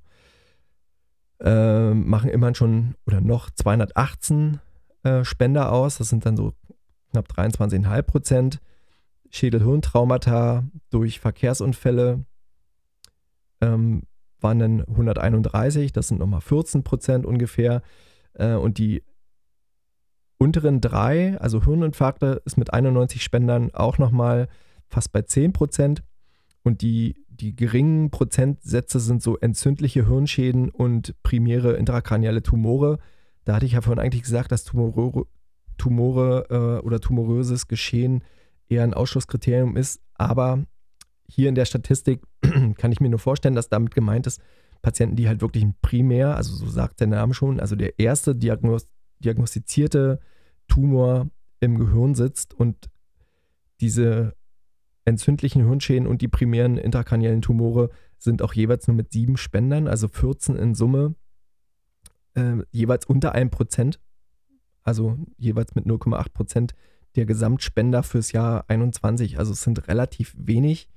äh, 1.40 1.94
machen 1.94 2.30
immerhin 2.30 2.56
schon 2.56 2.96
oder 3.06 3.22
noch 3.22 3.50
218 3.50 4.60
äh, 5.04 5.24
Spender 5.24 5.72
aus. 5.72 5.98
Das 6.00 6.10
sind 6.10 6.26
dann 6.26 6.36
so 6.36 6.54
knapp 7.12 7.28
23,5 7.30 8.02
Prozent. 8.04 8.60
Schädelhirntraumata 9.30 10.64
durch 10.90 11.20
Verkehrsunfälle 11.20 12.26
ähm, 13.62 14.04
waren 14.40 14.60
dann 14.60 14.82
131, 14.82 15.92
das 15.92 16.08
sind 16.08 16.20
nochmal 16.20 16.42
14 16.42 16.84
Prozent 16.84 17.26
ungefähr. 17.26 17.82
Äh, 18.34 18.54
und 18.54 18.78
die 18.78 19.04
unteren 20.38 20.82
drei, 20.82 21.38
also 21.40 21.64
Hirninfarkte, 21.64 22.42
ist 22.46 22.58
mit 22.58 22.74
91 22.74 23.24
Spendern 23.24 23.74
auch 23.74 23.98
nochmal 23.98 24.48
fast 24.88 25.12
bei 25.12 25.24
10 25.24 25.54
Prozent. 25.54 26.04
Und 26.64 26.82
die, 26.82 27.26
die 27.30 27.56
geringen 27.56 28.12
Prozentsätze 28.12 29.00
sind 29.00 29.24
so 29.24 29.38
entzündliche 29.38 30.08
Hirnschäden 30.08 30.70
und 30.70 31.16
primäre 31.24 31.74
intrakranielle 31.74 32.44
Tumore. 32.44 33.00
Da 33.46 33.56
hatte 33.56 33.66
ich 33.66 33.74
ja 33.74 33.82
vorhin 33.82 34.04
eigentlich 34.04 34.24
gesagt, 34.24 34.52
dass 34.52 34.66
Tumore, 34.66 35.26
Tumore 35.78 36.48
äh, 36.50 36.86
oder 36.86 37.00
tumoröses 37.00 37.68
Geschehen 37.68 38.24
eher 38.70 38.84
ein 38.84 38.94
Ausschlusskriterium 38.94 39.78
ist. 39.78 40.02
Aber 40.16 40.66
hier 41.28 41.50
in 41.50 41.56
der 41.56 41.66
Statistik 41.66 42.22
kann 42.78 42.92
ich 42.92 43.00
mir 43.00 43.10
nur 43.10 43.20
vorstellen, 43.20 43.56
dass 43.56 43.70
damit 43.70 43.94
gemeint 43.94 44.28
ist, 44.28 44.42
Patienten, 44.82 45.16
die 45.16 45.28
halt 45.28 45.42
wirklich 45.42 45.64
ein 45.64 45.76
primär, 45.82 46.36
also 46.36 46.56
so 46.56 46.68
sagt 46.68 47.00
der 47.00 47.08
Name 47.08 47.34
schon, 47.34 47.60
also 47.60 47.76
der 47.76 48.00
erste 48.00 48.36
Diagnos 48.36 48.88
diagnostizierte 49.20 50.20
Tumor 50.68 51.28
im 51.60 51.80
Gehirn 51.80 52.14
sitzt 52.14 52.54
und 52.54 52.90
diese 53.82 54.36
entzündlichen 55.06 55.66
Hirnschäden 55.66 56.08
und 56.08 56.22
die 56.22 56.28
primären 56.28 56.78
intrakraniellen 56.78 57.42
Tumore 57.42 57.90
sind 58.18 58.42
auch 58.42 58.54
jeweils 58.54 58.88
nur 58.88 58.96
mit 58.96 59.12
sieben 59.12 59.38
Spendern, 59.38 59.88
also 59.88 60.08
14 60.08 60.56
in 60.56 60.76
Summe, 60.76 61.16
äh, 62.36 62.58
jeweils 62.72 63.06
unter 63.06 63.34
einem 63.34 63.50
Prozent 63.50 64.00
also 64.88 65.18
jeweils 65.38 65.76
mit 65.76 65.86
0,8 65.86 66.30
Prozent 66.30 66.74
der 67.18 67.26
Gesamtspender 67.26 68.04
fürs 68.04 68.32
Jahr 68.32 68.64
21. 68.70 69.38
Also 69.38 69.52
es 69.52 69.62
sind 69.62 69.90
relativ 69.90 70.34
wenig. 70.38 70.88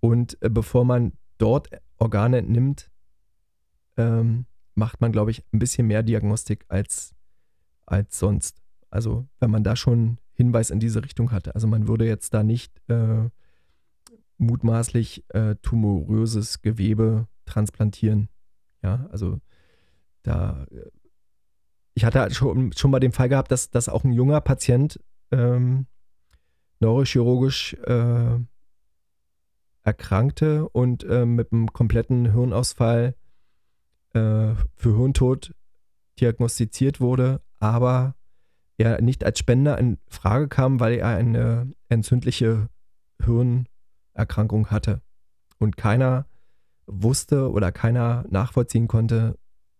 Und 0.00 0.40
äh, 0.40 0.48
bevor 0.48 0.86
man 0.86 1.12
dort 1.36 1.68
Organe 1.98 2.38
entnimmt, 2.38 2.90
ähm, 3.98 4.46
macht 4.74 5.02
man, 5.02 5.12
glaube 5.12 5.32
ich, 5.32 5.44
ein 5.52 5.58
bisschen 5.58 5.86
mehr 5.86 6.02
Diagnostik 6.02 6.64
als, 6.68 7.14
als 7.84 8.18
sonst. 8.18 8.62
Also 8.88 9.28
wenn 9.38 9.50
man 9.50 9.64
da 9.64 9.76
schon 9.76 10.16
Hinweis 10.32 10.70
in 10.70 10.80
diese 10.80 11.04
Richtung 11.04 11.30
hatte. 11.30 11.54
Also 11.54 11.66
man 11.66 11.88
würde 11.88 12.06
jetzt 12.06 12.32
da 12.32 12.42
nicht 12.42 12.80
äh, 12.88 13.28
mutmaßlich 14.38 15.24
äh, 15.34 15.56
tumoröses 15.56 16.62
Gewebe 16.62 17.28
transplantieren. 17.44 18.30
Ja, 18.82 19.06
also 19.10 19.40
da, 20.22 20.66
ich 21.96 22.04
hatte 22.04 22.20
halt 22.20 22.34
schon, 22.34 22.72
schon 22.74 22.90
mal 22.90 23.00
den 23.00 23.12
Fall 23.12 23.30
gehabt, 23.30 23.50
dass, 23.50 23.70
dass 23.70 23.88
auch 23.88 24.04
ein 24.04 24.12
junger 24.12 24.42
Patient 24.42 25.00
ähm, 25.32 25.86
neurochirurgisch 26.78 27.72
äh, 27.84 28.38
erkrankte 29.82 30.68
und 30.68 31.04
äh, 31.04 31.24
mit 31.24 31.52
einem 31.52 31.72
kompletten 31.72 32.30
Hirnausfall 32.30 33.14
äh, 34.12 34.54
für 34.76 34.96
Hirntod 34.96 35.54
diagnostiziert 36.20 37.00
wurde, 37.00 37.40
aber 37.60 38.14
er 38.76 39.00
nicht 39.00 39.24
als 39.24 39.38
Spender 39.38 39.78
in 39.78 39.98
Frage 40.06 40.48
kam, 40.48 40.80
weil 40.80 40.98
er 40.98 41.08
eine 41.08 41.72
entzündliche 41.88 42.68
Hirnerkrankung 43.24 44.70
hatte. 44.70 45.00
Und 45.58 45.78
keiner 45.78 46.26
wusste 46.86 47.50
oder 47.50 47.72
keiner 47.72 48.26
nachvollziehen 48.28 48.86
konnte, 48.86 49.38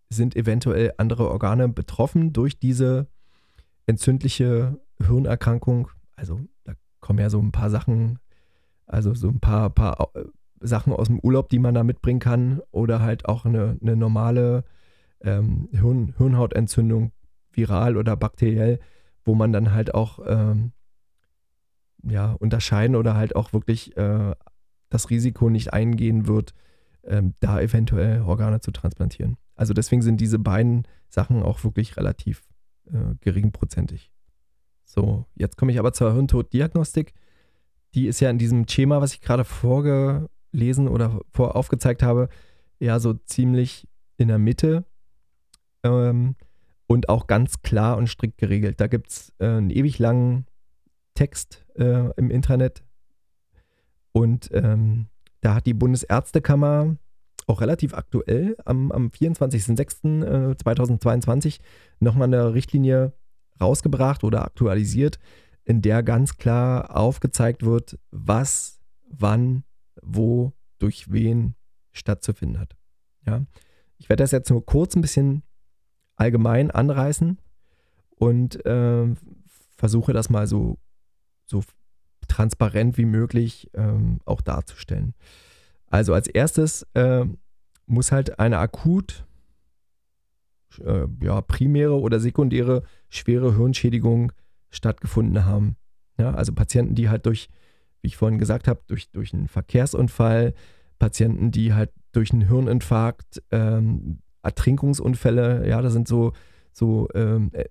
sind 0.09 0.35
eventuell 0.35 0.93
andere 0.97 1.29
Organe 1.29 1.67
betroffen 1.69 2.33
durch 2.33 2.59
diese 2.59 3.07
entzündliche 3.85 4.79
Hirnerkrankung. 5.01 5.89
Also 6.15 6.41
da 6.63 6.73
kommen 6.99 7.19
ja 7.19 7.29
so 7.29 7.39
ein 7.39 7.51
paar 7.51 7.69
Sachen, 7.69 8.19
also 8.85 9.13
so 9.13 9.27
ein 9.29 9.39
paar, 9.39 9.69
paar 9.69 10.11
äh, 10.15 10.25
Sachen 10.59 10.93
aus 10.93 11.07
dem 11.07 11.19
Urlaub, 11.19 11.49
die 11.49 11.59
man 11.59 11.73
da 11.73 11.83
mitbringen 11.83 12.19
kann 12.19 12.61
oder 12.71 13.01
halt 13.01 13.27
auch 13.27 13.45
eine, 13.45 13.77
eine 13.81 13.95
normale 13.95 14.63
ähm, 15.21 15.69
Hirn, 15.71 16.13
Hirnhautentzündung, 16.17 17.11
viral 17.51 17.97
oder 17.97 18.15
bakteriell, 18.15 18.79
wo 19.23 19.35
man 19.35 19.51
dann 19.51 19.73
halt 19.73 19.93
auch 19.93 20.19
ähm, 20.25 20.71
ja, 22.03 22.33
unterscheiden 22.33 22.95
oder 22.95 23.15
halt 23.15 23.35
auch 23.35 23.53
wirklich 23.53 23.95
äh, 23.97 24.35
das 24.89 25.09
Risiko 25.09 25.49
nicht 25.49 25.73
eingehen 25.73 26.27
wird, 26.27 26.53
ähm, 27.03 27.33
da 27.39 27.59
eventuell 27.59 28.21
Organe 28.21 28.61
zu 28.61 28.71
transplantieren. 28.71 29.37
Also 29.57 29.73
deswegen 29.73 30.01
sind 30.01 30.21
diese 30.21 30.39
beiden 30.39 30.87
Sachen 31.09 31.43
auch 31.43 31.63
wirklich 31.63 31.97
relativ 31.97 32.43
äh, 32.85 33.15
geringprozentig. 33.19 34.11
So, 34.85 35.25
jetzt 35.35 35.57
komme 35.57 35.71
ich 35.71 35.79
aber 35.79 35.91
zur 35.91 36.13
Hirntoddiagnostik. 36.13 37.13
Die 37.93 38.07
ist 38.07 38.19
ja 38.19 38.29
in 38.29 38.37
diesem 38.37 38.67
Schema, 38.67 39.01
was 39.01 39.13
ich 39.13 39.21
gerade 39.21 39.43
vorgelesen 39.43 40.87
oder 40.87 41.19
vor 41.31 41.55
aufgezeigt 41.55 42.03
habe, 42.03 42.29
ja 42.79 42.99
so 42.99 43.13
ziemlich 43.13 43.87
in 44.17 44.27
der 44.29 44.37
Mitte 44.37 44.85
ähm, 45.83 46.35
und 46.85 47.09
auch 47.09 47.27
ganz 47.27 47.61
klar 47.61 47.97
und 47.97 48.07
strikt 48.07 48.37
geregelt. 48.37 48.79
Da 48.79 48.87
gibt 48.87 49.09
es 49.09 49.33
äh, 49.39 49.47
einen 49.47 49.69
ewig 49.69 49.99
langen 49.99 50.45
Text 51.15 51.65
äh, 51.75 52.11
im 52.15 52.29
Internet 52.29 52.83
und 54.11 54.49
ähm, 54.53 55.07
da 55.41 55.55
hat 55.55 55.65
die 55.65 55.73
Bundesärztekammer 55.73 56.97
auch 57.47 57.61
relativ 57.61 57.93
aktuell 57.93 58.57
am, 58.65 58.91
am 58.91 59.07
24.06.2022 59.07 61.55
äh, 61.55 61.59
nochmal 61.99 62.27
eine 62.27 62.53
Richtlinie 62.53 63.13
rausgebracht 63.59 64.23
oder 64.23 64.45
aktualisiert, 64.45 65.17
in 65.63 65.81
der 65.81 66.03
ganz 66.03 66.37
klar 66.37 66.95
aufgezeigt 66.95 67.65
wird, 67.65 67.97
was, 68.11 68.79
wann, 69.09 69.63
wo, 70.01 70.53
durch 70.77 71.11
wen 71.11 71.55
stattzufinden 71.93 72.59
hat. 72.59 72.75
Ja. 73.25 73.43
Ich 73.97 74.09
werde 74.09 74.21
das 74.23 74.29
jetzt 74.31 74.51
nur 74.51 74.63
kurz 74.65 74.95
ein 74.95 75.01
bisschen 75.01 75.41
allgemein 76.15 76.69
anreißen 76.69 77.39
und 78.15 78.63
äh, 78.65 79.07
versuche 79.75 80.13
das 80.13 80.29
mal 80.29 80.45
so, 80.47 80.77
so 81.45 81.63
transparent 82.27 82.97
wie 82.97 83.05
möglich 83.05 83.69
ähm, 83.73 84.19
auch 84.25 84.41
darzustellen. 84.41 85.13
Also 85.89 86.13
als 86.13 86.27
erstes 86.27 86.85
äh, 86.93 87.25
muss 87.85 88.11
halt 88.11 88.39
eine 88.39 88.59
akut, 88.59 89.25
äh, 90.83 91.07
ja, 91.21 91.41
primäre 91.41 91.99
oder 91.99 92.19
sekundäre 92.19 92.83
schwere 93.09 93.55
Hirnschädigung 93.55 94.31
stattgefunden 94.69 95.45
haben. 95.45 95.77
Ja, 96.17 96.31
also 96.31 96.53
Patienten, 96.53 96.95
die 96.95 97.09
halt 97.09 97.25
durch, 97.25 97.49
wie 98.01 98.07
ich 98.07 98.17
vorhin 98.17 98.39
gesagt 98.39 98.67
habe, 98.67 98.81
durch, 98.87 99.09
durch 99.11 99.33
einen 99.33 99.47
Verkehrsunfall, 99.47 100.53
Patienten, 100.99 101.51
die 101.51 101.73
halt 101.73 101.91
durch 102.11 102.31
einen 102.31 102.47
Hirninfarkt, 102.47 103.41
ähm, 103.51 104.19
Ertrinkungsunfälle, 104.41 105.67
ja, 105.67 105.81
das 105.81 105.93
sind 105.93 106.07
so, 106.07 106.33
so 106.71 107.07
ähm, 107.13 107.49
äh, 107.53 107.65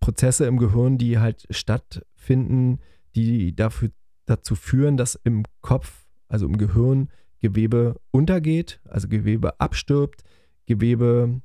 Prozesse 0.00 0.46
im 0.46 0.58
Gehirn, 0.58 0.98
die 0.98 1.18
halt 1.18 1.46
stattfinden, 1.50 2.80
die 3.14 3.54
dafür, 3.54 3.90
dazu 4.26 4.54
führen, 4.54 4.96
dass 4.96 5.14
im 5.16 5.44
Kopf, 5.60 6.06
also 6.28 6.46
im 6.46 6.56
Gehirn, 6.58 7.08
Gewebe 7.40 8.00
untergeht, 8.10 8.80
also 8.84 9.08
Gewebe 9.08 9.58
abstirbt, 9.60 10.22
Gewebe 10.66 11.40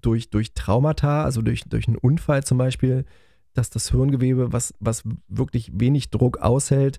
durch, 0.00 0.30
durch 0.30 0.54
Traumata, 0.54 1.24
also 1.24 1.42
durch, 1.42 1.62
durch 1.64 1.88
einen 1.88 1.96
Unfall 1.96 2.44
zum 2.44 2.58
Beispiel, 2.58 3.04
dass 3.54 3.70
das 3.70 3.90
Hirngewebe, 3.90 4.52
was, 4.52 4.74
was 4.78 5.02
wirklich 5.26 5.70
wenig 5.74 6.10
Druck 6.10 6.38
aushält, 6.38 6.98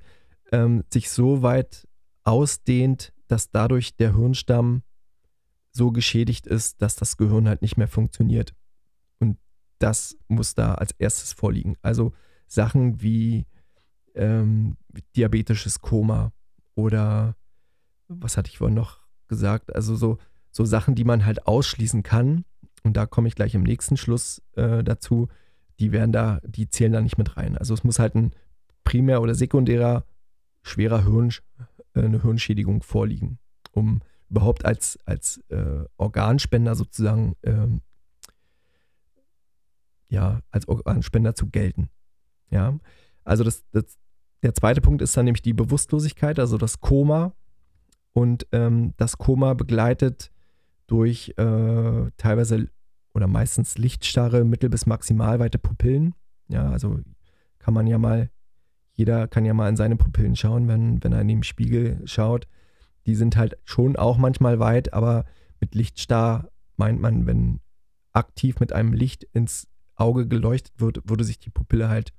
ähm, 0.52 0.84
sich 0.92 1.10
so 1.10 1.42
weit 1.42 1.88
ausdehnt, 2.24 3.14
dass 3.28 3.52
dadurch 3.52 3.96
der 3.96 4.16
Hirnstamm 4.16 4.84
so 5.72 5.92
geschädigt 5.92 6.48
ist, 6.48 6.82
dass 6.82 6.96
das 6.96 7.18
Gehirn 7.18 7.48
halt 7.48 7.62
nicht 7.62 7.78
mehr 7.78 7.88
funktioniert. 7.88 8.54
Und 9.20 9.38
das 9.78 10.18
muss 10.28 10.56
da 10.56 10.74
als 10.74 10.92
erstes 10.98 11.34
vorliegen. 11.34 11.78
Also 11.82 12.14
Sachen 12.48 13.02
wie 13.02 13.46
ähm, 14.16 14.78
diabetisches 15.16 15.80
Koma 15.80 16.34
oder 16.76 17.36
was 18.10 18.36
hatte 18.36 18.50
ich 18.50 18.58
vorhin 18.58 18.76
noch 18.76 19.00
gesagt? 19.28 19.74
Also 19.74 19.96
so, 19.96 20.18
so 20.52 20.66
Sachen, 20.66 20.96
die 20.96 21.06
man 21.06 21.26
halt 21.26 21.48
ausschließen 21.48 22.04
kann. 22.04 22.44
Und 22.84 22.98
da 22.98 23.06
komme 23.06 23.28
ich 23.28 23.36
gleich 23.36 23.56
im 23.56 23.64
nächsten 23.64 23.98
Schluss 23.98 24.42
äh, 24.56 24.84
dazu. 24.84 25.30
Die 25.80 25.92
werden 25.92 26.12
da, 26.12 26.42
die 26.44 26.70
zählen 26.70 26.92
da 26.92 27.02
nicht 27.02 27.18
mit 27.18 27.38
rein. 27.38 27.58
Also 27.58 27.74
es 27.74 27.84
muss 27.84 28.00
halt 28.00 28.16
ein 28.16 28.34
primär 28.84 29.22
oder 29.22 29.36
sekundärer 29.36 30.06
schwerer 30.62 31.06
Hirn, 31.06 31.32
äh, 31.94 32.02
eine 32.02 32.22
Hirnschädigung 32.22 32.84
vorliegen, 32.84 33.40
um 33.72 34.02
überhaupt 34.30 34.66
als, 34.66 35.00
als 35.06 35.38
äh, 35.50 35.86
Organspender 35.98 36.76
sozusagen 36.76 37.36
ähm, 37.44 37.82
ja, 40.10 40.42
als 40.52 40.68
Organspender 40.68 41.36
zu 41.36 41.48
gelten. 41.48 41.90
Ja, 42.50 42.78
also 43.24 43.44
das, 43.44 43.64
das, 43.72 43.98
der 44.42 44.54
zweite 44.54 44.82
Punkt 44.82 45.02
ist 45.02 45.16
dann 45.16 45.26
nämlich 45.26 45.42
die 45.42 45.54
Bewusstlosigkeit, 45.54 46.40
also 46.40 46.58
das 46.58 46.80
Koma. 46.80 47.34
Und 48.14 48.48
ähm, 48.52 48.94
das 48.98 49.18
Koma 49.18 49.54
begleitet 49.54 50.32
durch 50.88 51.34
äh, 51.38 52.12
teilweise 52.18 52.70
oder 53.14 53.28
meistens 53.28 53.78
lichtstarre, 53.78 54.44
mittel- 54.44 54.70
bis 54.70 54.86
maximalweite 54.86 55.60
Pupillen. 55.60 56.16
Ja, 56.48 56.70
also 56.70 57.00
kann 57.60 57.74
man 57.74 57.88
ja 57.88 57.98
mal, 57.98 58.30
jeder 58.94 59.28
kann 59.28 59.46
ja 59.46 59.54
mal 59.54 59.70
in 59.70 59.78
seine 59.78 59.96
Pupillen 59.96 60.36
schauen, 60.36 60.68
wenn, 60.68 61.04
wenn 61.04 61.14
er 61.14 61.22
in 61.22 61.28
den 61.28 61.44
Spiegel 61.44 62.02
schaut. 62.06 62.48
Die 63.06 63.16
sind 63.16 63.38
halt 63.38 63.58
schon 63.66 63.96
auch 63.96 64.18
manchmal 64.18 64.60
weit, 64.60 64.94
aber 64.94 65.26
mit 65.60 65.76
Lichtstarr 65.76 66.50
meint 66.78 67.00
man, 67.00 67.26
wenn 67.26 67.60
aktiv 68.12 68.60
mit 68.60 68.74
einem 68.74 68.94
Licht 68.94 69.24
ins 69.34 69.68
Auge 69.96 70.28
geleuchtet 70.28 70.74
wird, 70.80 71.08
würde 71.10 71.24
sich 71.24 71.40
die 71.40 71.50
Pupille 71.50 71.90
halt 71.90 72.14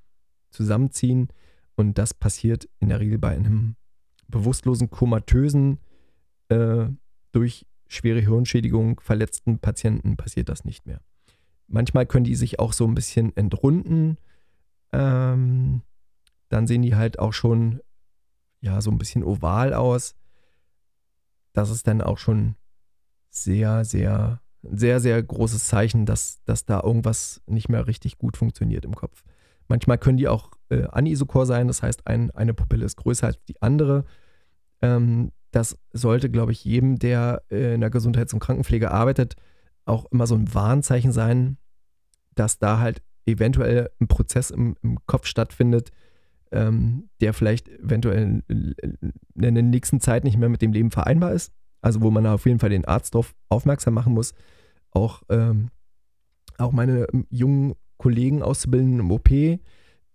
zusammenziehen. 0.51 1.29
Und 1.77 1.99
das 1.99 2.15
passiert 2.15 2.69
in 2.79 2.91
der 2.91 3.01
Regel 3.01 3.19
bei 3.19 3.31
einem 3.31 3.77
bewusstlosen, 4.31 4.91
komatösen, 4.91 5.79
äh, 6.49 6.87
durch 7.33 7.67
schwere 7.87 8.21
Hirnschädigung 8.21 9.01
verletzten 9.01 9.59
Patienten 9.59 10.17
passiert 10.17 10.49
das 10.49 10.65
nicht 10.65 10.87
mehr. 10.87 11.01
Manchmal 11.67 12.07
können 12.07 12.25
die 12.25 12.35
sich 12.35 12.59
auch 12.59 12.73
so 12.73 12.87
ein 12.87 12.95
bisschen 12.95 13.37
entrunden. 13.37 14.17
Ähm, 14.93 15.83
dann 16.49 16.67
sehen 16.67 16.83
die 16.83 16.97
halt 16.97 17.19
auch 17.19 17.33
schon 17.33 17.81
ja 18.61 18.81
so 18.81 18.91
ein 18.91 18.99
bisschen 18.99 19.25
oval 19.25 19.75
aus. 19.75 20.15
Das 21.53 21.71
ist 21.71 21.87
dann 21.87 22.01
auch 22.01 22.19
schon 22.19 22.57
sehr, 23.29 23.85
sehr, 23.85 24.41
sehr, 24.63 25.01
sehr 25.01 25.23
großes 25.23 25.67
Zeichen, 25.67 26.07
dass, 26.07 26.43
dass 26.45 26.65
da 26.65 26.81
irgendwas 26.81 27.43
nicht 27.47 27.69
mehr 27.69 27.87
richtig 27.87 28.19
gut 28.19 28.37
funktioniert 28.37 28.85
im 28.85 28.95
Kopf. 28.95 29.23
Manchmal 29.69 29.99
können 29.99 30.19
die 30.19 30.29
auch 30.29 30.51
äh, 30.71 30.87
anisokor 30.91 31.47
sein, 31.47 31.69
das 31.69 31.83
heißt, 31.83 32.07
ein, 32.07 32.31
eine 32.31 32.55
Pupille 32.55 32.85
ist 32.85 32.97
größer 32.97 33.27
als 33.27 33.45
die 33.45 33.61
andere. 33.61 34.05
Ähm, 34.81 35.33
das 35.51 35.79
sollte, 35.93 36.31
glaube 36.31 36.53
ich, 36.53 36.65
jedem, 36.65 36.99
der 36.99 37.43
äh, 37.51 37.75
in 37.75 37.81
der 37.81 37.91
Gesundheits- 37.91 38.33
und 38.33 38.41
Krankenpflege 38.41 38.91
arbeitet, 38.91 39.35
auch 39.85 40.07
immer 40.13 40.27
so 40.27 40.37
ein 40.37 40.55
Warnzeichen 40.55 41.13
sein, 41.13 41.59
dass 42.35 42.59
da 42.59 42.79
halt 42.79 43.03
eventuell 43.27 43.91
ein 44.01 44.09
Prozess 44.09 44.51
im, 44.51 44.77
im 44.83 44.99
Kopf 45.07 45.27
stattfindet, 45.27 45.91
ähm, 46.53 47.09
der 47.21 47.35
vielleicht 47.35 47.69
eventuell 47.69 48.43
in, 48.49 48.75
in 48.79 49.13
der 49.35 49.51
nächsten 49.51 50.01
Zeit 50.01 50.25
nicht 50.25 50.39
mehr 50.39 50.49
mit 50.49 50.63
dem 50.63 50.73
Leben 50.73 50.91
vereinbar 50.91 51.33
ist. 51.33 51.53
Also 51.83 52.03
wo 52.03 52.11
man 52.11 52.27
auf 52.27 52.47
jeden 52.47 52.59
Fall 52.59 52.71
den 52.71 52.85
Arzt 52.85 53.15
darauf 53.15 53.35
aufmerksam 53.49 53.95
machen 53.95 54.13
muss. 54.13 54.35
Auch, 54.91 55.23
ähm, 55.29 55.71
auch 56.59 56.73
meine 56.73 57.07
jungen 57.31 57.75
Kollegen 57.97 58.43
Auszubildenden 58.43 59.01
im 59.01 59.11
OP, 59.11 59.31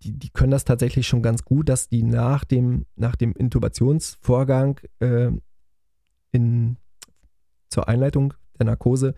die, 0.05 0.11
die 0.11 0.29
können 0.29 0.51
das 0.51 0.65
tatsächlich 0.65 1.07
schon 1.07 1.23
ganz 1.23 1.43
gut, 1.43 1.67
dass 1.67 1.89
die 1.89 2.03
nach 2.03 2.45
dem, 2.45 2.85
nach 2.95 3.15
dem 3.15 3.33
Intubationsvorgang 3.33 4.79
äh, 4.99 5.31
in, 6.31 6.77
zur 7.69 7.89
Einleitung 7.89 8.33
der 8.59 8.67
Narkose 8.67 9.15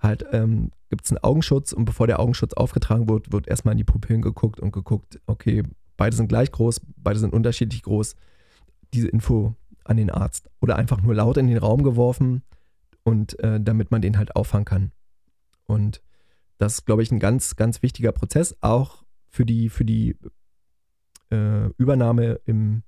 halt 0.00 0.26
ähm, 0.32 0.70
gibt 0.90 1.04
es 1.04 1.12
einen 1.12 1.22
Augenschutz 1.22 1.72
und 1.72 1.84
bevor 1.84 2.06
der 2.06 2.20
Augenschutz 2.20 2.52
aufgetragen 2.52 3.08
wird, 3.08 3.32
wird 3.32 3.48
erstmal 3.48 3.72
in 3.72 3.78
die 3.78 3.84
Pupillen 3.84 4.22
geguckt 4.22 4.60
und 4.60 4.72
geguckt, 4.72 5.20
okay, 5.26 5.62
beide 5.96 6.16
sind 6.16 6.28
gleich 6.28 6.50
groß, 6.50 6.80
beide 6.96 7.18
sind 7.18 7.32
unterschiedlich 7.32 7.82
groß. 7.82 8.16
Diese 8.92 9.08
Info 9.08 9.54
an 9.84 9.96
den 9.96 10.10
Arzt 10.10 10.50
oder 10.60 10.76
einfach 10.76 11.00
nur 11.00 11.14
laut 11.14 11.36
in 11.36 11.46
den 11.46 11.58
Raum 11.58 11.82
geworfen 11.82 12.42
und 13.04 13.38
äh, 13.40 13.60
damit 13.60 13.90
man 13.90 14.02
den 14.02 14.18
halt 14.18 14.34
auffangen 14.34 14.64
kann. 14.64 14.92
Und 15.66 16.02
das 16.58 16.74
ist, 16.74 16.86
glaube 16.86 17.02
ich, 17.02 17.10
ein 17.10 17.20
ganz, 17.20 17.56
ganz 17.56 17.82
wichtiger 17.82 18.12
Prozess, 18.12 18.56
auch 18.60 19.03
für 19.34 19.44
die, 19.44 19.68
für 19.68 19.84
die 19.84 20.16
äh, 21.32 21.66
Übernahme 21.76 22.40
im, 22.44 22.84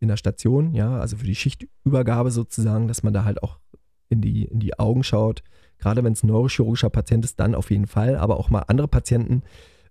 in 0.00 0.08
der 0.08 0.16
Station, 0.16 0.74
ja, 0.74 0.98
also 0.98 1.16
für 1.16 1.26
die 1.26 1.36
Schichtübergabe 1.36 2.32
sozusagen, 2.32 2.88
dass 2.88 3.04
man 3.04 3.12
da 3.12 3.24
halt 3.24 3.44
auch 3.44 3.60
in 4.08 4.20
die, 4.20 4.46
in 4.46 4.58
die 4.58 4.76
Augen 4.80 5.04
schaut. 5.04 5.44
Gerade 5.78 6.02
wenn 6.02 6.14
es 6.14 6.24
ein 6.24 6.26
neurochirurgischer 6.26 6.90
Patient 6.90 7.24
ist, 7.24 7.38
dann 7.38 7.54
auf 7.54 7.70
jeden 7.70 7.86
Fall, 7.86 8.16
aber 8.16 8.40
auch 8.40 8.50
mal 8.50 8.64
andere 8.66 8.88
Patienten, 8.88 9.44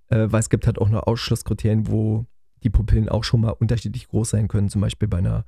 äh, 0.10 0.28
weil 0.30 0.42
es 0.42 0.50
gibt 0.50 0.68
halt 0.68 0.80
auch 0.80 0.90
noch 0.90 1.08
Ausschlusskriterien, 1.08 1.88
wo 1.88 2.26
die 2.62 2.70
Pupillen 2.70 3.08
auch 3.08 3.24
schon 3.24 3.40
mal 3.40 3.52
unterschiedlich 3.52 4.10
groß 4.10 4.32
sein 4.32 4.50
können, 4.50 4.68
zum 4.68 4.82
Beispiel 4.82 5.08
bei 5.08 5.20
einer, 5.20 5.46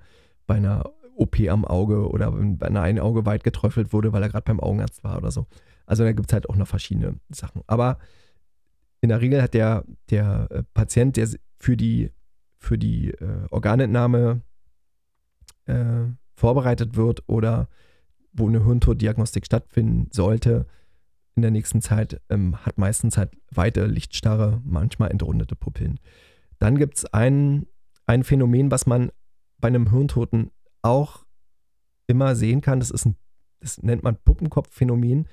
bei 0.48 0.56
einer 0.56 0.90
OP 1.18 1.42
am 1.42 1.66
Auge 1.66 2.10
oder 2.10 2.34
wenn 2.40 2.58
einer 2.62 2.84
ein 2.84 3.00
Auge 3.00 3.26
weit 3.26 3.44
geträufelt 3.44 3.92
wurde, 3.92 4.14
weil 4.14 4.24
er 4.24 4.30
gerade 4.30 4.46
beim 4.46 4.62
Augenarzt 4.62 5.04
war 5.04 5.18
oder 5.18 5.30
so. 5.32 5.46
Also 5.86 6.06
da 6.06 6.14
gibt 6.14 6.32
es 6.32 6.34
halt 6.34 6.50
auch 6.50 6.56
noch 6.56 6.70
verschiedene 6.70 7.20
Sachen. 7.32 7.64
Aber 7.68 7.98
in 9.02 9.10
der 9.10 9.22
Regel 9.22 9.42
hat 9.42 9.54
der, 9.54 9.84
der 10.10 10.48
äh, 10.50 10.64
Patient, 10.74 11.18
der 11.18 11.28
für 11.60 11.76
die, 11.76 12.12
für 12.58 12.78
die 12.78 13.10
äh, 13.10 13.48
Organentnahme 13.50 14.42
äh, 15.66 16.06
vorbereitet 16.36 16.96
wird 16.96 17.24
oder 17.28 17.68
wo 18.34 18.48
eine 18.48 18.64
Hirntoddiagnostik 18.64 19.46
stattfinden 19.46 20.10
sollte, 20.12 20.66
in 21.36 21.42
der 21.42 21.52
nächsten 21.52 21.82
Zeit, 21.82 22.22
ähm, 22.30 22.58
hat 22.66 22.78
meistens 22.78 23.18
halt 23.18 23.32
weite 23.52 23.86
Lichtstarre, 23.86 24.62
manchmal 24.64 25.12
entrundete 25.12 25.56
Pupillen. 25.56 26.00
Dann 26.60 26.78
gibt 26.78 26.98
es 26.98 27.06
ein, 27.06 27.68
ein 28.06 28.24
Phänomen, 28.24 28.70
was 28.70 28.86
man 28.86 29.12
bei 29.60 29.68
einem 29.68 29.90
Hirntoten 29.90 30.52
auch 30.82 31.26
immer 32.08 32.36
sehen 32.36 32.62
kann. 32.62 32.80
Das 32.80 32.92
ist 32.92 33.06
ein, 33.06 33.16
das 33.60 33.82
nennt 33.82 34.04
man 34.04 34.18
Puppenkopfphänomen. 34.18 35.28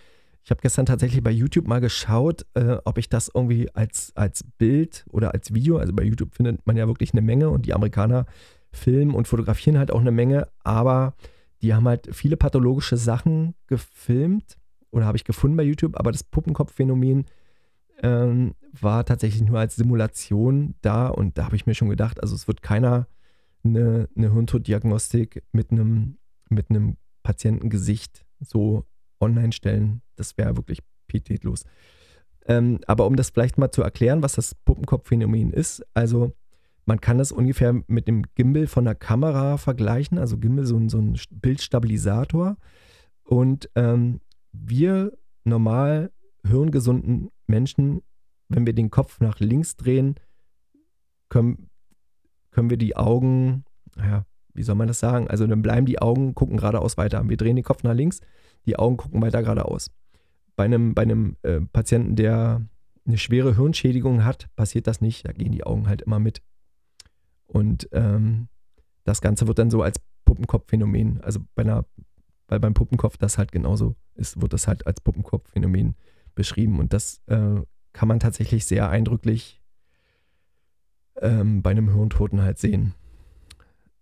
Ich 0.48 0.50
habe 0.50 0.62
gestern 0.62 0.86
tatsächlich 0.86 1.22
bei 1.22 1.30
YouTube 1.30 1.68
mal 1.68 1.78
geschaut, 1.78 2.46
äh, 2.54 2.78
ob 2.86 2.96
ich 2.96 3.10
das 3.10 3.30
irgendwie 3.34 3.68
als, 3.74 4.12
als 4.14 4.44
Bild 4.56 5.04
oder 5.10 5.34
als 5.34 5.52
Video, 5.52 5.76
also 5.76 5.92
bei 5.92 6.04
YouTube 6.04 6.34
findet 6.34 6.66
man 6.66 6.74
ja 6.74 6.86
wirklich 6.86 7.12
eine 7.12 7.20
Menge 7.20 7.50
und 7.50 7.66
die 7.66 7.74
Amerikaner 7.74 8.24
filmen 8.72 9.14
und 9.14 9.28
fotografieren 9.28 9.76
halt 9.76 9.90
auch 9.90 10.00
eine 10.00 10.10
Menge, 10.10 10.48
aber 10.64 11.14
die 11.60 11.74
haben 11.74 11.86
halt 11.86 12.08
viele 12.12 12.38
pathologische 12.38 12.96
Sachen 12.96 13.56
gefilmt 13.66 14.56
oder 14.90 15.04
habe 15.04 15.18
ich 15.18 15.24
gefunden 15.24 15.54
bei 15.54 15.64
YouTube, 15.64 15.98
aber 15.98 16.12
das 16.12 16.24
Puppenkopfphänomen 16.24 17.26
ähm, 18.02 18.54
war 18.72 19.04
tatsächlich 19.04 19.46
nur 19.46 19.58
als 19.58 19.76
Simulation 19.76 20.76
da 20.80 21.08
und 21.08 21.36
da 21.36 21.44
habe 21.44 21.56
ich 21.56 21.66
mir 21.66 21.74
schon 21.74 21.90
gedacht, 21.90 22.22
also 22.22 22.34
es 22.34 22.48
wird 22.48 22.62
keiner 22.62 23.06
eine, 23.64 24.08
eine 24.16 24.32
Hirntoddiagnostik 24.32 25.42
mit 25.52 25.72
einem, 25.72 26.16
mit 26.48 26.70
einem 26.70 26.96
Patientengesicht 27.22 28.24
so 28.40 28.86
online 29.20 29.52
stellen. 29.52 30.02
Das 30.16 30.36
wäre 30.38 30.56
wirklich 30.56 30.80
pietätlos. 31.06 31.64
Ähm, 32.46 32.80
aber 32.86 33.06
um 33.06 33.16
das 33.16 33.30
vielleicht 33.30 33.58
mal 33.58 33.70
zu 33.70 33.82
erklären, 33.82 34.22
was 34.22 34.34
das 34.34 34.54
Puppenkopfphänomen 34.54 35.52
ist, 35.52 35.84
also 35.94 36.32
man 36.86 37.00
kann 37.02 37.18
das 37.18 37.32
ungefähr 37.32 37.82
mit 37.86 38.08
dem 38.08 38.24
Gimbal 38.34 38.66
von 38.66 38.86
der 38.86 38.94
Kamera 38.94 39.58
vergleichen, 39.58 40.18
also 40.18 40.38
Gimbal 40.38 40.64
so 40.64 40.78
ein, 40.78 40.88
so 40.88 40.98
ein 40.98 41.18
Bildstabilisator. 41.30 42.56
Und 43.24 43.68
ähm, 43.74 44.20
wir 44.52 45.12
normal 45.44 46.10
hirngesunden 46.46 47.30
Menschen, 47.46 48.00
wenn 48.48 48.64
wir 48.64 48.72
den 48.72 48.90
Kopf 48.90 49.20
nach 49.20 49.38
links 49.38 49.76
drehen, 49.76 50.14
können, 51.28 51.68
können 52.50 52.70
wir 52.70 52.78
die 52.78 52.96
Augen, 52.96 53.64
naja, 53.94 54.24
wie 54.54 54.62
soll 54.62 54.74
man 54.74 54.88
das 54.88 54.98
sagen? 54.98 55.28
Also 55.28 55.46
dann 55.46 55.60
bleiben 55.60 55.84
die 55.84 56.00
Augen, 56.00 56.34
gucken 56.34 56.56
geradeaus 56.56 56.96
weiter. 56.96 57.28
Wir 57.28 57.36
drehen 57.36 57.56
den 57.56 57.64
Kopf 57.64 57.82
nach 57.82 57.94
links, 57.94 58.20
die 58.68 58.78
Augen 58.78 58.96
gucken 58.96 59.20
weiter 59.20 59.42
geradeaus. 59.42 59.90
Bei 60.54 60.64
einem, 60.64 60.94
bei 60.94 61.02
einem 61.02 61.36
äh, 61.42 61.60
Patienten, 61.60 62.16
der 62.16 62.66
eine 63.06 63.18
schwere 63.18 63.56
Hirnschädigung 63.56 64.24
hat, 64.24 64.54
passiert 64.54 64.86
das 64.86 65.00
nicht. 65.00 65.26
Da 65.26 65.32
gehen 65.32 65.52
die 65.52 65.64
Augen 65.64 65.88
halt 65.88 66.02
immer 66.02 66.18
mit. 66.18 66.42
Und 67.46 67.88
ähm, 67.92 68.48
das 69.04 69.20
Ganze 69.20 69.46
wird 69.48 69.58
dann 69.58 69.70
so 69.70 69.82
als 69.82 70.00
Puppenkopfphänomen, 70.26 71.22
also 71.22 71.40
bei 71.54 71.62
einer, 71.62 71.86
weil 72.48 72.60
beim 72.60 72.74
Puppenkopf 72.74 73.16
das 73.16 73.38
halt 73.38 73.50
genauso 73.50 73.96
ist, 74.14 74.40
wird 74.40 74.52
das 74.52 74.68
halt 74.68 74.86
als 74.86 75.00
Puppenkopfphänomen 75.00 75.96
beschrieben. 76.34 76.78
Und 76.78 76.92
das 76.92 77.22
äh, 77.26 77.62
kann 77.94 78.08
man 78.08 78.20
tatsächlich 78.20 78.66
sehr 78.66 78.90
eindrücklich 78.90 79.62
ähm, 81.22 81.62
bei 81.62 81.70
einem 81.70 81.94
Hirntoten 81.94 82.42
halt 82.42 82.58
sehen. 82.58 82.94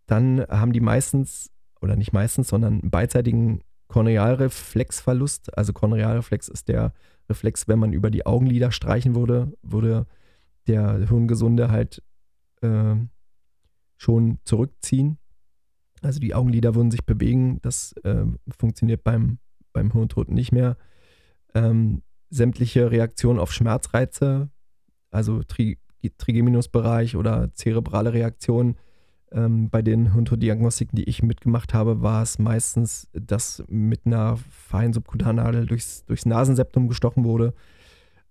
Dann 0.06 0.40
haben 0.48 0.72
die 0.72 0.80
meistens, 0.80 1.52
oder 1.80 1.94
nicht 1.94 2.12
meistens, 2.12 2.48
sondern 2.48 2.80
einen 2.80 2.90
beidseitigen 2.90 3.60
Kornealreflexverlust. 3.88 5.56
Also 5.56 5.72
Kornealreflex 5.72 6.48
ist 6.48 6.68
der 6.68 6.92
Reflex, 7.28 7.68
wenn 7.68 7.78
man 7.78 7.92
über 7.92 8.10
die 8.10 8.26
Augenlider 8.26 8.70
streichen 8.72 9.14
würde, 9.14 9.52
würde 9.62 10.06
der 10.66 11.06
Hirngesunde 11.08 11.70
halt 11.70 12.02
äh, 12.62 12.96
schon 13.96 14.38
zurückziehen. 14.44 15.18
Also 16.02 16.20
die 16.20 16.34
Augenlider 16.34 16.74
würden 16.74 16.90
sich 16.90 17.04
bewegen. 17.04 17.60
Das 17.62 17.92
äh, 18.04 18.24
funktioniert 18.58 19.02
beim, 19.04 19.38
beim 19.72 19.92
Hirntoten 19.92 20.34
nicht 20.34 20.52
mehr. 20.52 20.76
Ähm, 21.54 22.02
sämtliche 22.30 22.90
Reaktionen 22.90 23.38
auf 23.38 23.52
Schmerzreize, 23.52 24.50
also 25.10 25.42
Tri 25.42 25.78
Trigeminusbereich 26.18 27.16
oder 27.16 27.52
zerebrale 27.54 28.12
Reaktionen, 28.12 28.76
ähm, 29.32 29.70
bei 29.70 29.82
den 29.82 30.12
Hirntoddiagnostiken, 30.12 30.96
die 30.96 31.04
ich 31.04 31.22
mitgemacht 31.22 31.74
habe, 31.74 32.02
war 32.02 32.22
es 32.22 32.38
meistens, 32.38 33.08
dass 33.12 33.64
mit 33.68 34.06
einer 34.06 34.36
feinen 34.50 34.92
Subkutannadel 34.92 35.66
durchs, 35.66 36.04
durchs 36.04 36.26
Nasenseptum 36.26 36.88
gestochen 36.88 37.24
wurde. 37.24 37.54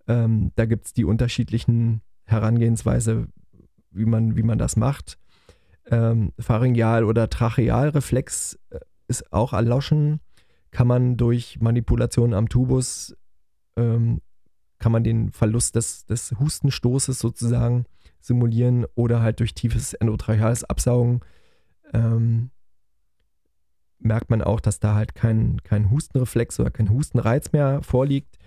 Ähm, 0.08 0.52
da 0.56 0.66
gibt 0.66 0.86
es 0.86 0.94
die 0.94 1.06
unterschiedlichen 1.06 2.02
Herangehensweise, 2.24 3.28
wie 3.92 4.06
man, 4.06 4.36
wie 4.38 4.44
man 4.44 4.58
das 4.58 4.78
macht. 4.78 5.18
Ähm, 5.88 6.32
Pharyngeal- 6.40 7.04
oder 7.04 7.30
Trachealreflex 7.30 8.60
äh, 8.70 8.80
ist 9.08 9.32
auch 9.32 9.54
erloschen. 9.54 10.20
Kann 10.72 10.88
man 10.88 11.18
durch 11.18 11.60
Manipulation 11.62 12.34
am 12.34 12.50
Tubus, 12.50 13.16
ähm, 13.78 14.22
kann 14.80 14.92
man 14.92 15.04
den 15.04 15.32
Verlust 15.32 15.76
des, 15.76 16.06
des 16.06 16.34
Hustenstoßes 16.40 17.20
sozusagen 17.20 17.86
simulieren 18.26 18.86
oder 18.96 19.22
halt 19.22 19.40
durch 19.40 19.54
tiefes 19.54 19.94
endotracheales 19.94 20.64
Absaugen 20.64 21.22
ähm, 21.94 22.50
merkt 24.00 24.30
man 24.30 24.42
auch, 24.42 24.60
dass 24.60 24.80
da 24.80 24.96
halt 24.96 25.16
kein, 25.16 25.62
kein 25.64 25.92
Hustenreflex 25.92 26.60
oder 26.60 26.72
kein 26.72 26.90
Hustenreiz 26.90 27.52
mehr 27.52 27.82
vorliegt. 27.82 28.38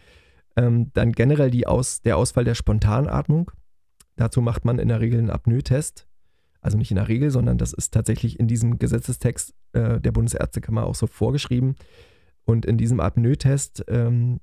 Ähm, 0.56 0.90
dann 0.94 1.12
generell 1.12 1.50
die 1.50 1.66
Aus, 1.66 2.02
der 2.02 2.16
Ausfall 2.16 2.44
der 2.44 2.54
Spontanatmung. 2.54 3.50
Dazu 4.16 4.40
macht 4.40 4.64
man 4.64 4.78
in 4.78 4.88
der 4.88 5.00
Regel 5.00 5.20
einen 5.20 5.30
Apnoe-Test. 5.30 6.06
Also 6.60 6.76
nicht 6.76 6.90
in 6.90 6.96
der 6.96 7.08
Regel, 7.08 7.30
sondern 7.30 7.56
das 7.56 7.72
ist 7.72 7.94
tatsächlich 7.94 8.40
in 8.40 8.48
diesem 8.48 8.78
Gesetzestext 8.78 9.54
äh, 9.72 10.00
der 10.00 10.10
Bundesärztekammer 10.10 10.84
auch 10.84 10.96
so 10.96 11.06
vorgeschrieben. 11.06 11.76
Und 12.44 12.66
in 12.66 12.78
diesem 12.78 12.98
Apnoe-Test, 12.98 13.84
ähm, 13.88 14.40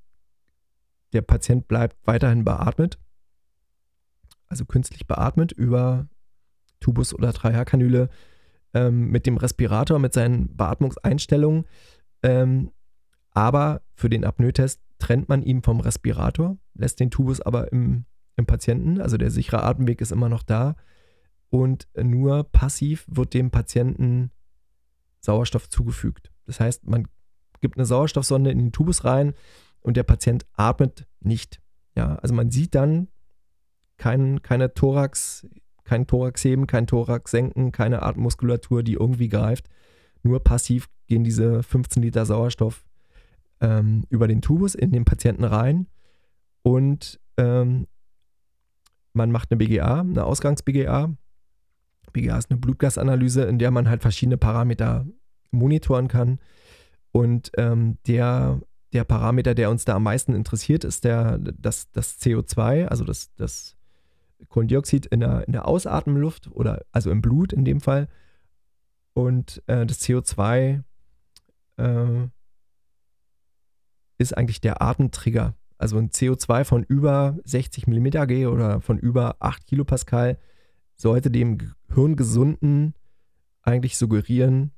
der 1.11 1.21
Patient 1.21 1.67
bleibt 1.67 1.97
weiterhin 2.05 2.45
beatmet 2.45 2.97
also 4.55 4.65
künstlich 4.65 5.05
beatmet 5.05 5.51
über 5.51 6.07
Tubus 6.79 7.13
oder 7.13 7.33
Trachealkanüle 7.33 8.09
ähm, 8.73 9.09
mit 9.09 9.25
dem 9.25 9.35
Respirator, 9.35 9.99
mit 9.99 10.13
seinen 10.13 10.55
Beatmungseinstellungen. 10.55 11.65
Ähm, 12.23 12.71
aber 13.31 13.81
für 13.95 14.09
den 14.09 14.23
Apnoe-Test 14.23 14.81
trennt 14.97 15.27
man 15.27 15.43
ihn 15.43 15.61
vom 15.61 15.81
Respirator, 15.81 16.57
lässt 16.73 17.01
den 17.01 17.11
Tubus 17.11 17.41
aber 17.41 17.73
im, 17.73 18.05
im 18.37 18.45
Patienten, 18.45 19.01
also 19.01 19.17
der 19.17 19.29
sichere 19.29 19.63
Atemweg 19.63 19.99
ist 19.99 20.13
immer 20.13 20.29
noch 20.29 20.43
da. 20.43 20.77
Und 21.49 21.87
nur 22.01 22.45
passiv 22.45 23.05
wird 23.09 23.33
dem 23.33 23.51
Patienten 23.51 24.31
Sauerstoff 25.19 25.69
zugefügt. 25.69 26.31
Das 26.45 26.61
heißt, 26.61 26.87
man 26.87 27.07
gibt 27.59 27.77
eine 27.77 27.85
Sauerstoffsonde 27.85 28.51
in 28.51 28.59
den 28.59 28.71
Tubus 28.71 29.03
rein 29.03 29.33
und 29.81 29.97
der 29.97 30.03
Patient 30.03 30.45
atmet 30.53 31.07
nicht. 31.19 31.61
Ja, 31.95 32.15
also 32.15 32.33
man 32.33 32.51
sieht 32.51 32.73
dann 32.73 33.09
kein, 33.97 34.41
keine 34.41 34.73
Thorax, 34.73 35.47
kein 35.83 36.07
Thoraxheben, 36.07 36.67
kein 36.67 36.87
Thorax 36.87 37.31
senken, 37.31 37.71
keine 37.71 38.03
Atemmuskulatur, 38.03 38.83
die 38.83 38.93
irgendwie 38.93 39.29
greift. 39.29 39.69
Nur 40.23 40.43
passiv 40.43 40.89
gehen 41.07 41.23
diese 41.23 41.63
15 41.63 42.01
Liter 42.01 42.25
Sauerstoff 42.25 42.85
ähm, 43.61 44.03
über 44.09 44.27
den 44.27 44.41
Tubus 44.41 44.75
in 44.75 44.91
den 44.91 45.05
Patienten 45.05 45.43
rein 45.43 45.87
und 46.63 47.19
ähm, 47.37 47.85
man 49.13 49.31
macht 49.31 49.51
eine 49.51 49.57
BGA, 49.57 50.01
eine 50.01 50.23
Ausgangs-BGA. 50.25 51.15
BGA 52.11 52.37
ist 52.37 52.49
eine 52.49 52.59
Blutgasanalyse, 52.59 53.43
in 53.43 53.59
der 53.59 53.71
man 53.71 53.87
halt 53.87 54.01
verschiedene 54.01 54.37
Parameter 54.37 55.05
monitoren 55.51 56.07
kann. 56.07 56.39
Und 57.11 57.51
ähm, 57.57 57.97
der, 58.07 58.61
der 58.93 59.03
Parameter, 59.03 59.53
der 59.53 59.69
uns 59.69 59.85
da 59.85 59.95
am 59.95 60.03
meisten 60.03 60.33
interessiert, 60.33 60.83
ist 60.83 61.03
der, 61.03 61.37
das, 61.37 61.91
das 61.91 62.19
CO2, 62.19 62.87
also 62.87 63.03
das, 63.05 63.33
das 63.35 63.74
Kohlendioxid 64.49 65.05
in 65.07 65.21
der, 65.21 65.45
in 65.47 65.53
der 65.53 65.67
Ausatmenluft 65.67 66.49
oder 66.51 66.83
also 66.91 67.11
im 67.11 67.21
Blut 67.21 67.53
in 67.53 67.65
dem 67.65 67.81
Fall. 67.81 68.07
Und 69.13 69.63
äh, 69.67 69.85
das 69.85 70.01
CO2 70.01 70.83
äh, 71.77 72.27
ist 74.17 74.37
eigentlich 74.37 74.61
der 74.61 74.81
Atemtrigger. 74.81 75.55
Also 75.77 75.97
ein 75.97 76.09
CO2 76.09 76.63
von 76.63 76.83
über 76.83 77.37
60 77.43 77.87
mm 77.87 78.27
G 78.27 78.45
oder 78.45 78.81
von 78.81 78.97
über 78.97 79.35
8 79.39 79.67
Kilopascal 79.67 80.37
sollte 80.95 81.29
dem 81.29 81.57
Hirngesunden 81.93 82.93
eigentlich 83.61 83.97
suggerieren, 83.97 84.71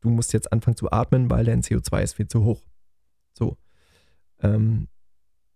du 0.00 0.10
musst 0.10 0.32
jetzt 0.32 0.52
anfangen 0.52 0.76
zu 0.76 0.90
atmen, 0.90 1.30
weil 1.30 1.44
dein 1.44 1.62
CO2 1.62 2.02
ist 2.02 2.14
viel 2.14 2.28
zu 2.28 2.44
hoch. 2.44 2.62
So. 3.32 3.56
Ähm, 4.40 4.88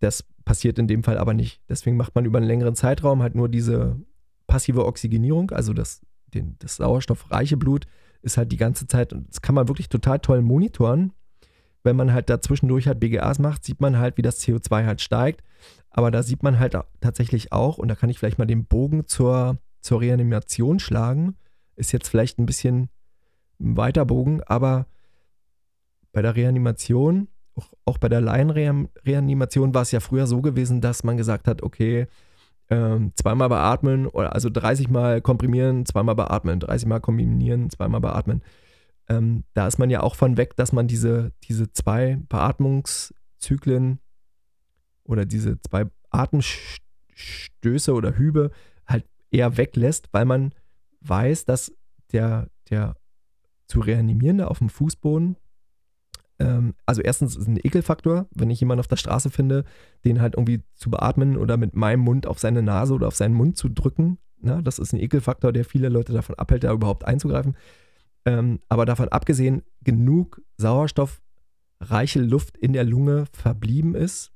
das 0.00 0.24
passiert 0.44 0.78
in 0.78 0.86
dem 0.86 1.02
Fall 1.02 1.18
aber 1.18 1.34
nicht. 1.34 1.60
Deswegen 1.68 1.96
macht 1.96 2.14
man 2.14 2.24
über 2.24 2.38
einen 2.38 2.46
längeren 2.46 2.74
Zeitraum 2.74 3.22
halt 3.22 3.34
nur 3.34 3.48
diese 3.48 4.00
passive 4.46 4.84
Oxygenierung, 4.84 5.50
also 5.50 5.72
das, 5.72 6.02
den, 6.32 6.56
das 6.58 6.76
sauerstoffreiche 6.76 7.56
Blut 7.56 7.86
ist 8.22 8.36
halt 8.36 8.52
die 8.52 8.56
ganze 8.56 8.86
Zeit, 8.86 9.12
und 9.12 9.28
das 9.28 9.42
kann 9.42 9.54
man 9.54 9.68
wirklich 9.68 9.88
total 9.88 10.18
toll 10.18 10.42
monitoren. 10.42 11.12
Wenn 11.82 11.96
man 11.96 12.12
halt 12.12 12.30
da 12.30 12.40
zwischendurch 12.40 12.86
halt 12.86 12.98
BGAs 12.98 13.38
macht, 13.38 13.64
sieht 13.64 13.80
man 13.80 13.98
halt, 13.98 14.16
wie 14.16 14.22
das 14.22 14.42
CO2 14.42 14.86
halt 14.86 15.02
steigt. 15.02 15.44
Aber 15.90 16.10
da 16.10 16.22
sieht 16.22 16.42
man 16.42 16.58
halt 16.58 16.76
tatsächlich 17.00 17.52
auch, 17.52 17.76
und 17.76 17.88
da 17.88 17.94
kann 17.94 18.08
ich 18.08 18.18
vielleicht 18.18 18.38
mal 18.38 18.46
den 18.46 18.64
Bogen 18.64 19.06
zur, 19.06 19.58
zur 19.80 20.00
Reanimation 20.00 20.78
schlagen. 20.78 21.36
Ist 21.76 21.92
jetzt 21.92 22.08
vielleicht 22.08 22.38
ein 22.38 22.46
bisschen 22.46 22.88
ein 23.60 23.76
weiter 23.76 24.06
Bogen, 24.06 24.42
aber 24.44 24.86
bei 26.12 26.22
der 26.22 26.34
Reanimation 26.34 27.28
auch, 27.84 27.98
bei 27.98 28.08
der 28.08 28.20
Laienreanimation 28.20 29.74
war 29.74 29.82
es 29.82 29.92
ja 29.92 30.00
früher 30.00 30.26
so 30.26 30.42
gewesen, 30.42 30.80
dass 30.80 31.04
man 31.04 31.16
gesagt 31.16 31.46
hat, 31.46 31.62
okay, 31.62 32.06
ähm, 32.70 33.12
zweimal 33.14 33.48
beatmen, 33.48 34.06
oder 34.06 34.34
also 34.34 34.48
30 34.50 34.88
Mal 34.88 35.20
komprimieren, 35.20 35.86
zweimal 35.86 36.14
beatmen, 36.14 36.60
30 36.60 36.88
Mal 36.88 37.00
kombinieren, 37.00 37.70
zweimal 37.70 38.00
beatmen. 38.00 38.42
Ähm, 39.08 39.44
da 39.52 39.66
ist 39.66 39.78
man 39.78 39.90
ja 39.90 40.02
auch 40.02 40.14
von 40.14 40.36
weg, 40.36 40.56
dass 40.56 40.72
man 40.72 40.86
diese, 40.86 41.32
diese 41.44 41.72
zwei 41.72 42.18
Beatmungszyklen 42.28 44.00
oder 45.04 45.26
diese 45.26 45.60
zwei 45.60 45.84
Atemstöße 46.10 47.92
oder 47.92 48.16
Hübe 48.16 48.50
halt 48.86 49.04
eher 49.30 49.56
weglässt, 49.56 50.08
weil 50.12 50.24
man 50.24 50.54
weiß, 51.02 51.44
dass 51.44 51.72
der, 52.12 52.48
der 52.70 52.96
zu 53.66 53.80
reanimierende 53.80 54.48
auf 54.48 54.58
dem 54.58 54.70
Fußboden 54.70 55.36
ähm, 56.38 56.74
also 56.86 57.00
erstens 57.00 57.36
ist 57.36 57.46
ein 57.46 57.58
Ekelfaktor, 57.62 58.26
wenn 58.34 58.50
ich 58.50 58.60
jemanden 58.60 58.80
auf 58.80 58.88
der 58.88 58.96
Straße 58.96 59.30
finde, 59.30 59.64
den 60.04 60.20
halt 60.20 60.34
irgendwie 60.34 60.62
zu 60.74 60.90
beatmen 60.90 61.36
oder 61.36 61.56
mit 61.56 61.74
meinem 61.74 62.00
Mund 62.00 62.26
auf 62.26 62.38
seine 62.38 62.62
Nase 62.62 62.94
oder 62.94 63.06
auf 63.08 63.16
seinen 63.16 63.34
Mund 63.34 63.56
zu 63.56 63.68
drücken. 63.68 64.18
Na, 64.40 64.60
das 64.60 64.78
ist 64.78 64.92
ein 64.92 65.00
Ekelfaktor, 65.00 65.52
der 65.52 65.64
viele 65.64 65.88
Leute 65.88 66.12
davon 66.12 66.34
abhält, 66.34 66.64
da 66.64 66.72
überhaupt 66.72 67.04
einzugreifen. 67.04 67.56
Ähm, 68.26 68.60
aber 68.68 68.84
davon 68.84 69.08
abgesehen, 69.08 69.62
genug 69.82 70.42
sauerstoffreiche 70.56 72.20
Luft 72.20 72.56
in 72.56 72.72
der 72.72 72.84
Lunge 72.84 73.26
verblieben 73.32 73.94
ist, 73.94 74.32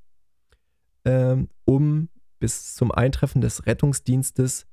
ähm, 1.04 1.48
um 1.64 2.08
bis 2.38 2.74
zum 2.74 2.92
Eintreffen 2.92 3.40
des 3.40 3.66
Rettungsdienstes 3.66 4.66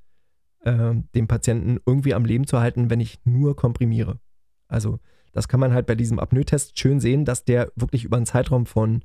ähm, 0.64 1.08
den 1.14 1.26
Patienten 1.26 1.78
irgendwie 1.84 2.14
am 2.14 2.24
Leben 2.24 2.46
zu 2.46 2.60
halten, 2.60 2.88
wenn 2.90 3.00
ich 3.00 3.18
nur 3.24 3.56
komprimiere. 3.56 4.20
Also 4.68 5.00
das 5.36 5.48
kann 5.48 5.60
man 5.60 5.74
halt 5.74 5.84
bei 5.84 5.94
diesem 5.94 6.18
Apnoe-Test 6.18 6.78
schön 6.78 6.98
sehen, 6.98 7.26
dass 7.26 7.44
der 7.44 7.70
wirklich 7.76 8.04
über 8.04 8.16
einen 8.16 8.24
Zeitraum 8.24 8.64
von 8.64 9.04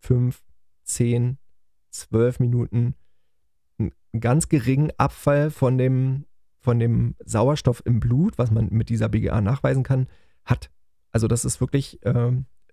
5, 0.00 0.42
10, 0.82 1.38
12 1.92 2.40
Minuten 2.40 2.96
einen 3.78 3.92
ganz 4.18 4.48
geringen 4.48 4.90
Abfall 4.96 5.52
von 5.52 5.78
dem, 5.78 6.26
von 6.58 6.80
dem 6.80 7.14
Sauerstoff 7.24 7.80
im 7.86 8.00
Blut, 8.00 8.38
was 8.38 8.50
man 8.50 8.70
mit 8.70 8.88
dieser 8.88 9.08
BGA 9.08 9.40
nachweisen 9.40 9.84
kann, 9.84 10.08
hat. 10.44 10.68
Also 11.12 11.28
das 11.28 11.44
ist 11.44 11.60
wirklich 11.60 12.04
äh, 12.04 12.32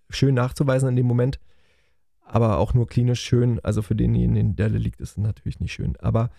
schön 0.10 0.34
nachzuweisen 0.34 0.90
in 0.90 0.96
dem 0.96 1.06
Moment, 1.06 1.40
aber 2.22 2.58
auch 2.58 2.74
nur 2.74 2.88
klinisch 2.88 3.22
schön. 3.22 3.60
Also 3.60 3.84
für 3.84 3.96
denjenigen, 3.96 4.56
der 4.56 4.70
da 4.70 4.78
liegt, 4.78 5.00
ist 5.00 5.12
es 5.12 5.18
natürlich 5.18 5.60
nicht 5.60 5.74
schön. 5.74 5.96
Aber 5.98 6.32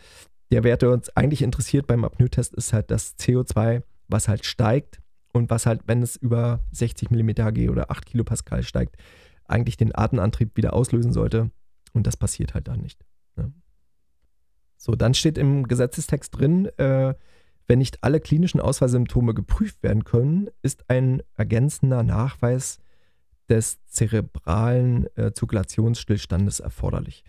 der 0.51 0.65
Wert, 0.65 0.83
der 0.83 0.91
uns 0.91 1.17
eigentlich 1.17 1.43
interessiert 1.43 1.87
beim 1.87 2.05
Apnoe-Test, 2.05 2.55
ist 2.55 2.73
halt 2.73 2.91
das 2.91 3.17
CO2, 3.19 3.85
was 4.09 4.27
halt 4.27 4.45
steigt 4.45 5.01
und 5.33 5.51
was 5.51 5.67
halt, 5.67 5.83
wenn 5.87 6.03
es 6.03 6.17
über 6.17 6.61
60 6.73 7.11
mm 7.11 7.31
Hg 7.31 7.69
oder 7.71 7.91
8 7.91 8.07
Kilopascal 8.07 8.63
steigt, 8.63 8.97
eigentlich 9.45 9.77
den 9.77 9.95
Atemantrieb 9.95 10.57
wieder 10.57 10.73
auslösen 10.73 11.13
sollte. 11.13 11.51
Und 11.93 12.07
das 12.07 12.17
passiert 12.17 12.55
halt 12.55 12.69
dann 12.69 12.81
nicht. 12.81 13.05
Ne? 13.37 13.53
So, 14.77 14.93
dann 14.93 15.15
steht 15.15 15.39
im 15.39 15.67
Gesetzestext 15.67 16.39
drin, 16.39 16.67
äh, 16.79 17.15
wenn 17.67 17.79
nicht 17.79 18.03
alle 18.03 18.21
klinischen 18.21 18.61
Ausfallsymptome 18.61 19.35
geprüft 19.35 19.83
werden 19.83 20.05
können, 20.05 20.49
ist 20.63 20.89
ein 20.89 21.23
ergänzender 21.37 22.03
Nachweis 22.03 22.79
des 23.49 23.85
zerebralen 23.87 25.07
äh, 25.17 25.33
Zirkulationsstillstandes 25.33 26.61
erforderlich. 26.61 27.25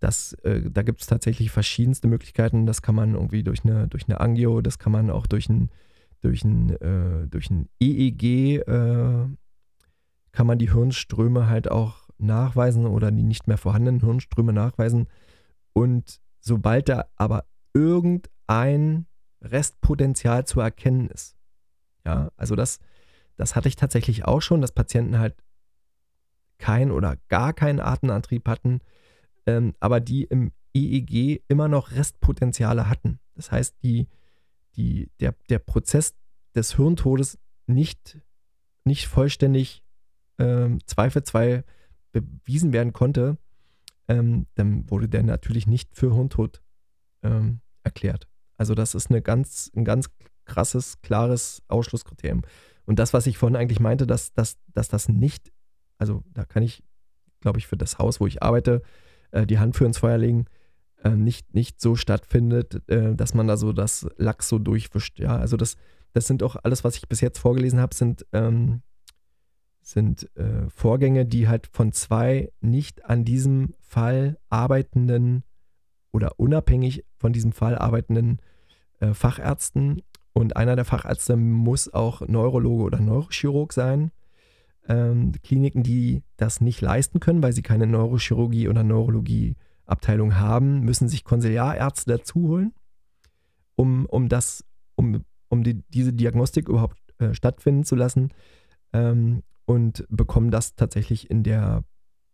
Das, 0.00 0.34
äh, 0.44 0.70
da 0.70 0.82
gibt 0.82 1.00
es 1.00 1.06
tatsächlich 1.06 1.50
verschiedenste 1.50 2.08
Möglichkeiten. 2.08 2.66
Das 2.66 2.82
kann 2.82 2.94
man 2.94 3.14
irgendwie 3.14 3.42
durch 3.42 3.64
eine, 3.64 3.88
durch 3.88 4.08
eine 4.08 4.20
Angio, 4.20 4.60
das 4.60 4.78
kann 4.78 4.92
man 4.92 5.10
auch 5.10 5.26
durch 5.26 5.48
ein 5.48 5.70
durch 6.20 6.44
ein, 6.44 6.70
äh, 6.70 7.26
durch 7.28 7.50
ein 7.50 7.68
EEG 7.80 8.58
äh, 8.66 9.26
kann 10.32 10.46
man 10.46 10.58
die 10.58 10.72
Hirnströme 10.72 11.48
halt 11.48 11.70
auch 11.70 12.08
nachweisen 12.18 12.86
oder 12.86 13.10
die 13.10 13.22
nicht 13.22 13.46
mehr 13.46 13.58
vorhandenen 13.58 14.00
Hirnströme 14.00 14.52
nachweisen. 14.52 15.08
Und 15.72 16.20
sobald 16.40 16.88
da 16.88 17.06
aber 17.16 17.44
irgendein 17.74 19.06
Restpotenzial 19.40 20.46
zu 20.46 20.60
erkennen 20.60 21.08
ist, 21.08 21.36
ja, 22.04 22.30
also 22.36 22.56
das, 22.56 22.78
das 23.36 23.54
hatte 23.54 23.68
ich 23.68 23.76
tatsächlich 23.76 24.24
auch 24.24 24.40
schon, 24.40 24.60
dass 24.60 24.72
Patienten 24.72 25.18
halt 25.18 25.36
kein 26.58 26.90
oder 26.90 27.16
gar 27.28 27.52
keinen 27.52 27.80
Atemantrieb 27.80 28.48
hatten, 28.48 28.80
ähm, 29.46 29.74
aber 29.78 30.00
die 30.00 30.24
im 30.24 30.52
EEG 30.74 31.42
immer 31.48 31.68
noch 31.68 31.92
Restpotenziale 31.92 32.88
hatten. 32.88 33.20
Das 33.34 33.52
heißt, 33.52 33.76
die, 33.82 34.08
die, 34.78 35.10
der, 35.20 35.34
der 35.50 35.58
Prozess 35.58 36.14
des 36.54 36.76
Hirntodes 36.76 37.38
nicht, 37.66 38.18
nicht 38.84 39.08
vollständig 39.08 39.82
ähm, 40.38 40.78
zweifelsfrei 40.86 41.64
bewiesen 42.12 42.72
werden 42.72 42.92
konnte, 42.92 43.36
ähm, 44.06 44.46
dann 44.54 44.88
wurde 44.88 45.08
der 45.08 45.24
natürlich 45.24 45.66
nicht 45.66 45.94
für 45.94 46.14
Hirntod 46.14 46.62
ähm, 47.22 47.60
erklärt. 47.82 48.28
Also 48.56 48.74
das 48.74 48.94
ist 48.94 49.10
eine 49.10 49.20
ganz, 49.20 49.70
ein 49.76 49.84
ganz 49.84 50.08
krasses, 50.44 51.00
klares 51.02 51.62
Ausschlusskriterium. 51.68 52.42
Und 52.86 52.98
das, 52.98 53.12
was 53.12 53.26
ich 53.26 53.36
vorhin 53.36 53.56
eigentlich 53.56 53.80
meinte, 53.80 54.06
dass, 54.06 54.32
dass, 54.32 54.56
dass 54.72 54.88
das 54.88 55.08
nicht, 55.08 55.52
also 55.98 56.24
da 56.32 56.44
kann 56.44 56.62
ich, 56.62 56.82
glaube 57.40 57.58
ich, 57.58 57.66
für 57.66 57.76
das 57.76 57.98
Haus, 57.98 58.20
wo 58.20 58.26
ich 58.26 58.42
arbeite, 58.42 58.82
äh, 59.32 59.46
die 59.46 59.58
Hand 59.58 59.76
für 59.76 59.84
ins 59.84 59.98
Feuer 59.98 60.16
legen, 60.18 60.46
äh, 61.02 61.10
nicht, 61.10 61.54
nicht 61.54 61.80
so 61.80 61.96
stattfindet, 61.96 62.82
äh, 62.88 63.14
dass 63.14 63.34
man 63.34 63.46
da 63.46 63.56
so 63.56 63.72
das 63.72 64.06
Lachs 64.16 64.48
so 64.48 64.58
durchwischt. 64.58 65.18
Ja, 65.18 65.36
also 65.36 65.56
das, 65.56 65.76
das 66.12 66.26
sind 66.26 66.42
auch 66.42 66.56
alles, 66.62 66.84
was 66.84 66.96
ich 66.96 67.08
bis 67.08 67.20
jetzt 67.20 67.38
vorgelesen 67.38 67.80
habe, 67.80 67.94
sind, 67.94 68.26
ähm, 68.32 68.82
sind 69.80 70.28
äh, 70.36 70.68
Vorgänge, 70.68 71.24
die 71.26 71.48
halt 71.48 71.66
von 71.66 71.92
zwei 71.92 72.52
nicht 72.60 73.04
an 73.04 73.24
diesem 73.24 73.74
Fall 73.80 74.38
arbeitenden 74.48 75.44
oder 76.12 76.38
unabhängig 76.38 77.04
von 77.16 77.32
diesem 77.32 77.52
Fall 77.52 77.78
arbeitenden 77.78 78.38
äh, 79.00 79.14
Fachärzten 79.14 80.02
und 80.38 80.56
einer 80.56 80.76
der 80.76 80.84
Fachärzte 80.84 81.36
muss 81.36 81.92
auch 81.92 82.20
Neurologe 82.28 82.84
oder 82.84 83.00
Neurochirurg 83.00 83.72
sein. 83.72 84.12
Ähm, 84.88 85.32
Kliniken, 85.42 85.82
die 85.82 86.22
das 86.36 86.60
nicht 86.60 86.80
leisten 86.80 87.18
können, 87.18 87.42
weil 87.42 87.52
sie 87.52 87.62
keine 87.62 87.88
Neurochirurgie 87.88 88.68
oder 88.68 88.84
Neurologie 88.84 89.56
Abteilung 89.88 90.36
haben, 90.36 90.80
müssen 90.80 91.08
sich 91.08 91.24
Konsiliarärzte 91.24 92.10
dazu 92.18 92.48
holen, 92.48 92.72
um, 93.74 94.06
um 94.06 94.28
das, 94.28 94.64
um, 94.94 95.24
um 95.48 95.62
die, 95.62 95.82
diese 95.88 96.12
Diagnostik 96.12 96.68
überhaupt 96.68 96.98
äh, 97.18 97.34
stattfinden 97.34 97.84
zu 97.84 97.96
lassen 97.96 98.30
ähm, 98.92 99.42
und 99.64 100.04
bekommen 100.08 100.50
das 100.50 100.74
tatsächlich 100.74 101.30
in 101.30 101.42
der 101.42 101.84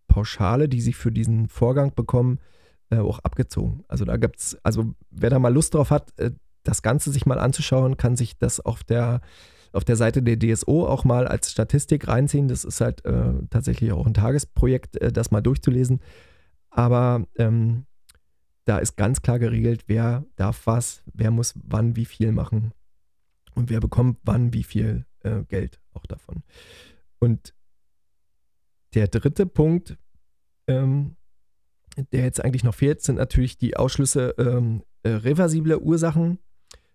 Pauschale, 0.08 0.68
die 0.68 0.80
sie 0.80 0.92
für 0.92 1.10
diesen 1.10 1.48
Vorgang 1.48 1.94
bekommen, 1.94 2.38
äh, 2.90 2.98
auch 2.98 3.18
abgezogen. 3.20 3.84
Also 3.88 4.04
da 4.04 4.16
gibt 4.16 4.38
es, 4.38 4.58
also 4.62 4.94
wer 5.10 5.30
da 5.30 5.38
mal 5.38 5.52
Lust 5.52 5.74
drauf 5.74 5.90
hat, 5.90 6.12
äh, 6.18 6.32
das 6.62 6.82
Ganze 6.82 7.10
sich 7.10 7.26
mal 7.26 7.38
anzuschauen, 7.38 7.96
kann 7.96 8.16
sich 8.16 8.38
das 8.38 8.60
auf 8.60 8.84
der 8.84 9.20
auf 9.74 9.84
der 9.84 9.96
Seite 9.96 10.22
der 10.22 10.38
DSO 10.38 10.86
auch 10.86 11.04
mal 11.04 11.26
als 11.26 11.50
Statistik 11.50 12.06
reinziehen. 12.06 12.46
Das 12.46 12.64
ist 12.64 12.80
halt 12.80 13.04
äh, 13.04 13.32
tatsächlich 13.50 13.90
auch 13.92 14.06
ein 14.06 14.14
Tagesprojekt, 14.14 14.96
äh, 14.98 15.10
das 15.10 15.32
mal 15.32 15.40
durchzulesen. 15.40 16.00
Aber 16.74 17.24
ähm, 17.36 17.86
da 18.64 18.78
ist 18.78 18.96
ganz 18.96 19.22
klar 19.22 19.38
geregelt, 19.38 19.84
wer 19.86 20.24
darf 20.34 20.66
was, 20.66 21.02
wer 21.12 21.30
muss 21.30 21.54
wann 21.62 21.94
wie 21.94 22.04
viel 22.04 22.32
machen 22.32 22.72
und 23.54 23.70
wer 23.70 23.78
bekommt 23.78 24.18
wann 24.24 24.52
wie 24.52 24.64
viel 24.64 25.06
äh, 25.20 25.44
Geld 25.44 25.80
auch 25.92 26.04
davon. 26.04 26.42
Und 27.20 27.54
der 28.94 29.06
dritte 29.06 29.46
Punkt, 29.46 29.96
ähm, 30.66 31.16
der 32.12 32.24
jetzt 32.24 32.44
eigentlich 32.44 32.64
noch 32.64 32.74
fehlt, 32.74 33.02
sind 33.02 33.16
natürlich 33.16 33.56
die 33.56 33.76
Ausschlüsse 33.76 34.34
ähm, 34.38 34.82
äh, 35.04 35.10
reversibler 35.10 35.80
Ursachen 35.80 36.40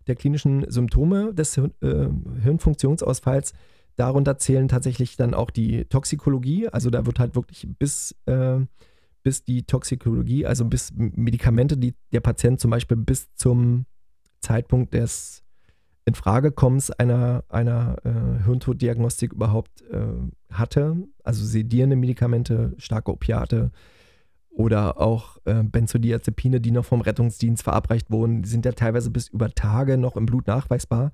der 0.07 0.15
klinischen 0.15 0.69
Symptome 0.69 1.33
des 1.33 1.57
äh, 1.57 1.69
Hirnfunktionsausfalls. 1.79 3.53
Darunter 3.95 4.37
zählen 4.37 4.67
tatsächlich 4.67 5.15
dann 5.15 5.33
auch 5.33 5.51
die 5.51 5.85
Toxikologie. 5.85 6.67
Also 6.67 6.89
da 6.89 7.05
wird 7.05 7.19
halt 7.19 7.35
wirklich 7.35 7.67
bis, 7.77 8.15
äh, 8.25 8.59
bis 9.29 9.43
die 9.43 9.61
Toxikologie, 9.61 10.47
also 10.47 10.65
bis 10.65 10.91
Medikamente, 10.95 11.77
die 11.77 11.93
der 12.11 12.19
Patient 12.19 12.59
zum 12.59 12.71
Beispiel 12.71 12.97
bis 12.97 13.31
zum 13.35 13.85
Zeitpunkt 14.39 14.95
des 14.95 15.43
Infragekommens 16.05 16.89
einer, 16.89 17.43
einer 17.47 17.97
äh, 18.03 18.43
Hirntoddiagnostik 18.43 19.31
überhaupt 19.33 19.83
äh, 19.91 20.07
hatte. 20.51 20.97
Also 21.23 21.45
sedierende 21.45 21.95
Medikamente, 21.95 22.73
starke 22.79 23.11
Opiate, 23.11 23.69
oder 24.49 24.99
auch 24.99 25.37
äh, 25.45 25.61
Benzodiazepine, 25.61 26.59
die 26.59 26.71
noch 26.71 26.85
vom 26.85 27.01
Rettungsdienst 27.01 27.61
verabreicht 27.61 28.09
wurden, 28.09 28.45
sind 28.45 28.65
ja 28.65 28.71
teilweise 28.71 29.11
bis 29.11 29.27
über 29.27 29.51
Tage 29.51 29.99
noch 29.99 30.17
im 30.17 30.25
Blut 30.25 30.47
nachweisbar. 30.47 31.11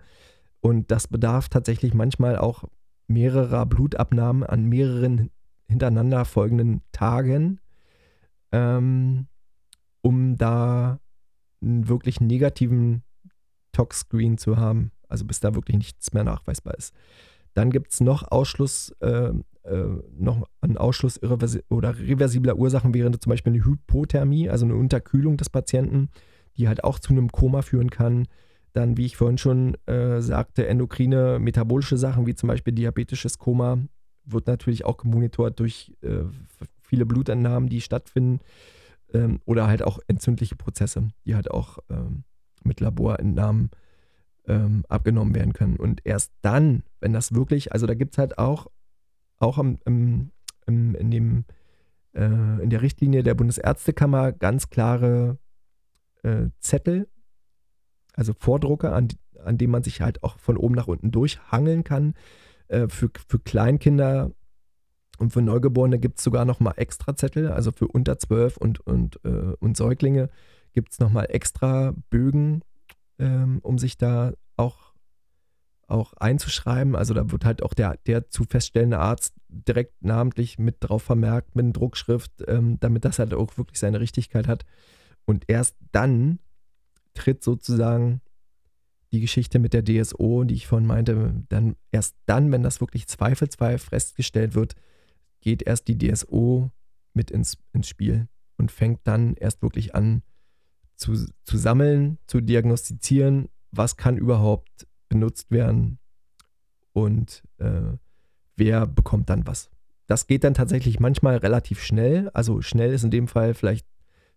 Und 0.62 0.90
das 0.90 1.10
bedarf 1.10 1.50
tatsächlich 1.50 1.94
manchmal 1.94 2.38
auch 2.38 2.64
mehrerer 3.08 3.66
Blutabnahmen 3.66 4.46
an 4.46 4.64
mehreren 4.64 5.32
hintereinander 5.68 6.24
folgenden 6.24 6.82
Tagen, 6.94 7.60
ähm, 8.56 9.28
um 10.02 10.38
da 10.38 11.00
einen 11.62 11.90
wirklich 11.90 12.22
negativen 12.22 13.04
Tox-Screen 13.74 14.38
zu 14.38 14.56
haben. 14.58 14.92
Also 15.10 15.26
bis 15.26 15.42
da 15.42 15.54
wirklich 15.56 15.78
nichts 15.78 16.14
mehr 16.14 16.24
nachweisbar 16.24 16.76
ist. 16.76 16.94
Dann 17.54 17.70
gibt 17.70 17.92
es 17.92 18.00
noch 18.00 18.32
Ausschluss, 18.32 18.92
äh, 19.02 19.32
äh, 19.64 19.86
noch 20.18 20.48
ein 20.62 20.78
Ausschluss 20.78 21.22
oder 21.22 22.00
reversibler 22.00 22.58
Ursachen 22.58 22.94
wäre 22.94 23.12
zum 23.20 23.30
Beispiel 23.30 23.54
eine 23.54 23.66
Hypothermie, 23.66 24.50
also 24.50 24.66
eine 24.66 24.76
Unterkühlung 24.76 25.38
des 25.38 25.50
Patienten, 25.50 26.10
die 26.58 26.68
halt 26.68 26.84
auch 26.84 27.00
zu 27.00 27.12
einem 27.12 27.32
Koma 27.32 27.62
führen 27.62 27.90
kann. 27.90 28.28
Dann, 28.74 28.98
wie 28.98 29.06
ich 29.06 29.18
vorhin 29.18 29.38
schon 29.38 29.76
äh, 29.86 30.22
sagte, 30.22 30.68
endokrine, 30.68 31.40
metabolische 31.40 31.98
Sachen, 31.98 32.26
wie 32.26 32.36
zum 32.36 32.48
Beispiel 32.48 32.74
diabetisches 32.74 33.38
Koma, 33.38 33.80
wird 34.26 34.48
natürlich 34.48 34.86
auch 34.86 34.98
gemonitort 34.98 35.60
durch 35.60 35.94
äh, 36.02 36.24
viele 36.86 37.06
Blutentnahmen, 37.06 37.70
die 37.70 37.82
stattfinden. 37.82 38.40
Ähm, 39.14 39.40
oder 39.46 39.68
halt 39.68 39.84
auch 39.84 40.00
entzündliche 40.08 40.56
Prozesse, 40.56 41.10
die 41.26 41.36
halt 41.36 41.52
auch 41.52 41.80
ähm, 41.90 42.24
mit 42.64 42.80
Laborentnahmen 42.80 43.70
ähm, 44.48 44.84
abgenommen 44.90 45.36
werden 45.36 45.54
können. 45.54 45.78
Und 45.78 46.02
erst 46.06 46.32
dann, 46.42 46.84
wenn 47.00 47.14
das 47.14 47.34
wirklich, 47.34 47.72
also 47.74 47.86
da 47.86 47.94
gibt 47.94 48.14
es 48.14 48.18
halt 48.18 48.38
auch 48.38 48.68
auch 49.40 49.58
am, 49.58 49.78
im, 49.86 50.32
im, 50.66 50.96
in, 50.96 51.12
dem, 51.12 51.46
äh, 52.14 52.24
in 52.62 52.70
der 52.70 52.82
Richtlinie 52.82 53.24
der 53.24 53.36
Bundesärztekammer 53.36 54.32
ganz 54.32 54.70
klare 54.70 55.38
äh, 56.24 56.48
Zettel, 56.60 57.08
also 58.14 58.34
Vordrucke, 58.34 58.92
an, 58.92 59.10
an 59.44 59.58
denen 59.58 59.72
man 59.72 59.84
sich 59.84 60.02
halt 60.02 60.24
auch 60.24 60.40
von 60.40 60.58
oben 60.58 60.76
nach 60.76 60.88
unten 60.88 61.12
durchhangeln 61.12 61.84
kann. 61.84 62.14
Äh, 62.68 62.88
für, 62.88 63.10
für 63.28 63.40
Kleinkinder 63.40 64.32
und 65.18 65.32
für 65.32 65.42
Neugeborene 65.42 66.00
gibt 66.00 66.20
es 66.20 66.24
sogar 66.24 66.46
nochmal 66.46 66.74
extra 66.78 67.16
Zettel, 67.16 67.50
also 67.50 67.72
für 67.72 67.88
unter 67.88 68.18
12 68.18 68.58
und, 68.58 68.80
und, 68.82 69.20
äh, 69.24 69.54
und 69.60 69.78
Säuglinge 69.78 70.30
gibt 70.74 70.92
es 70.92 71.00
nochmal 71.00 71.28
extra 71.30 71.94
Bögen, 72.10 72.62
ähm, 73.20 73.60
um 73.64 73.78
sich 73.78 73.98
da 73.98 74.34
auch 74.58 74.96
auch 75.88 76.14
einzuschreiben. 76.14 76.96
Also 76.96 77.14
da 77.14 77.32
wird 77.32 77.46
halt 77.46 77.64
auch 77.64 77.74
der, 77.74 77.98
der 78.08 78.30
zu 78.30 78.44
feststellende 78.44 79.00
Arzt 79.00 79.36
direkt 79.50 80.04
namentlich 80.04 80.58
mit 80.58 80.78
drauf 80.80 81.04
vermerkt, 81.04 81.56
mit 81.56 81.76
Druckschrift, 81.76 82.32
ähm, 82.48 82.80
damit 82.80 83.06
das 83.06 83.20
halt 83.20 83.34
auch 83.34 83.58
wirklich 83.58 83.80
seine 83.80 84.00
Richtigkeit 84.00 84.48
hat. 84.48 84.66
Und 85.26 85.46
erst 85.48 85.76
dann 85.92 86.40
tritt 87.14 87.44
sozusagen 87.44 88.22
die 89.12 89.22
Geschichte 89.22 89.60
mit 89.60 89.74
der 89.74 89.84
DSO, 89.84 90.44
die 90.44 90.56
ich 90.56 90.68
vorhin 90.68 90.88
meinte, 90.88 91.44
dann 91.50 91.76
erst 91.92 92.16
dann, 92.26 92.52
wenn 92.52 92.64
das 92.64 92.82
wirklich 92.82 93.08
zweifelsfrei 93.08 93.78
festgestellt 93.78 94.56
wird, 94.56 94.76
geht 95.46 95.62
erst 95.62 95.88
die 95.88 95.98
DSO 95.98 96.72
mit 97.14 97.30
ins, 97.30 97.58
ins 97.72 97.88
Spiel 97.88 98.28
und 98.58 98.72
fängt 98.72 99.02
dann 99.04 99.36
erst 99.36 99.62
wirklich 99.62 99.94
an 99.94 100.24
zu, 100.98 101.14
zu 101.44 101.58
sammeln, 101.58 102.18
zu 102.26 102.42
diagnostizieren, 102.42 103.50
was 103.72 103.96
kann 103.96 104.18
überhaupt 104.18 104.88
benutzt 105.08 105.52
werden 105.52 106.00
und 106.94 107.44
äh, 107.60 107.94
wer 108.56 108.88
bekommt 108.88 109.30
dann 109.30 109.46
was. 109.46 109.70
Das 110.08 110.26
geht 110.26 110.44
dann 110.44 110.56
tatsächlich 110.56 111.00
manchmal 111.00 111.38
relativ 111.38 111.82
schnell. 111.82 112.30
Also 112.30 112.62
schnell 112.62 112.94
ist 112.94 113.04
in 113.04 113.12
dem 113.12 113.28
Fall 113.28 113.54
vielleicht 113.54 113.86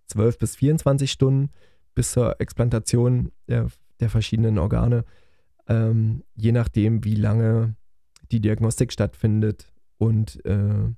12 0.09 0.39
bis 0.39 0.57
24 0.57 1.11
Stunden 1.11 1.51
bis 1.95 2.13
zur 2.13 2.39
Explantation 2.39 3.33
der, 3.49 3.69
der 4.01 4.11
verschiedenen 4.11 4.59
Organe, 4.59 5.05
ähm, 5.69 6.23
je 6.35 6.53
nachdem, 6.53 7.05
wie 7.05 7.15
lange 7.15 7.77
die 8.31 8.41
Diagnostik 8.41 8.93
stattfindet 8.93 9.73
und 9.99 10.45
äh, 10.45 10.93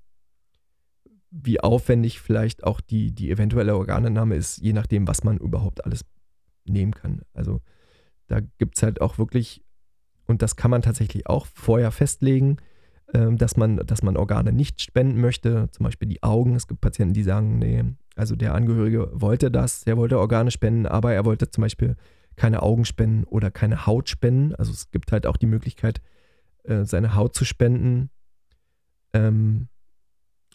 wie 1.30 1.60
aufwendig 1.60 2.20
vielleicht 2.20 2.64
auch 2.64 2.80
die, 2.80 3.12
die 3.12 3.30
eventuelle 3.30 3.76
Organentnahme 3.76 4.36
ist, 4.36 4.58
je 4.58 4.72
nachdem, 4.72 5.06
was 5.06 5.24
man 5.24 5.38
überhaupt 5.38 5.84
alles 5.84 6.04
nehmen 6.64 6.92
kann. 6.92 7.22
Also 7.32 7.60
da 8.26 8.40
gibt 8.58 8.76
es 8.76 8.82
halt 8.82 9.00
auch 9.00 9.18
wirklich 9.18 9.64
und 10.26 10.42
das 10.42 10.56
kann 10.56 10.70
man 10.70 10.82
tatsächlich 10.82 11.26
auch 11.26 11.46
vorher 11.46 11.90
festlegen, 11.90 12.58
ähm, 13.12 13.36
dass, 13.36 13.56
man, 13.56 13.78
dass 13.78 14.02
man 14.02 14.16
Organe 14.16 14.52
nicht 14.52 14.80
spenden 14.80 15.20
möchte, 15.20 15.68
zum 15.72 15.84
Beispiel 15.84 16.08
die 16.08 16.22
Augen. 16.22 16.54
Es 16.54 16.68
gibt 16.68 16.80
Patienten, 16.80 17.14
die 17.14 17.24
sagen, 17.24 17.58
nee, 17.58 17.84
also 18.14 18.36
der 18.36 18.54
Angehörige 18.54 19.10
wollte 19.12 19.50
das, 19.50 19.82
der 19.82 19.96
wollte 19.96 20.18
Organe 20.18 20.52
spenden, 20.52 20.86
aber 20.86 21.12
er 21.12 21.24
wollte 21.24 21.50
zum 21.50 21.62
Beispiel 21.62 21.96
keine 22.36 22.62
Augen 22.62 22.84
spenden 22.84 23.24
oder 23.24 23.50
keine 23.50 23.86
Haut 23.86 24.08
spenden. 24.08 24.54
Also 24.54 24.70
es 24.70 24.90
gibt 24.92 25.10
halt 25.10 25.26
auch 25.26 25.36
die 25.36 25.46
Möglichkeit, 25.46 26.00
äh, 26.62 26.84
seine 26.84 27.16
Haut 27.16 27.34
zu 27.34 27.44
spenden. 27.44 28.10
Ähm, 29.12 29.68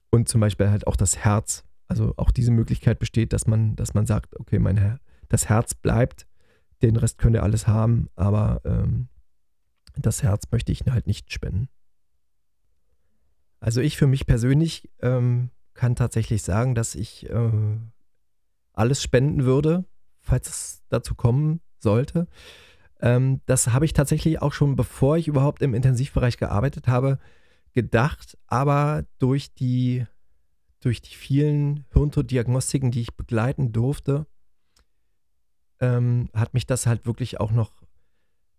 und 0.09 0.29
zum 0.29 0.41
Beispiel 0.41 0.69
halt 0.69 0.87
auch 0.87 0.95
das 0.95 1.17
Herz. 1.17 1.63
Also 1.87 2.13
auch 2.17 2.31
diese 2.31 2.51
Möglichkeit 2.51 2.99
besteht, 2.99 3.33
dass 3.33 3.47
man, 3.47 3.75
dass 3.75 3.93
man 3.93 4.05
sagt, 4.05 4.39
okay, 4.39 4.59
mein 4.59 4.77
Her 4.77 4.99
das 5.29 5.49
Herz 5.49 5.73
bleibt, 5.73 6.27
den 6.81 6.95
Rest 6.95 7.17
könnt 7.17 7.35
ihr 7.35 7.43
alles 7.43 7.67
haben, 7.67 8.09
aber 8.15 8.61
ähm, 8.63 9.07
das 9.95 10.23
Herz 10.23 10.43
möchte 10.51 10.71
ich 10.71 10.83
halt 10.89 11.07
nicht 11.07 11.31
spenden. 11.31 11.69
Also 13.59 13.81
ich 13.81 13.97
für 13.97 14.07
mich 14.07 14.27
persönlich 14.27 14.89
ähm, 15.01 15.49
kann 15.73 15.95
tatsächlich 15.95 16.43
sagen, 16.43 16.75
dass 16.75 16.95
ich 16.95 17.29
äh, 17.29 17.77
alles 18.73 19.01
spenden 19.01 19.45
würde, 19.45 19.85
falls 20.21 20.49
es 20.49 20.83
dazu 20.89 21.15
kommen 21.15 21.61
sollte. 21.79 22.27
Ähm, 23.01 23.41
das 23.45 23.69
habe 23.69 23.85
ich 23.85 23.93
tatsächlich 23.93 24.41
auch 24.41 24.53
schon, 24.53 24.75
bevor 24.75 25.17
ich 25.17 25.27
überhaupt 25.27 25.61
im 25.61 25.73
Intensivbereich 25.73 26.37
gearbeitet 26.37 26.87
habe, 26.87 27.19
gedacht. 27.75 28.37
Aber 28.47 29.05
durch 29.19 29.53
die, 29.53 30.05
durch 30.79 31.01
die 31.01 31.15
vielen 31.15 31.85
Hirntoddiagnostiken, 31.91 32.89
die 32.89 33.01
ich 33.01 33.15
begleiten 33.15 33.71
durfte, 33.71 34.25
ähm, 35.79 36.29
hat 36.33 36.55
mich 36.55 36.65
das 36.65 36.87
halt 36.87 37.05
wirklich 37.05 37.39
auch 37.39 37.51
noch 37.51 37.85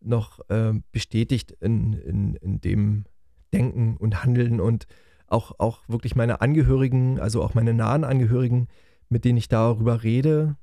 noch 0.01 0.49
äh, 0.51 0.73
bestätigt 0.93 1.51
in, 1.53 1.95
in, 1.95 2.35
in 2.37 2.61
dem 2.61 3.05
Denken 3.53 3.97
und 3.97 4.23
Handeln 4.23 4.61
und 4.61 4.87
auch, 5.27 5.59
auch 5.59 5.89
wirklich 5.89 6.15
meine 6.15 6.41
Angehörigen, 6.41 7.19
also 7.19 7.43
auch 7.43 7.55
meine 7.55 7.75
nahen 7.75 8.05
Angehörigen, 8.05 8.69
mit 9.09 9.25
denen 9.25 9.39
ich 9.39 9.49
darüber 9.49 10.03
rede, 10.03 10.57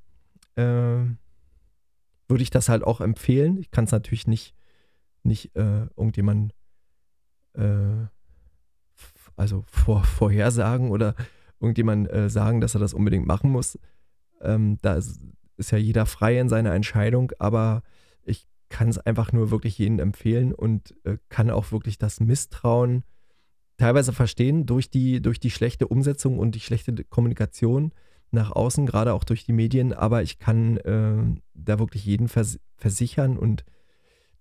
äh, 0.56 0.64
würde 2.28 2.44
ich 2.44 2.50
das 2.50 2.70
halt 2.70 2.84
auch 2.84 3.02
empfehlen. 3.02 3.58
Ich 3.58 3.72
kann 3.72 3.86
es 3.86 3.92
natürlich 3.92 4.28
nicht, 4.28 4.56
nicht 5.24 5.56
äh, 5.56 5.88
irgendjemand 5.98 6.54
äh, 7.54 8.08
also 9.36 9.64
vor, 9.68 10.04
vorhersagen 10.04 10.92
oder 10.92 11.16
irgendjemand 11.60 12.12
äh, 12.12 12.30
sagen, 12.30 12.62
dass 12.62 12.76
er 12.76 12.80
das 12.80 12.94
unbedingt 12.94 13.26
machen 13.26 13.50
muss. 13.50 13.80
Ähm, 14.42 14.78
da 14.82 14.96
ist, 14.96 15.22
ist 15.58 15.72
ja 15.72 15.78
jeder 15.78 16.06
frei 16.06 16.40
in 16.40 16.50
seiner 16.50 16.74
Entscheidung, 16.74 17.32
aber 17.40 17.84
ich 18.24 18.48
kann 18.70 18.90
es 18.90 18.98
einfach 18.98 19.32
nur 19.32 19.52
wirklich 19.52 19.78
jedem 19.78 20.00
empfehlen 20.00 20.54
und 20.54 20.96
äh, 21.06 21.18
kann 21.30 21.50
auch 21.50 21.72
wirklich 21.72 21.98
das 21.98 22.20
Misstrauen 22.20 23.04
teilweise 23.78 24.14
verstehen 24.14 24.66
durch 24.66 24.90
die, 24.90 25.22
durch 25.22 25.40
die 25.40 25.52
schlechte 25.52 25.88
Umsetzung 25.88 26.38
und 26.40 26.56
die 26.56 26.60
schlechte 26.60 27.04
Kommunikation 27.06 27.94
nach 28.32 28.52
außen, 28.52 28.86
gerade 28.86 29.14
auch 29.14 29.24
durch 29.24 29.46
die 29.46 29.54
Medien. 29.54 29.94
Aber 29.94 30.22
ich 30.24 30.40
kann 30.40 30.78
äh, 30.78 31.42
da 31.54 31.80
wirklich 31.80 32.06
jeden 32.06 32.28
vers 32.28 32.60
versichern 32.76 33.38
und 33.38 33.64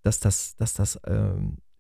dass 0.03 0.19
das, 0.19 0.57
dass 0.57 0.75
das 0.75 0.97
äh, 0.97 1.35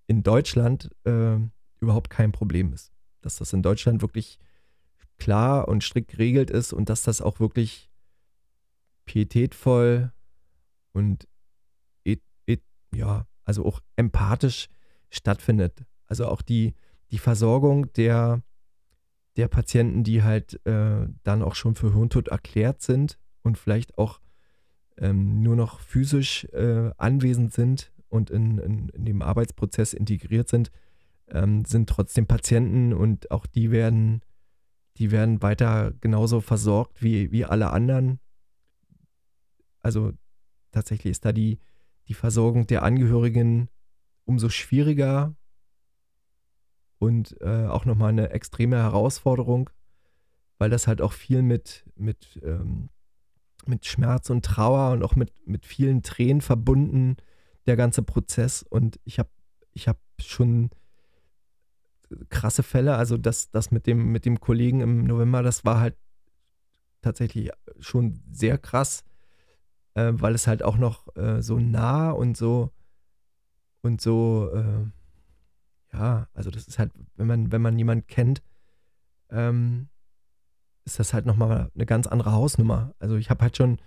in 0.06 0.22
Deutschland 0.22 0.90
äh, 1.04 1.36
überhaupt 1.80 2.10
kein 2.10 2.30
Problem 2.30 2.72
ist. 2.72 2.91
Dass 3.22 3.36
das 3.36 3.52
in 3.52 3.62
Deutschland 3.62 4.02
wirklich 4.02 4.38
klar 5.18 5.68
und 5.68 5.82
strikt 5.82 6.10
geregelt 6.10 6.50
ist 6.50 6.72
und 6.72 6.88
dass 6.88 7.02
das 7.02 7.20
auch 7.20 7.40
wirklich 7.40 7.90
pietätvoll 9.04 10.12
und 10.92 11.26
et, 12.04 12.22
et, 12.46 12.62
ja, 12.94 13.26
also 13.44 13.64
auch 13.64 13.80
empathisch 13.96 14.68
stattfindet. 15.10 15.84
Also 16.06 16.26
auch 16.26 16.42
die, 16.42 16.74
die 17.10 17.18
Versorgung 17.18 17.92
der, 17.94 18.42
der 19.36 19.48
Patienten, 19.48 20.04
die 20.04 20.22
halt 20.22 20.64
äh, 20.66 21.06
dann 21.22 21.42
auch 21.42 21.54
schon 21.54 21.74
für 21.74 21.94
Hirntod 21.94 22.28
erklärt 22.28 22.82
sind 22.82 23.18
und 23.42 23.58
vielleicht 23.58 23.98
auch 23.98 24.20
ähm, 24.98 25.42
nur 25.42 25.56
noch 25.56 25.80
physisch 25.80 26.44
äh, 26.52 26.90
anwesend 26.96 27.52
sind 27.52 27.92
und 28.08 28.30
in, 28.30 28.58
in, 28.58 28.88
in, 28.90 29.04
dem 29.04 29.22
Arbeitsprozess 29.22 29.94
integriert 29.94 30.48
sind, 30.48 30.70
ähm, 31.33 31.64
sind 31.64 31.89
trotzdem 31.89 32.26
Patienten 32.26 32.93
und 32.93 33.30
auch 33.30 33.47
die 33.47 33.70
werden, 33.70 34.22
die 34.99 35.11
werden 35.11 35.43
weiter 35.43 35.93
genauso 36.01 36.41
versorgt 36.41 37.03
wie, 37.03 37.33
wie 37.33 37.45
alle 37.45 37.70
anderen. 37.70 38.20
Also 39.80 40.12
tatsächlich 40.70 41.11
ist 41.11 41.24
da 41.24 41.33
die, 41.33 41.59
die 42.09 42.14
Versorgung 42.14 42.66
der 42.66 42.83
Angehörigen 42.83 43.68
umso 44.24 44.49
schwieriger 44.49 45.35
und 46.99 47.41
äh, 47.41 47.66
auch 47.66 47.85
nochmal 47.85 48.11
eine 48.11 48.30
extreme 48.30 48.76
Herausforderung, 48.76 49.70
weil 50.59 50.70
das 50.70 50.87
halt 50.87 51.01
auch 51.01 51.12
viel 51.12 51.43
mit, 51.43 51.85
mit, 51.97 52.41
ähm, 52.45 52.91
mit 53.66 53.87
Schmerz 53.87 54.30
und 54.30 54.45
Trauer 54.45 54.93
und 54.93 55.03
auch 55.03 55.16
mit, 55.16 55.33
mit 55.47 55.66
vielen 55.66 56.03
Tränen 56.03 56.43
verbunden, 56.43 57.16
der 57.66 57.76
ganze 57.76 58.03
Prozess. 58.03 58.62
Und 58.62 59.01
ich 59.05 59.18
habe 59.18 59.30
ich 59.72 59.89
hab 59.89 59.99
schon 60.20 60.70
krasse 62.28 62.62
Fälle, 62.62 62.96
also 62.96 63.16
das, 63.16 63.50
das 63.50 63.70
mit, 63.70 63.86
dem, 63.86 64.12
mit 64.12 64.24
dem 64.24 64.40
Kollegen 64.40 64.80
im 64.80 65.04
November, 65.04 65.42
das 65.42 65.64
war 65.64 65.80
halt 65.80 65.96
tatsächlich 67.00 67.50
schon 67.80 68.22
sehr 68.30 68.58
krass, 68.58 69.04
äh, 69.94 70.12
weil 70.14 70.34
es 70.34 70.46
halt 70.46 70.62
auch 70.62 70.76
noch 70.76 71.14
äh, 71.16 71.42
so 71.42 71.58
nah 71.58 72.10
und 72.10 72.36
so 72.36 72.70
und 73.82 74.00
so 74.00 74.50
äh, 74.54 74.86
ja, 75.92 76.28
also 76.32 76.50
das 76.50 76.66
ist 76.66 76.78
halt, 76.78 76.92
wenn 77.16 77.26
man, 77.26 77.52
wenn 77.52 77.62
man 77.62 77.78
jemanden 77.78 78.06
kennt, 78.06 78.42
ähm, 79.30 79.88
ist 80.84 80.98
das 80.98 81.12
halt 81.14 81.26
nochmal 81.26 81.70
eine 81.74 81.86
ganz 81.86 82.06
andere 82.06 82.32
Hausnummer. 82.32 82.94
Also 82.98 83.16
ich 83.16 83.30
habe 83.30 83.42
halt 83.42 83.56
schon, 83.56 83.78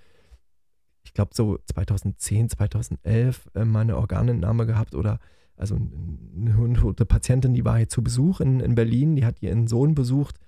ich 1.04 1.14
glaube 1.14 1.32
so 1.34 1.58
2010, 1.66 2.50
2011 2.50 3.50
äh, 3.56 3.66
mal 3.66 3.82
eine 3.82 3.98
Organentnahme 3.98 4.66
gehabt 4.66 4.96
oder 4.96 5.20
also 5.56 5.76
eine 5.76 7.06
Patientin, 7.06 7.54
die 7.54 7.66
war 7.66 7.78
hier 7.78 7.90
zu 7.90 8.04
Besuch 8.04 8.42
in, 8.42 8.60
in 8.60 8.76
Berlin, 8.76 9.16
die 9.16 9.26
hat 9.26 9.42
ihren 9.42 9.68
Sohn 9.68 9.96
besucht, 9.96 10.40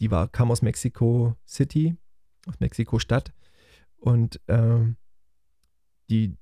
die 0.00 0.10
war, 0.10 0.28
kam 0.28 0.50
aus 0.50 0.62
Mexico 0.62 1.34
City, 1.46 1.96
aus 2.46 2.60
Mexiko-Stadt 2.60 3.32
und 3.96 4.40
ähm, 4.48 4.96
die, 6.08 6.36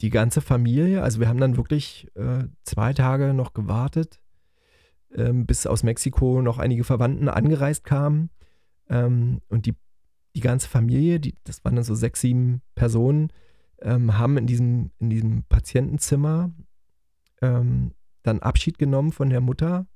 die 0.00 0.10
ganze 0.10 0.40
Familie, 0.40 1.02
also 1.02 1.20
wir 1.20 1.28
haben 1.28 1.40
dann 1.40 1.56
wirklich 1.56 2.08
äh, 2.14 2.44
zwei 2.64 2.92
Tage 2.92 3.34
noch 3.34 3.52
gewartet, 3.52 4.20
ähm, 5.14 5.46
bis 5.46 5.66
aus 5.66 5.82
Mexiko 5.82 6.40
noch 6.42 6.58
einige 6.58 6.84
Verwandten 6.84 7.28
angereist 7.28 7.84
kamen. 7.84 8.30
Ähm, 8.88 9.40
und 9.48 9.66
die, 9.66 9.74
die 10.34 10.40
ganze 10.40 10.68
Familie, 10.68 11.20
die, 11.20 11.34
das 11.44 11.64
waren 11.64 11.74
dann 11.74 11.84
so 11.84 11.94
sechs, 11.94 12.20
sieben 12.20 12.62
Personen, 12.74 13.32
ähm, 13.82 14.18
haben 14.18 14.36
in 14.36 14.46
diesem, 14.46 14.90
in 14.98 15.10
diesem 15.10 15.44
Patientenzimmer 15.44 16.50
ähm, 17.40 17.94
dann 18.22 18.40
Abschied 18.40 18.78
genommen 18.78 19.12
von 19.12 19.30
der 19.30 19.40
Mutter 19.40 19.86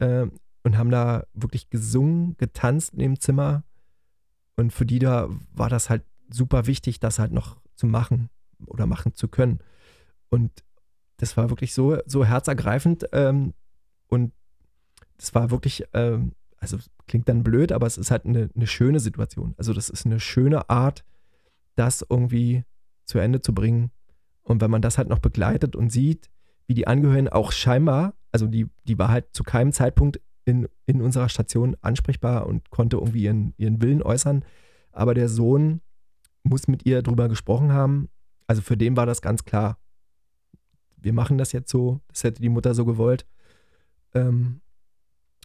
ähm, 0.00 0.32
und 0.64 0.76
haben 0.76 0.90
da 0.90 1.24
wirklich 1.34 1.70
gesungen, 1.70 2.36
getanzt 2.36 2.92
in 2.92 2.98
dem 2.98 3.20
Zimmer. 3.20 3.64
Und 4.56 4.72
für 4.72 4.86
die 4.86 4.98
da 4.98 5.28
war 5.52 5.68
das 5.68 5.88
halt 5.88 6.04
super 6.28 6.66
wichtig, 6.66 7.00
das 7.00 7.18
halt 7.18 7.32
noch 7.32 7.60
zu 7.74 7.86
machen 7.86 8.28
oder 8.66 8.86
machen 8.86 9.14
zu 9.14 9.28
können. 9.28 9.60
Und 10.30 10.64
das 11.16 11.36
war 11.36 11.50
wirklich 11.50 11.74
so, 11.74 11.98
so 12.06 12.24
herzergreifend 12.24 13.06
ähm, 13.12 13.54
und 14.08 14.32
das 15.16 15.34
war 15.34 15.50
wirklich, 15.50 15.84
ähm, 15.92 16.32
also 16.58 16.78
klingt 17.06 17.28
dann 17.28 17.42
blöd, 17.42 17.72
aber 17.72 17.86
es 17.86 17.98
ist 17.98 18.10
halt 18.10 18.24
eine, 18.24 18.50
eine 18.54 18.66
schöne 18.66 19.00
Situation. 19.00 19.54
Also 19.58 19.72
das 19.72 19.88
ist 19.88 20.06
eine 20.06 20.20
schöne 20.20 20.68
Art, 20.70 21.04
das 21.74 22.04
irgendwie 22.08 22.64
zu 23.04 23.18
Ende 23.18 23.40
zu 23.40 23.54
bringen. 23.54 23.90
Und 24.42 24.60
wenn 24.60 24.70
man 24.70 24.82
das 24.82 24.98
halt 24.98 25.08
noch 25.08 25.18
begleitet 25.18 25.76
und 25.76 25.90
sieht, 25.90 26.30
wie 26.68 26.74
die 26.74 26.86
Angehörigen 26.86 27.28
auch 27.28 27.50
scheinbar, 27.50 28.14
also 28.30 28.46
die, 28.46 28.68
die 28.84 28.98
war 28.98 29.08
halt 29.08 29.26
zu 29.32 29.42
keinem 29.42 29.72
Zeitpunkt 29.72 30.20
in, 30.44 30.68
in 30.86 31.02
unserer 31.02 31.28
Station 31.28 31.76
ansprechbar 31.80 32.46
und 32.46 32.70
konnte 32.70 32.98
irgendwie 32.98 33.24
ihren, 33.24 33.54
ihren 33.56 33.82
Willen 33.82 34.02
äußern, 34.02 34.44
aber 34.92 35.14
der 35.14 35.28
Sohn 35.28 35.80
muss 36.44 36.68
mit 36.68 36.86
ihr 36.86 37.02
drüber 37.02 37.28
gesprochen 37.28 37.72
haben 37.72 38.08
also 38.48 38.62
für 38.62 38.76
den 38.76 38.96
war 38.96 39.06
das 39.06 39.22
ganz 39.22 39.44
klar. 39.44 39.78
Wir 40.96 41.12
machen 41.12 41.38
das 41.38 41.52
jetzt 41.52 41.70
so, 41.70 42.00
das 42.08 42.24
hätte 42.24 42.42
die 42.42 42.48
Mutter 42.48 42.74
so 42.74 42.84
gewollt. 42.84 43.26
Ähm, 44.14 44.62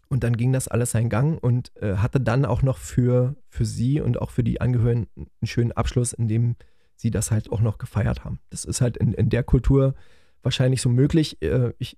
und 0.08 0.24
dann 0.24 0.38
ging 0.38 0.54
das 0.54 0.68
alles 0.68 0.92
seinen 0.92 1.10
Gang 1.10 1.42
und 1.44 1.72
äh, 1.82 1.98
hatte 1.98 2.22
dann 2.22 2.46
auch 2.46 2.64
noch 2.64 2.78
für, 2.78 3.36
für 3.50 3.66
sie 3.66 4.00
und 4.00 4.20
auch 4.22 4.32
für 4.32 4.44
die 4.44 4.62
Angehörigen 4.62 5.08
einen 5.16 5.28
schönen 5.44 5.72
Abschluss, 5.74 6.14
in 6.14 6.28
dem 6.28 6.56
sie 6.96 7.12
das 7.12 7.30
halt 7.30 7.52
auch 7.52 7.62
noch 7.62 7.78
gefeiert 7.78 8.24
haben. 8.24 8.40
Das 8.50 8.64
ist 8.64 8.80
halt 8.80 8.98
in, 8.98 9.14
in 9.14 9.30
der 9.30 9.44
Kultur 9.44 9.96
wahrscheinlich 10.44 10.82
so 10.82 10.90
möglich. 10.90 11.42
Äh, 11.42 11.74
ich 11.80 11.98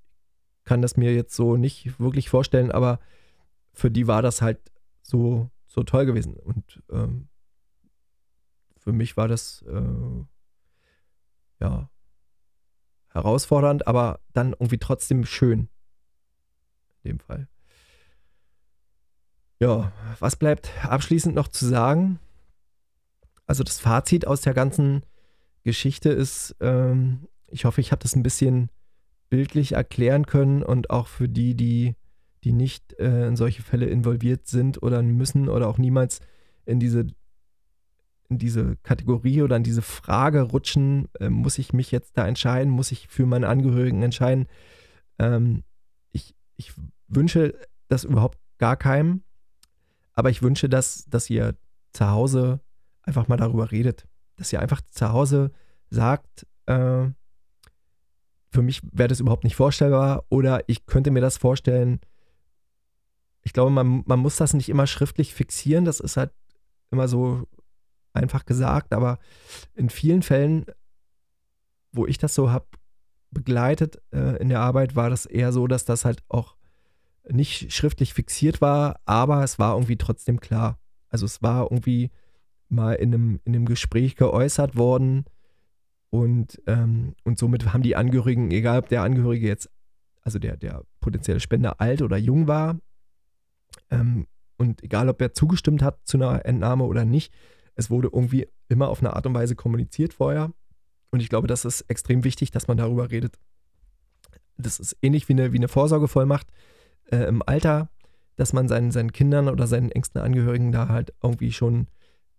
kann 0.63 0.81
das 0.81 0.97
mir 0.97 1.13
jetzt 1.13 1.35
so 1.35 1.57
nicht 1.57 1.99
wirklich 1.99 2.29
vorstellen, 2.29 2.71
aber 2.71 2.99
für 3.73 3.91
die 3.91 4.07
war 4.07 4.21
das 4.21 4.41
halt 4.41 4.59
so, 5.01 5.49
so 5.65 5.83
toll 5.83 6.05
gewesen. 6.05 6.35
Und 6.35 6.81
ähm, 6.89 7.27
für 8.77 8.93
mich 8.93 9.17
war 9.17 9.27
das 9.27 9.63
äh, 9.63 10.23
ja, 11.59 11.89
herausfordernd, 13.09 13.87
aber 13.87 14.19
dann 14.33 14.51
irgendwie 14.53 14.77
trotzdem 14.77 15.25
schön. 15.25 15.69
In 17.03 17.11
dem 17.11 17.19
Fall. 17.19 17.47
Ja, 19.59 19.91
was 20.19 20.35
bleibt 20.35 20.69
abschließend 20.83 21.33
noch 21.33 21.47
zu 21.47 21.65
sagen? 21.65 22.19
Also 23.47 23.63
das 23.63 23.79
Fazit 23.79 24.27
aus 24.27 24.41
der 24.41 24.53
ganzen 24.53 25.03
Geschichte 25.63 26.09
ist, 26.09 26.55
ähm, 26.59 27.27
ich 27.47 27.65
hoffe, 27.65 27.81
ich 27.81 27.91
habe 27.91 28.01
das 28.01 28.15
ein 28.15 28.23
bisschen 28.23 28.69
bildlich 29.29 29.73
erklären 29.73 30.25
können 30.25 30.63
und 30.63 30.89
auch 30.89 31.07
für 31.07 31.27
die, 31.27 31.55
die, 31.55 31.95
die 32.43 32.51
nicht 32.51 32.93
äh, 32.99 33.27
in 33.27 33.35
solche 33.35 33.63
Fälle 33.63 33.87
involviert 33.87 34.47
sind 34.47 34.81
oder 34.81 35.01
müssen 35.01 35.49
oder 35.49 35.67
auch 35.67 35.77
niemals 35.77 36.19
in 36.65 36.79
diese 36.79 37.07
in 38.29 38.39
diese 38.39 38.75
Kategorie 38.77 39.43
oder 39.43 39.55
in 39.55 39.63
diese 39.63 39.81
Frage 39.81 40.41
rutschen, 40.41 41.09
äh, 41.19 41.29
muss 41.29 41.57
ich 41.57 41.73
mich 41.73 41.91
jetzt 41.91 42.17
da 42.17 42.27
entscheiden, 42.27 42.71
muss 42.71 42.91
ich 42.91 43.07
für 43.07 43.25
meine 43.25 43.47
Angehörigen 43.47 44.01
entscheiden. 44.01 44.47
Ähm, 45.19 45.63
ich, 46.11 46.33
ich 46.55 46.73
wünsche 47.07 47.53
das 47.87 48.03
überhaupt 48.03 48.39
gar 48.57 48.77
keinem, 48.77 49.21
aber 50.13 50.29
ich 50.29 50.41
wünsche, 50.41 50.69
dass, 50.69 51.05
dass 51.05 51.29
ihr 51.29 51.55
zu 51.93 52.09
Hause 52.09 52.61
einfach 53.03 53.27
mal 53.27 53.37
darüber 53.37 53.71
redet. 53.71 54.07
Dass 54.37 54.51
ihr 54.51 54.59
einfach 54.59 54.81
zu 54.89 55.11
Hause 55.11 55.51
sagt, 55.89 56.47
äh, 56.65 57.07
für 58.55 58.61
mich 58.61 58.81
wäre 58.91 59.09
das 59.09 59.19
überhaupt 59.19 59.43
nicht 59.43 59.55
vorstellbar 59.55 60.25
oder 60.29 60.63
ich 60.67 60.85
könnte 60.85 61.11
mir 61.11 61.21
das 61.21 61.37
vorstellen. 61.37 61.99
Ich 63.43 63.53
glaube, 63.53 63.69
man, 63.69 64.03
man 64.07 64.19
muss 64.19 64.37
das 64.37 64.53
nicht 64.53 64.69
immer 64.69 64.87
schriftlich 64.87 65.33
fixieren. 65.33 65.85
Das 65.85 65.99
ist 65.99 66.17
halt 66.17 66.31
immer 66.89 67.07
so 67.07 67.47
einfach 68.13 68.45
gesagt, 68.45 68.93
aber 68.93 69.19
in 69.75 69.89
vielen 69.89 70.23
Fällen, 70.23 70.65
wo 71.91 72.07
ich 72.07 72.17
das 72.17 72.33
so 72.33 72.49
habe 72.49 72.65
begleitet 73.29 74.01
äh, 74.11 74.37
in 74.41 74.49
der 74.49 74.61
Arbeit, 74.61 74.95
war 74.95 75.09
das 75.09 75.25
eher 75.25 75.51
so, 75.51 75.67
dass 75.67 75.83
das 75.83 76.05
halt 76.05 76.23
auch 76.29 76.55
nicht 77.27 77.73
schriftlich 77.73 78.13
fixiert 78.13 78.61
war, 78.61 79.01
aber 79.05 79.43
es 79.43 79.59
war 79.59 79.73
irgendwie 79.73 79.97
trotzdem 79.97 80.39
klar. 80.39 80.79
Also 81.09 81.25
es 81.25 81.41
war 81.41 81.63
irgendwie 81.63 82.11
mal 82.69 82.93
in 82.93 83.13
einem, 83.13 83.39
in 83.43 83.53
einem 83.53 83.65
Gespräch 83.65 84.15
geäußert 84.15 84.77
worden 84.77 85.25
und, 86.15 86.61
ähm, 86.67 87.15
und 87.23 87.37
somit 87.37 87.73
haben 87.73 87.83
die 87.83 87.95
Angehörigen, 87.95 88.51
egal 88.51 88.79
ob 88.79 88.89
der 88.89 89.03
Angehörige 89.03 89.47
jetzt, 89.47 89.69
also 90.21 90.39
der, 90.39 90.57
der 90.57 90.83
potenzielle 90.99 91.39
Spender 91.39 91.81
alt 91.81 92.01
oder 92.01 92.17
jung 92.17 92.47
war, 92.47 92.79
ähm, 93.89 94.27
und 94.57 94.83
egal 94.83 95.09
ob 95.09 95.21
er 95.21 95.33
zugestimmt 95.33 95.81
hat 95.81 95.99
zu 96.05 96.17
einer 96.17 96.45
Entnahme 96.45 96.85
oder 96.85 97.03
nicht, 97.03 97.33
es 97.75 97.89
wurde 97.89 98.09
irgendwie 98.13 98.47
immer 98.69 98.87
auf 98.87 98.99
eine 98.99 99.13
Art 99.13 99.25
und 99.25 99.33
Weise 99.33 99.55
kommuniziert 99.55 100.13
vorher. 100.13 100.53
Und 101.11 101.19
ich 101.19 101.29
glaube, 101.29 101.47
das 101.47 101.65
ist 101.65 101.81
extrem 101.81 102.23
wichtig, 102.23 102.51
dass 102.51 102.67
man 102.67 102.77
darüber 102.77 103.11
redet. 103.11 103.37
Das 104.57 104.79
ist 104.79 104.95
ähnlich 105.01 105.27
wie 105.27 105.33
eine, 105.33 105.51
wie 105.51 105.57
eine 105.57 105.67
Vorsorgevollmacht 105.67 106.47
äh, 107.11 107.25
im 107.27 107.43
Alter, 107.45 107.89
dass 108.37 108.53
man 108.53 108.69
seinen, 108.69 108.91
seinen 108.91 109.11
Kindern 109.11 109.49
oder 109.49 109.67
seinen 109.67 109.91
engsten 109.91 110.21
Angehörigen 110.21 110.71
da 110.71 110.87
halt 110.87 111.13
irgendwie 111.21 111.51
schon 111.51 111.87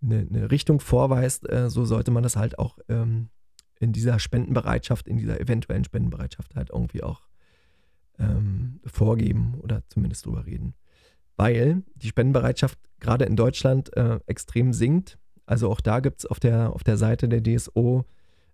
eine, 0.03 0.27
eine 0.29 0.51
Richtung 0.51 0.81
vorweist. 0.81 1.49
Äh, 1.51 1.68
so 1.68 1.85
sollte 1.85 2.11
man 2.11 2.22
das 2.22 2.37
halt 2.37 2.59
auch 2.59 2.79
ähm, 2.89 3.29
in 3.79 3.93
dieser 3.93 4.18
Spendenbereitschaft, 4.18 5.09
in 5.09 5.16
dieser 5.16 5.41
eventuellen 5.41 5.85
Spendenbereitschaft 5.85 6.57
halt 6.57 6.70
irgendwie 6.70 7.03
auch 7.03 7.27
ähm, 8.18 8.81
vorgeben 8.85 9.55
oder 9.61 9.83
zumindest 9.89 10.27
drüber 10.27 10.47
reden. 10.47 10.74
Weil 11.37 11.83
die 11.95 12.09
Spendenbereitschaft 12.09 12.79
gerade 13.01 13.27
in 13.27 13.37
Deutschland 13.37 13.95
äh, 13.97 14.20
extrem 14.27 14.72
sinkt 14.72 15.18
Also 15.45 15.70
auch 15.70 15.81
da 15.81 16.01
gibt 16.01 16.20
es 16.20 16.27
auf 16.27 16.41
der, 16.41 16.72
auf 16.72 16.83
der 16.83 16.97
Seite 16.97 17.29
der 17.29 17.43
DSO 17.43 18.05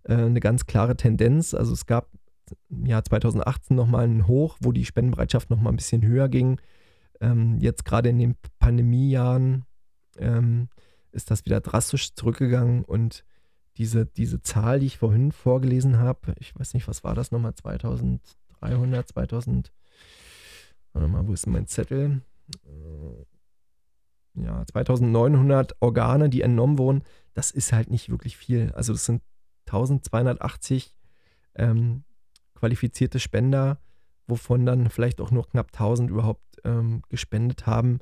äh, 0.04 0.14
eine 0.14 0.40
ganz 0.40 0.66
klare 0.66 0.96
Tendenz. 0.96 1.54
Also 1.54 1.72
es 1.72 1.86
gab 1.86 2.10
im 2.68 2.86
Jahr 2.86 3.04
2018 3.04 3.76
nochmal 3.76 4.04
einen 4.04 4.26
Hoch, 4.26 4.56
wo 4.60 4.72
die 4.72 4.84
Spendenbereitschaft 4.84 5.48
nochmal 5.48 5.72
ein 5.72 5.76
bisschen 5.76 6.04
höher 6.04 6.28
ging. 6.28 6.60
Ähm, 7.20 7.58
jetzt 7.60 7.84
gerade 7.84 8.08
in 8.08 8.18
den 8.18 8.34
Pandemiejahren 8.58 9.64
ähm, 10.18 10.68
ist 11.12 11.30
das 11.30 11.44
wieder 11.44 11.60
drastisch 11.60 12.14
zurückgegangen 12.14 12.84
und 12.84 13.24
diese, 13.76 14.06
diese 14.06 14.42
Zahl, 14.42 14.80
die 14.80 14.86
ich 14.86 14.98
vorhin 14.98 15.32
vorgelesen 15.32 15.98
habe, 15.98 16.34
ich 16.38 16.58
weiß 16.58 16.74
nicht, 16.74 16.88
was 16.88 17.04
war 17.04 17.14
das 17.14 17.30
nochmal, 17.30 17.54
2300, 17.54 19.08
2000, 19.08 19.72
warte 20.92 21.08
mal, 21.08 21.26
wo 21.26 21.32
ist 21.32 21.46
mein 21.46 21.66
Zettel? 21.66 22.22
Äh, 22.64 24.42
ja, 24.42 24.64
2900 24.66 25.76
Organe, 25.80 26.28
die 26.28 26.42
entnommen 26.42 26.78
wurden, 26.78 27.02
das 27.34 27.50
ist 27.50 27.72
halt 27.72 27.90
nicht 27.90 28.10
wirklich 28.10 28.36
viel. 28.36 28.72
Also 28.72 28.92
das 28.92 29.04
sind 29.04 29.22
1280 29.66 30.94
ähm, 31.54 32.04
qualifizierte 32.54 33.20
Spender, 33.20 33.78
wovon 34.26 34.64
dann 34.66 34.90
vielleicht 34.90 35.20
auch 35.20 35.30
nur 35.30 35.46
knapp 35.48 35.68
1000 35.72 36.10
überhaupt 36.10 36.60
ähm, 36.64 37.02
gespendet 37.08 37.66
haben. 37.66 37.98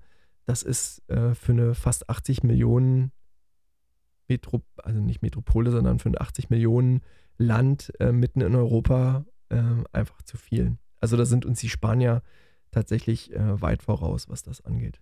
Das 0.46 0.62
ist 0.62 1.08
äh, 1.08 1.34
für 1.34 1.52
eine 1.52 1.74
fast 1.74 2.08
80 2.08 2.42
Millionen 2.42 3.12
Metro, 4.30 4.62
also 4.76 5.00
nicht 5.00 5.22
Metropole, 5.22 5.70
sondern 5.70 5.98
für 5.98 6.08
ein 6.08 6.20
80 6.20 6.50
Millionen 6.50 7.02
Land 7.36 7.92
äh, 8.00 8.12
mitten 8.12 8.40
in 8.40 8.54
Europa 8.54 9.24
äh, 9.48 9.62
einfach 9.92 10.22
zu 10.22 10.36
viel. 10.36 10.78
Also 11.00 11.16
da 11.16 11.24
sind 11.24 11.44
uns 11.44 11.60
die 11.60 11.68
Spanier 11.68 12.22
tatsächlich 12.70 13.32
äh, 13.34 13.60
weit 13.60 13.82
voraus, 13.82 14.28
was 14.28 14.42
das 14.42 14.64
angeht. 14.64 15.00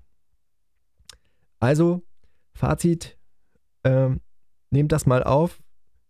Also, 1.60 2.02
Fazit, 2.54 3.18
ähm, 3.84 4.20
nehmt 4.70 4.92
das 4.92 5.06
mal 5.06 5.22
auf, 5.22 5.60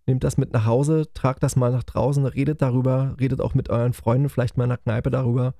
nehmt 0.06 0.24
das 0.24 0.36
mit 0.36 0.52
nach 0.52 0.66
Hause, 0.66 1.12
tragt 1.14 1.42
das 1.42 1.56
mal 1.56 1.72
nach 1.72 1.84
draußen, 1.84 2.24
redet 2.26 2.62
darüber, 2.62 3.16
redet 3.18 3.40
auch 3.40 3.54
mit 3.54 3.70
euren 3.70 3.92
Freunden 3.92 4.28
vielleicht 4.28 4.56
mal 4.56 4.64
in 4.64 4.70
der 4.70 4.78
Kneipe 4.78 5.10
darüber. 5.10 5.54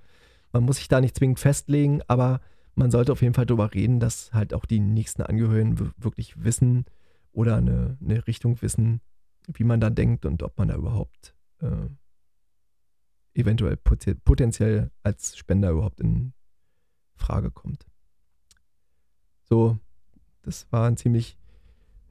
Man 0.52 0.64
muss 0.64 0.76
sich 0.76 0.88
da 0.88 1.00
nicht 1.00 1.16
zwingend 1.16 1.40
festlegen, 1.40 2.02
aber 2.06 2.40
man 2.74 2.90
sollte 2.90 3.12
auf 3.12 3.22
jeden 3.22 3.34
Fall 3.34 3.46
darüber 3.46 3.74
reden, 3.74 3.98
dass 3.98 4.32
halt 4.32 4.54
auch 4.54 4.64
die 4.64 4.80
nächsten 4.80 5.22
Angehörigen 5.22 5.92
wirklich 5.96 6.44
wissen 6.44 6.84
oder 7.38 7.56
eine, 7.56 7.96
eine 8.00 8.26
Richtung 8.26 8.60
wissen, 8.62 9.00
wie 9.46 9.62
man 9.62 9.80
da 9.80 9.90
denkt 9.90 10.26
und 10.26 10.42
ob 10.42 10.58
man 10.58 10.66
da 10.66 10.74
überhaupt 10.74 11.36
äh, 11.60 11.88
eventuell 13.32 13.76
potenziell 13.76 14.90
als 15.04 15.38
Spender 15.38 15.70
überhaupt 15.70 16.00
in 16.00 16.32
Frage 17.14 17.52
kommt. 17.52 17.86
So, 19.44 19.78
das 20.42 20.66
war 20.72 20.88
ein 20.88 20.96
ziemlich 20.96 21.38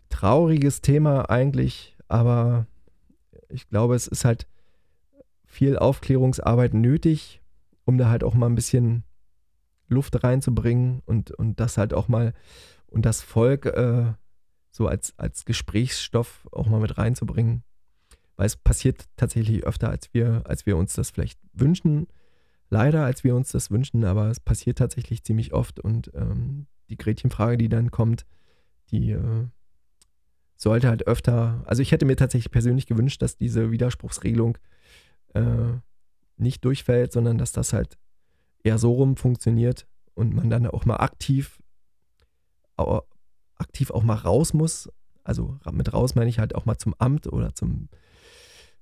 trauriges 0.07 0.79
Thema 0.79 1.29
eigentlich, 1.29 1.97
aber 2.07 2.65
ich 3.49 3.67
glaube, 3.67 3.95
es 3.95 4.07
ist 4.07 4.23
halt 4.23 4.47
viel 5.43 5.77
Aufklärungsarbeit 5.77 6.73
nötig, 6.73 7.41
um 7.83 7.97
da 7.97 8.09
halt 8.09 8.23
auch 8.23 8.33
mal 8.33 8.45
ein 8.45 8.55
bisschen 8.55 9.03
Luft 9.89 10.23
reinzubringen 10.23 11.01
und, 11.05 11.31
und 11.31 11.59
das 11.59 11.77
halt 11.77 11.93
auch 11.93 12.07
mal 12.07 12.33
und 12.87 13.05
das 13.05 13.21
Volk 13.21 13.65
äh, 13.65 14.13
so 14.77 14.87
als, 14.87 15.17
als 15.17 15.43
Gesprächsstoff 15.43 16.47
auch 16.51 16.67
mal 16.67 16.79
mit 16.79 16.97
reinzubringen. 16.97 17.63
Weil 18.35 18.45
es 18.45 18.55
passiert 18.55 19.05
tatsächlich 19.17 19.63
öfter, 19.63 19.89
als 19.89 20.13
wir, 20.13 20.43
als 20.45 20.67
wir 20.67 20.77
uns 20.77 20.93
das 20.93 21.09
vielleicht 21.09 21.39
wünschen. 21.53 22.07
Leider, 22.69 23.03
als 23.03 23.23
wir 23.23 23.35
uns 23.35 23.51
das 23.51 23.71
wünschen, 23.71 24.05
aber 24.05 24.29
es 24.29 24.39
passiert 24.39 24.77
tatsächlich 24.77 25.23
ziemlich 25.23 25.53
oft 25.53 25.79
und 25.79 26.11
ähm, 26.13 26.67
die 26.89 26.97
Gretchenfrage, 26.97 27.57
die 27.57 27.69
dann 27.69 27.89
kommt, 27.91 28.25
die 28.91 29.11
äh, 29.11 29.47
sollte 30.55 30.87
halt 30.87 31.07
öfter, 31.07 31.63
also 31.65 31.81
ich 31.81 31.91
hätte 31.91 32.05
mir 32.05 32.15
tatsächlich 32.15 32.51
persönlich 32.51 32.85
gewünscht, 32.85 33.21
dass 33.21 33.37
diese 33.37 33.71
Widerspruchsregelung 33.71 34.57
äh, 35.33 35.73
nicht 36.35 36.63
durchfällt, 36.63 37.11
sondern 37.11 37.37
dass 37.37 37.51
das 37.51 37.73
halt 37.73 37.97
eher 38.63 38.77
so 38.77 38.93
rum 38.93 39.17
funktioniert 39.17 39.87
und 40.13 40.35
man 40.35 40.49
dann 40.49 40.67
auch 40.67 40.85
mal 40.85 40.97
aktiv, 40.97 41.59
aktiv 43.57 43.91
auch 43.91 44.03
mal 44.03 44.15
raus 44.15 44.53
muss. 44.53 44.89
Also 45.23 45.59
mit 45.71 45.93
raus 45.93 46.15
meine 46.15 46.29
ich 46.29 46.39
halt 46.39 46.55
auch 46.55 46.65
mal 46.65 46.77
zum 46.77 46.93
Amt 46.97 47.27
oder 47.27 47.53
zum, 47.53 47.89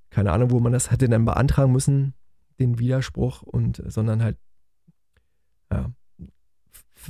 keine 0.09 0.31
Ahnung, 0.31 0.51
wo 0.51 0.59
man 0.59 0.73
das 0.73 0.91
hätte 0.91 1.09
dann 1.09 1.25
beantragen 1.25 1.71
müssen, 1.71 2.13
den 2.59 2.79
Widerspruch 2.79 3.41
und 3.41 3.81
sondern 3.87 4.23
halt, 4.23 4.37
ja, 5.71 5.91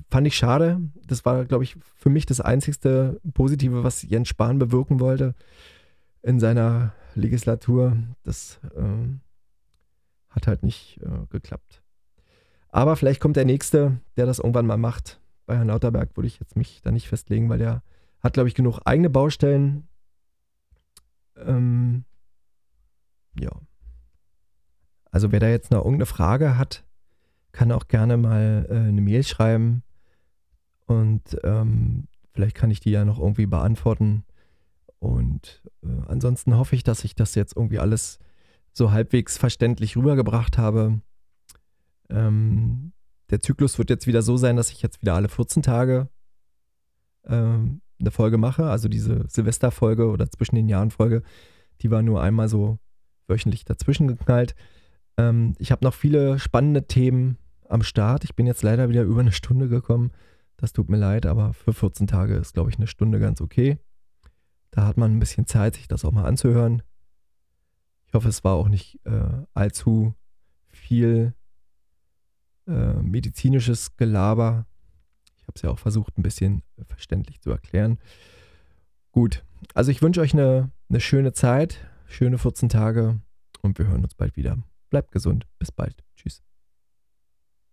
fand 0.10 0.28
ich 0.28 0.36
schade. 0.36 0.82
Das 1.06 1.26
war, 1.26 1.46
glaube 1.46 1.64
ich, 1.64 1.78
für 1.96 2.10
mich 2.10 2.26
das 2.26 2.42
einzigste 2.42 3.20
Positive, 3.34 3.84
was 3.84 4.04
Jens 4.04 4.30
Spahn 4.30 4.60
bewirken 4.60 5.00
wollte 5.00 5.36
in 6.22 6.40
seiner 6.40 6.94
Legislatur. 7.14 7.98
Das 8.24 8.60
äh, 8.76 9.08
hat 10.30 10.48
halt 10.48 10.64
nicht 10.64 11.00
äh, 11.02 11.28
geklappt. 11.30 11.84
Aber 12.70 12.96
vielleicht 12.96 13.22
kommt 13.22 13.38
der 13.38 13.46
Nächste, 13.46 14.02
der 14.18 14.26
das 14.26 14.40
irgendwann 14.40 14.66
mal 14.66 14.78
macht. 14.78 15.22
Bei 15.46 15.58
Herrn 15.58 15.68
Lauterberg 15.68 16.16
würde 16.16 16.28
ich 16.28 16.40
jetzt 16.40 16.56
mich 16.56 16.82
da 16.82 16.92
nicht 16.92 17.08
festlegen, 17.08 17.50
weil 17.50 17.60
der 17.60 17.84
hat, 18.22 18.34
glaube 18.34 18.50
ich, 18.50 18.56
genug 18.56 18.80
eigene 18.86 19.10
Baustellen. 19.10 19.88
Ähm, 21.38 22.06
ja. 23.40 23.52
Also 25.12 25.32
wer 25.32 25.40
da 25.40 25.48
jetzt 25.48 25.72
noch 25.72 25.80
irgendeine 25.80 26.08
Frage 26.08 26.58
hat, 26.58 26.84
kann 27.52 27.72
auch 27.72 27.88
gerne 27.88 28.18
mal 28.18 28.68
äh, 28.70 28.74
eine 28.74 29.02
Mail 29.02 29.24
schreiben 29.24 29.84
und 30.86 31.38
ähm, 31.44 32.08
vielleicht 32.34 32.56
kann 32.56 32.72
ich 32.72 32.80
die 32.80 32.92
ja 32.92 33.06
noch 33.06 33.20
irgendwie 33.20 33.46
beantworten. 33.46 34.24
Und 35.00 35.64
äh, 35.84 35.88
ansonsten 36.08 36.58
hoffe 36.58 36.76
ich, 36.76 36.84
dass 36.84 37.04
ich 37.04 37.16
das 37.16 37.36
jetzt 37.36 37.56
irgendwie 37.56 37.80
alles 37.80 38.20
so 38.72 38.92
halbwegs 38.92 39.38
verständlich 39.38 39.96
rübergebracht 39.96 40.58
habe. 40.58 41.00
Ähm, 42.10 42.92
der 43.30 43.42
Zyklus 43.42 43.78
wird 43.78 43.90
jetzt 43.90 44.08
wieder 44.08 44.22
so 44.22 44.38
sein, 44.38 44.56
dass 44.56 44.72
ich 44.72 44.82
jetzt 44.82 45.02
wieder 45.02 45.16
alle 45.16 45.30
14 45.30 45.64
Tage 45.64 46.10
ähm, 47.26 47.82
eine 48.00 48.12
Folge 48.12 48.38
mache. 48.38 48.66
Also 48.66 48.88
diese 48.88 49.26
Silvesterfolge 49.28 50.08
oder 50.10 50.30
zwischen 50.30 50.56
den 50.56 50.70
Jahren 50.70 50.92
Folge, 50.92 51.24
die 51.82 51.92
war 51.92 52.02
nur 52.02 52.22
einmal 52.22 52.48
so 52.48 52.80
wöchentlich 53.28 53.66
dazwischen 53.66 54.08
geknallt. 54.08 54.56
Ähm, 55.18 55.56
ich 55.58 55.72
habe 55.72 55.84
noch 55.84 55.94
viele 55.94 56.40
spannende 56.40 56.88
Themen 56.88 57.38
am 57.68 57.84
Start. 57.84 58.24
Ich 58.24 58.36
bin 58.36 58.46
jetzt 58.46 58.64
leider 58.64 58.90
wieder 58.90 59.04
über 59.04 59.22
eine 59.22 59.32
Stunde 59.32 59.70
gekommen. 59.70 60.12
Das 60.58 60.74
tut 60.74 60.90
mir 60.90 60.98
leid, 60.98 61.26
aber 61.26 61.54
für 61.54 61.74
14 61.74 62.08
Tage 62.08 62.36
ist, 62.36 62.54
glaube 62.54 62.70
ich, 62.70 62.78
eine 62.78 62.88
Stunde 62.88 63.20
ganz 63.20 63.42
okay. 63.42 63.78
Da 64.72 64.86
hat 64.86 64.98
man 64.98 65.12
ein 65.12 65.20
bisschen 65.20 65.48
Zeit, 65.48 65.76
sich 65.76 65.88
das 65.88 66.06
auch 66.06 66.12
mal 66.12 66.26
anzuhören. 66.26 66.84
Ich 68.08 68.14
hoffe, 68.14 68.30
es 68.30 68.44
war 68.44 68.54
auch 68.54 68.70
nicht 68.70 69.00
äh, 69.06 69.44
allzu 69.54 70.14
viel 70.70 71.34
äh, 72.68 72.94
medizinisches 73.02 73.96
Gelaber. 73.98 74.66
Ich 75.38 75.44
habe 75.44 75.54
es 75.56 75.62
ja 75.62 75.70
auch 75.70 75.80
versucht, 75.80 76.18
ein 76.18 76.24
bisschen 76.24 76.64
verständlich 76.88 77.42
zu 77.42 77.52
erklären. 77.52 78.00
Gut, 79.12 79.44
also 79.74 79.92
ich 79.92 80.02
wünsche 80.02 80.22
euch 80.22 80.34
eine, 80.34 80.72
eine 80.90 81.00
schöne 81.00 81.34
Zeit, 81.34 81.80
schöne 82.08 82.38
14 82.38 82.70
Tage 82.70 83.22
und 83.62 83.78
wir 83.78 83.88
hören 83.88 84.04
uns 84.04 84.16
bald 84.16 84.36
wieder. 84.36 84.58
Bleibt 84.90 85.12
gesund, 85.12 85.48
bis 85.60 85.72
bald. 85.72 86.04